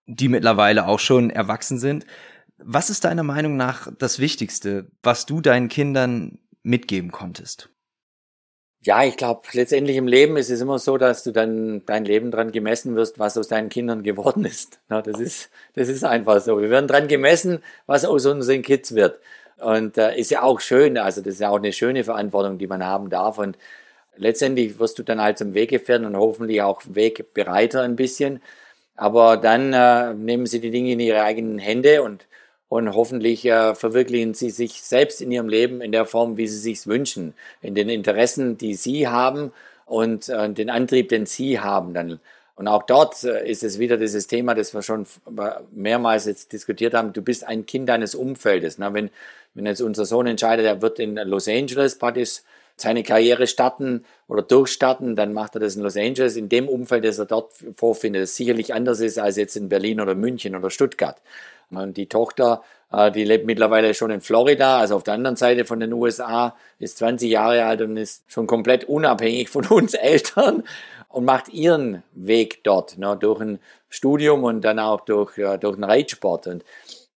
[0.07, 2.05] die mittlerweile auch schon erwachsen sind.
[2.57, 7.69] Was ist deiner Meinung nach das Wichtigste, was du deinen Kindern mitgeben konntest?
[8.81, 12.31] Ja, ich glaube, letztendlich im Leben ist es immer so, dass du dann dein Leben
[12.31, 14.79] dran gemessen wirst, was aus deinen Kindern geworden ist.
[14.89, 16.61] Ja, das ist, das ist einfach so.
[16.61, 19.19] Wir werden dran gemessen, was aus unseren Kids wird.
[19.61, 22.67] Und äh, ist ja auch schön, also das ist ja auch eine schöne Verantwortung, die
[22.67, 23.37] man haben darf.
[23.37, 23.57] Und
[24.15, 28.41] letztendlich wirst du dann halt zum Weggefährten und hoffentlich auch Wegbereiter ein bisschen.
[28.95, 32.25] Aber dann äh, nehmen sie die Dinge in ihre eigenen Hände und,
[32.67, 36.57] und hoffentlich äh, verwirklichen sie sich selbst in ihrem Leben in der Form, wie sie
[36.57, 39.53] sich wünschen, in den Interessen, die sie haben
[39.85, 41.93] und äh, den Antrieb, den sie haben.
[41.93, 42.19] Dann
[42.59, 45.05] und auch dort äh, ist es wieder dieses Thema, das wir schon
[45.71, 47.13] mehrmals jetzt diskutiert haben.
[47.13, 48.77] Du bist ein Kind deines Umfeldes.
[48.77, 49.11] Na, wenn,
[49.53, 52.41] wenn jetzt unser Sohn entscheidet, er wird in Los Angeles praktisch
[52.75, 57.05] seine Karriere starten oder durchstarten, dann macht er das in Los Angeles, in dem Umfeld,
[57.05, 60.69] das er dort vorfindet, das sicherlich anders ist als jetzt in Berlin oder München oder
[60.69, 61.15] Stuttgart.
[61.71, 62.61] Und die Tochter,
[62.91, 66.57] äh, die lebt mittlerweile schon in Florida, also auf der anderen Seite von den USA,
[66.77, 70.63] ist 20 Jahre alt und ist schon komplett unabhängig von uns Eltern
[71.09, 73.59] und macht ihren Weg dort, ne, durch ein
[73.89, 76.47] Studium und dann auch durch, ja, durch den Reitsport.
[76.47, 76.63] Und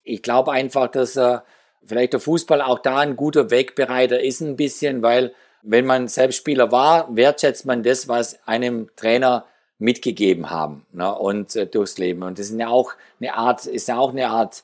[0.04, 1.38] ich glaube einfach, dass äh,
[1.84, 6.38] vielleicht der Fußball auch da ein guter Wegbereiter ist ein bisschen, weil wenn man selbst
[6.38, 9.44] Spieler war, wertschätzt man das, was einem Trainer
[9.78, 12.22] mitgegeben haben ne, und äh, durchs Leben.
[12.22, 14.62] Und das ist ja auch eine Art, ist ja auch eine Art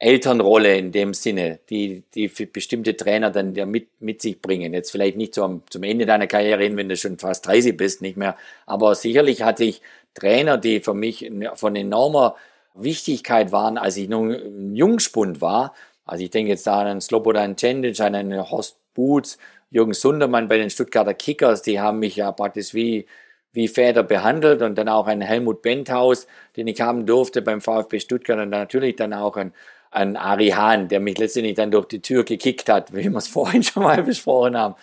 [0.00, 4.72] Elternrolle in dem Sinne, die, die bestimmte Trainer dann ja mit, mit sich bringen.
[4.72, 8.00] Jetzt vielleicht nicht zum, zum Ende deiner Karriere hin, wenn du schon fast 30 bist,
[8.00, 8.34] nicht mehr.
[8.64, 9.82] Aber sicherlich hatte ich
[10.14, 12.34] Trainer, die für mich von enormer
[12.74, 15.74] Wichtigkeit waren, als ich noch ein Jungspund war.
[16.06, 19.36] Also ich denke jetzt da an Slobodan Cendic, an einen Horst Boots,
[19.68, 23.06] Jürgen Sundermann bei den Stuttgarter Kickers, die haben mich ja praktisch wie,
[23.52, 28.00] wie Väter behandelt und dann auch ein Helmut Benthaus, den ich haben durfte beim VfB
[28.00, 29.52] Stuttgart und natürlich dann auch ein
[29.90, 33.28] an Ari Hahn, der mich letztendlich dann durch die Tür gekickt hat, wie wir es
[33.28, 34.74] vorhin schon mal besprochen haben.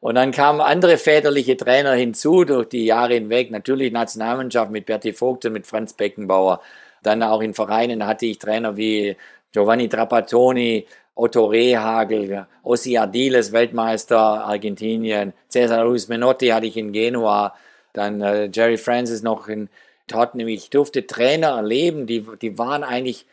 [0.00, 3.50] Und dann kamen andere väterliche Trainer hinzu durch die Jahre hinweg.
[3.50, 6.60] Natürlich Nationalmannschaft mit Berti Vogt und mit Franz Beckenbauer.
[7.02, 9.16] Dann auch in Vereinen hatte ich Trainer wie
[9.52, 17.54] Giovanni Trapattoni, Otto Rehagel, Ossi Ardiles, Weltmeister Argentinien, Cesar Luis Menotti hatte ich in Genua,
[17.92, 19.68] dann äh, Jerry Francis noch in
[20.08, 20.48] Tottenham.
[20.48, 23.26] Ich durfte Trainer erleben, die, die waren eigentlich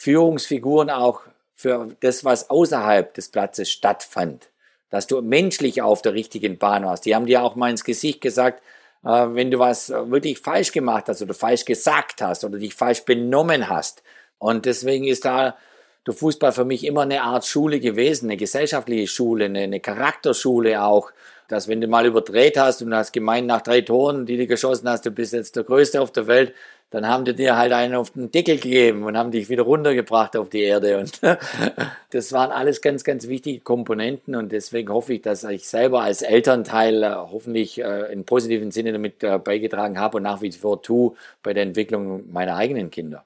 [0.00, 1.20] Führungsfiguren auch
[1.52, 4.48] für das, was außerhalb des Platzes stattfand.
[4.88, 7.04] Dass du menschlich auf der richtigen Bahn warst.
[7.04, 8.62] Die haben dir auch mal ins Gesicht gesagt,
[9.04, 13.02] äh, wenn du was wirklich falsch gemacht hast oder falsch gesagt hast oder dich falsch
[13.04, 14.02] benommen hast.
[14.38, 15.58] Und deswegen ist da
[16.06, 20.82] der Fußball für mich immer eine Art Schule gewesen, eine gesellschaftliche Schule, eine, eine Charakterschule
[20.82, 21.12] auch,
[21.46, 24.88] dass wenn du mal überdreht hast und hast gemeint nach drei Toren, die du geschossen
[24.88, 26.54] hast, du bist jetzt der Größte auf der Welt,
[26.90, 30.36] dann haben die dir halt einen auf den Deckel gegeben und haben dich wieder runtergebracht
[30.36, 30.98] auf die Erde.
[30.98, 31.20] Und
[32.10, 36.22] das waren alles ganz, ganz wichtige Komponenten und deswegen hoffe ich, dass ich selber als
[36.22, 40.82] Elternteil äh, hoffentlich äh, in positiven Sinne damit äh, beigetragen habe und nach wie vor
[40.82, 41.12] tue
[41.42, 43.24] bei der Entwicklung meiner eigenen Kinder.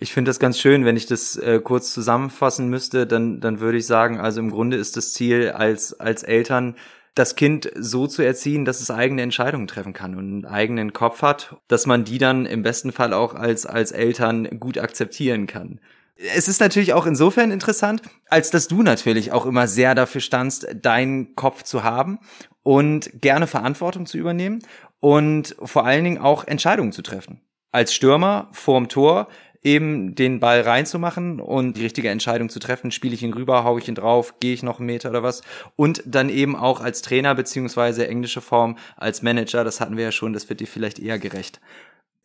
[0.00, 3.78] Ich finde das ganz schön, wenn ich das äh, kurz zusammenfassen müsste, dann, dann würde
[3.78, 6.76] ich sagen, also im Grunde ist das Ziel als, als Eltern,
[7.18, 11.22] das Kind so zu erziehen, dass es eigene Entscheidungen treffen kann und einen eigenen Kopf
[11.22, 15.80] hat, dass man die dann im besten Fall auch als, als Eltern gut akzeptieren kann.
[16.16, 20.66] Es ist natürlich auch insofern interessant, als dass du natürlich auch immer sehr dafür standst,
[20.74, 22.18] deinen Kopf zu haben
[22.62, 24.60] und gerne Verantwortung zu übernehmen
[25.00, 27.40] und vor allen Dingen auch Entscheidungen zu treffen.
[27.70, 29.28] Als Stürmer vorm Tor
[29.62, 32.90] eben den Ball reinzumachen und die richtige Entscheidung zu treffen.
[32.90, 35.42] Spiele ich ihn rüber, hau ich ihn drauf, gehe ich noch einen Meter oder was.
[35.76, 40.12] Und dann eben auch als Trainer beziehungsweise englische Form als Manager, das hatten wir ja
[40.12, 41.60] schon, das wird dir vielleicht eher gerecht.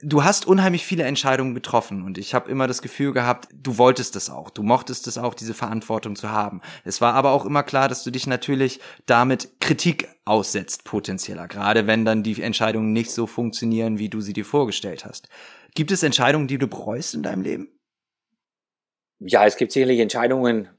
[0.06, 4.18] Du hast unheimlich viele Entscheidungen getroffen und ich habe immer das Gefühl gehabt, du wolltest
[4.18, 6.60] es auch, du mochtest es auch, diese Verantwortung zu haben.
[6.84, 11.88] Es war aber auch immer klar, dass du dich natürlich damit Kritik aussetzt, potenzieller, gerade
[11.88, 15.30] wenn dann die Entscheidungen nicht so funktionieren, wie du sie dir vorgestellt hast.
[15.76, 17.70] Gibt es Entscheidungen, die du bereust in deinem Leben?
[19.20, 20.70] Ja, es gibt sicherlich Entscheidungen,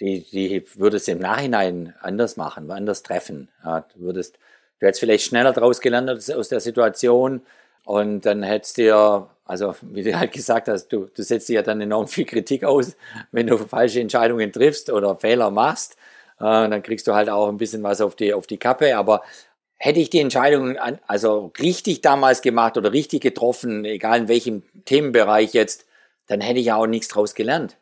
[0.00, 3.48] die, die würdest du im Nachhinein anders machen, anders treffen.
[3.64, 4.38] Ja, du würdest,
[4.80, 7.42] du hättest vielleicht schneller draus gelernt aus der Situation
[7.84, 11.56] und dann hättest du dir, also wie du halt gesagt hast, du, du setzt dir
[11.56, 12.96] ja dann enorm viel Kritik aus,
[13.30, 15.96] wenn du falsche Entscheidungen triffst oder Fehler machst.
[16.38, 19.22] Äh, dann kriegst du halt auch ein bisschen was auf die, auf die Kappe, aber
[19.78, 20.76] hätte ich die Entscheidung
[21.06, 25.86] also richtig damals gemacht oder richtig getroffen, egal in welchem Themenbereich jetzt,
[26.26, 27.76] dann hätte ich ja auch nichts draus gelernt.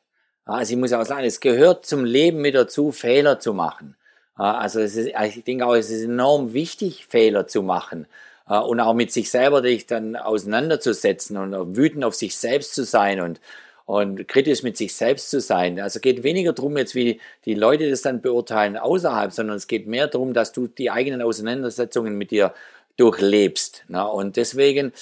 [0.44, 3.96] Also ich muss auch sagen, es gehört zum Leben mit dazu, Fehler zu machen.
[4.34, 8.06] Also ist, ich denke auch, es ist enorm wichtig, Fehler zu machen
[8.46, 13.20] und auch mit sich selber dich dann auseinanderzusetzen und wütend auf sich selbst zu sein
[13.20, 13.40] und
[13.86, 15.78] und kritisch mit sich selbst zu sein.
[15.78, 19.86] Also geht weniger darum, jetzt wie die Leute das dann beurteilen außerhalb, sondern es geht
[19.86, 22.54] mehr darum, dass du die eigenen Auseinandersetzungen mit dir
[22.96, 23.84] durchlebst.
[23.88, 24.06] Ne?
[24.06, 24.92] Und deswegen,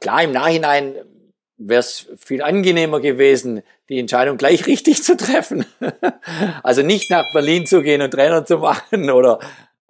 [0.00, 0.94] klar, im Nachhinein
[1.58, 5.66] wäre es viel angenehmer gewesen, die Entscheidung gleich richtig zu treffen.
[6.62, 9.40] also nicht nach Berlin zu gehen und Trainer zu machen oder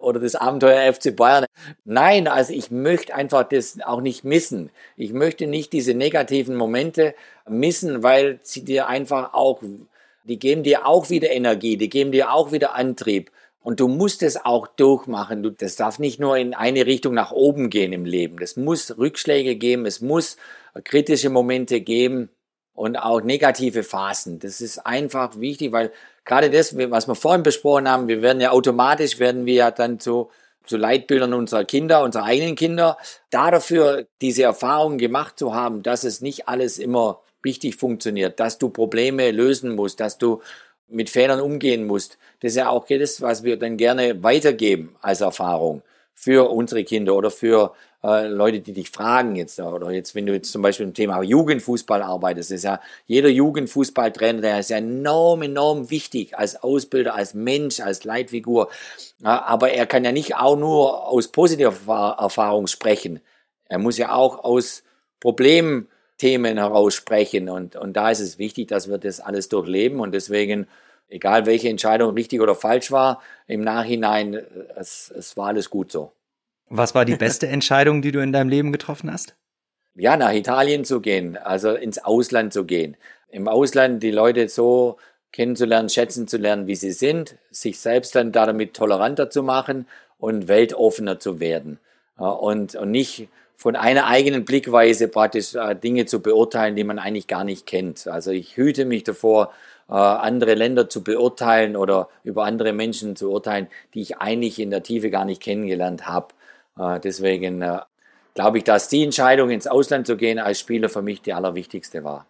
[0.01, 1.45] oder das Abenteuer FC Bayern.
[1.85, 4.69] Nein, also ich möchte einfach das auch nicht missen.
[4.97, 7.15] Ich möchte nicht diese negativen Momente
[7.47, 9.61] missen, weil sie dir einfach auch,
[10.23, 13.31] die geben dir auch wieder Energie, die geben dir auch wieder Antrieb.
[13.63, 15.43] Und du musst es auch durchmachen.
[15.43, 18.39] Du, das darf nicht nur in eine Richtung nach oben gehen im Leben.
[18.41, 20.37] Es muss Rückschläge geben, es muss
[20.83, 22.29] kritische Momente geben
[22.73, 24.39] und auch negative Phasen.
[24.39, 25.91] Das ist einfach wichtig, weil
[26.25, 29.99] gerade das, was wir vorhin besprochen haben, wir werden ja automatisch, werden wir ja dann
[29.99, 30.29] zu,
[30.65, 32.97] zu Leitbildern unserer Kinder, unserer eigenen Kinder,
[33.29, 38.57] da dafür diese Erfahrungen gemacht zu haben, dass es nicht alles immer richtig funktioniert, dass
[38.57, 40.41] du Probleme lösen musst, dass du
[40.87, 42.17] mit Fehlern umgehen musst.
[42.41, 45.81] Das ist ja auch das, was wir dann gerne weitergeben als Erfahrung
[46.13, 47.73] für unsere Kinder oder für
[48.03, 51.21] äh, Leute, die dich fragen jetzt, oder jetzt, wenn du jetzt zum Beispiel im Thema
[51.21, 57.33] Jugendfußball arbeitest, ist ja jeder Jugendfußballtrainer, der ist ja enorm, enorm wichtig als Ausbilder, als
[57.33, 58.69] Mensch, als Leitfigur.
[59.23, 63.21] Aber er kann ja nicht auch nur aus positiver Erfahrung sprechen.
[63.65, 64.83] Er muss ja auch aus
[65.19, 67.49] Problemthemen heraus sprechen.
[67.49, 69.99] Und, und da ist es wichtig, dass wir das alles durchleben.
[69.99, 70.67] Und deswegen,
[71.07, 74.41] egal welche Entscheidung richtig oder falsch war, im Nachhinein,
[74.75, 76.11] es, es war alles gut so.
[76.73, 79.35] Was war die beste Entscheidung, die du in deinem Leben getroffen hast?
[79.93, 82.95] Ja, nach Italien zu gehen, also ins Ausland zu gehen.
[83.29, 84.97] Im Ausland die Leute so
[85.33, 89.85] kennenzulernen, schätzen zu lernen, wie sie sind, sich selbst dann damit toleranter zu machen
[90.17, 91.79] und weltoffener zu werden.
[92.15, 93.27] Und, und nicht
[93.57, 98.07] von einer eigenen Blickweise praktisch äh, Dinge zu beurteilen, die man eigentlich gar nicht kennt.
[98.07, 99.51] Also ich hüte mich davor,
[99.89, 104.71] äh, andere Länder zu beurteilen oder über andere Menschen zu urteilen, die ich eigentlich in
[104.71, 106.29] der Tiefe gar nicht kennengelernt habe.
[106.81, 107.79] Äh, deswegen äh,
[108.33, 112.03] glaube ich, dass die Entscheidung ins Ausland zu gehen als Spieler für mich die allerwichtigste
[112.03, 112.25] war.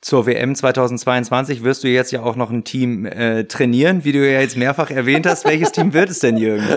[0.00, 4.18] Zur WM 2022 wirst du jetzt ja auch noch ein Team äh, trainieren, wie du
[4.18, 5.44] ja jetzt mehrfach erwähnt hast.
[5.44, 6.64] Welches Team wird es denn, Jürgen?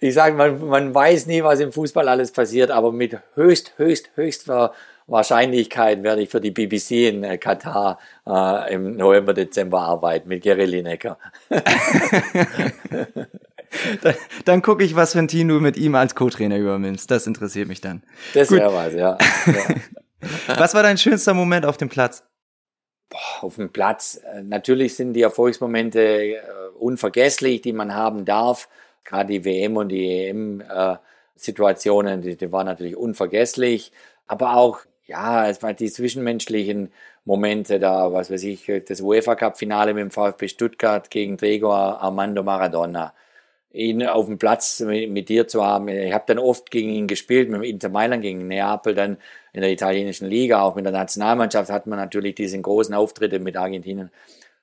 [0.00, 4.10] ich sage, man, man weiß nie, was im Fußball alles passiert, aber mit höchst, höchst,
[4.16, 4.50] höchst
[5.06, 10.42] Wahrscheinlichkeit werde ich für die BBC in äh, Katar äh, im November, Dezember arbeiten mit
[10.42, 11.16] Gary Lineker.
[14.02, 14.14] dann,
[14.44, 17.10] dann gucke ich, was für ein Team du mit ihm als Co-Trainer übernimmst.
[17.10, 18.02] Das interessiert mich dann.
[18.34, 19.18] Das wäre was, ja.
[19.46, 20.56] ja.
[20.58, 22.24] was war dein schönster Moment auf dem Platz?
[23.08, 24.20] Boah, auf dem Platz.
[24.34, 26.40] Äh, natürlich sind die Erfolgsmomente äh,
[26.78, 28.68] unvergesslich, die man haben darf.
[29.04, 33.92] Gerade die WM und die EM-Situationen, die, die waren natürlich unvergesslich.
[34.26, 36.92] Aber auch, ja, es waren die zwischenmenschlichen
[37.24, 42.00] Momente da, was weiß ich, das UEFA Cup Finale mit dem VfB Stuttgart gegen Gregor
[42.00, 43.14] Armando Maradona
[43.72, 45.88] ihn auf dem Platz mit, dir zu haben.
[45.88, 49.18] Ich habe dann oft gegen ihn gespielt, mit Inter Mailand, gegen Neapel, dann
[49.52, 53.56] in der italienischen Liga, auch mit der Nationalmannschaft hat man natürlich diesen großen Auftritte mit
[53.56, 54.10] Argentinien.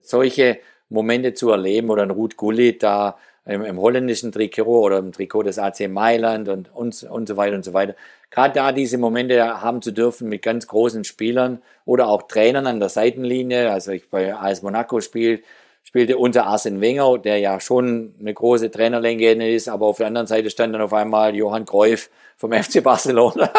[0.01, 0.59] Solche
[0.89, 5.43] Momente zu erleben oder ein Ruth Gullit da im, im, holländischen Trikot oder im Trikot
[5.43, 7.95] des AC Mailand und, und, und so weiter und so weiter.
[8.31, 12.79] Gerade da diese Momente haben zu dürfen mit ganz großen Spielern oder auch Trainern an
[12.79, 13.71] der Seitenlinie.
[13.71, 15.41] Also ich bei AS Monaco spiele,
[15.85, 20.27] spielte unter Arsene Wenger, der ja schon eine große Trainerlegende ist, aber auf der anderen
[20.27, 23.53] Seite stand dann auf einmal Johann Cruyff vom FC Barcelona.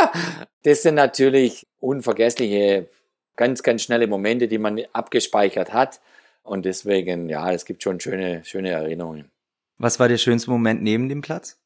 [0.62, 2.88] Das sind natürlich unvergessliche,
[3.36, 6.00] ganz, ganz schnelle Momente, die man abgespeichert hat.
[6.42, 9.30] Und deswegen, ja, es gibt schon schöne, schöne Erinnerungen.
[9.78, 11.58] Was war der schönste Moment neben dem Platz?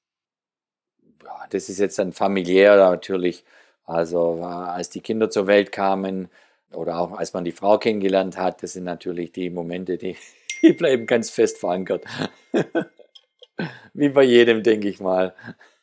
[1.25, 3.45] Ja, das ist jetzt dann familiär natürlich.
[3.85, 6.29] Also als die Kinder zur Welt kamen
[6.73, 10.17] oder auch als man die Frau kennengelernt hat, das sind natürlich die Momente, die
[10.63, 12.05] die bleiben ganz fest verankert.
[13.93, 15.35] Wie bei jedem, denke ich mal.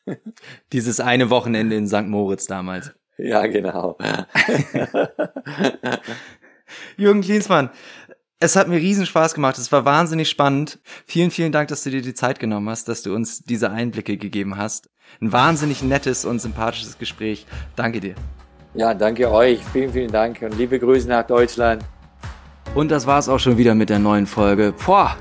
[0.74, 2.08] Dieses eine Wochenende in St.
[2.08, 2.92] Moritz damals.
[3.18, 3.98] Ja, genau.
[6.98, 7.72] Jürgen Klinsmann,
[8.40, 9.58] es hat mir riesen Spaß gemacht.
[9.58, 10.80] Es war wahnsinnig spannend.
[11.06, 14.18] Vielen, vielen Dank, dass du dir die Zeit genommen hast, dass du uns diese Einblicke
[14.18, 14.90] gegeben hast.
[15.20, 17.48] Ein wahnsinnig nettes und sympathisches Gespräch.
[17.76, 18.16] Danke dir.
[18.76, 19.64] Ja, danke euch.
[19.74, 21.84] Vielen, vielen Dank und liebe Grüße nach Deutschland.
[22.76, 24.74] Und das war's auch schon wieder mit der neuen Folge.
[24.86, 25.16] Boah,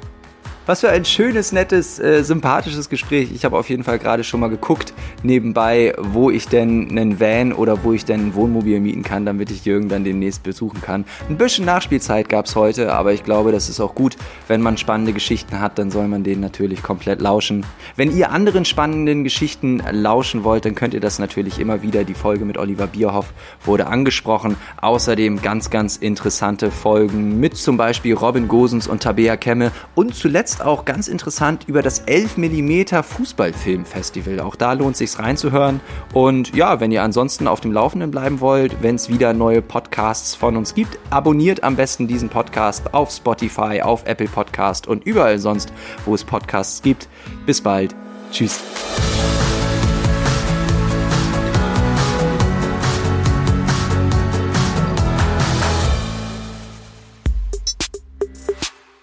[0.67, 3.31] was für ein schönes, nettes, äh, sympathisches Gespräch.
[3.33, 7.53] Ich habe auf jeden Fall gerade schon mal geguckt nebenbei, wo ich denn einen Van
[7.53, 11.05] oder wo ich denn ein Wohnmobil mieten kann, damit ich Jürgen dann demnächst besuchen kann.
[11.29, 14.17] Ein bisschen Nachspielzeit gab's heute, aber ich glaube, das ist auch gut.
[14.49, 17.65] Wenn man spannende Geschichten hat, dann soll man denen natürlich komplett lauschen.
[17.95, 22.03] Wenn ihr anderen spannenden Geschichten lauschen wollt, dann könnt ihr das natürlich immer wieder.
[22.03, 23.33] Die Folge mit Oliver Bierhoff
[23.65, 24.57] wurde angesprochen.
[24.81, 30.56] Außerdem ganz, ganz interessante Folgen mit zum Beispiel Robin Gosens und Tabea Kemme und zuletzt
[30.57, 34.41] jetzt auch ganz interessant über das 11 mm Fußballfilmfestival.
[34.41, 35.81] Auch da lohnt sich reinzuhören.
[36.15, 40.35] Und ja, wenn ihr ansonsten auf dem Laufenden bleiben wollt, wenn es wieder neue Podcasts
[40.35, 45.39] von uns gibt, abonniert am besten diesen Podcast auf Spotify, auf Apple Podcast und überall
[45.39, 45.73] sonst,
[46.07, 47.07] wo es Podcasts gibt.
[47.45, 47.95] Bis bald.
[48.33, 48.63] Tschüss.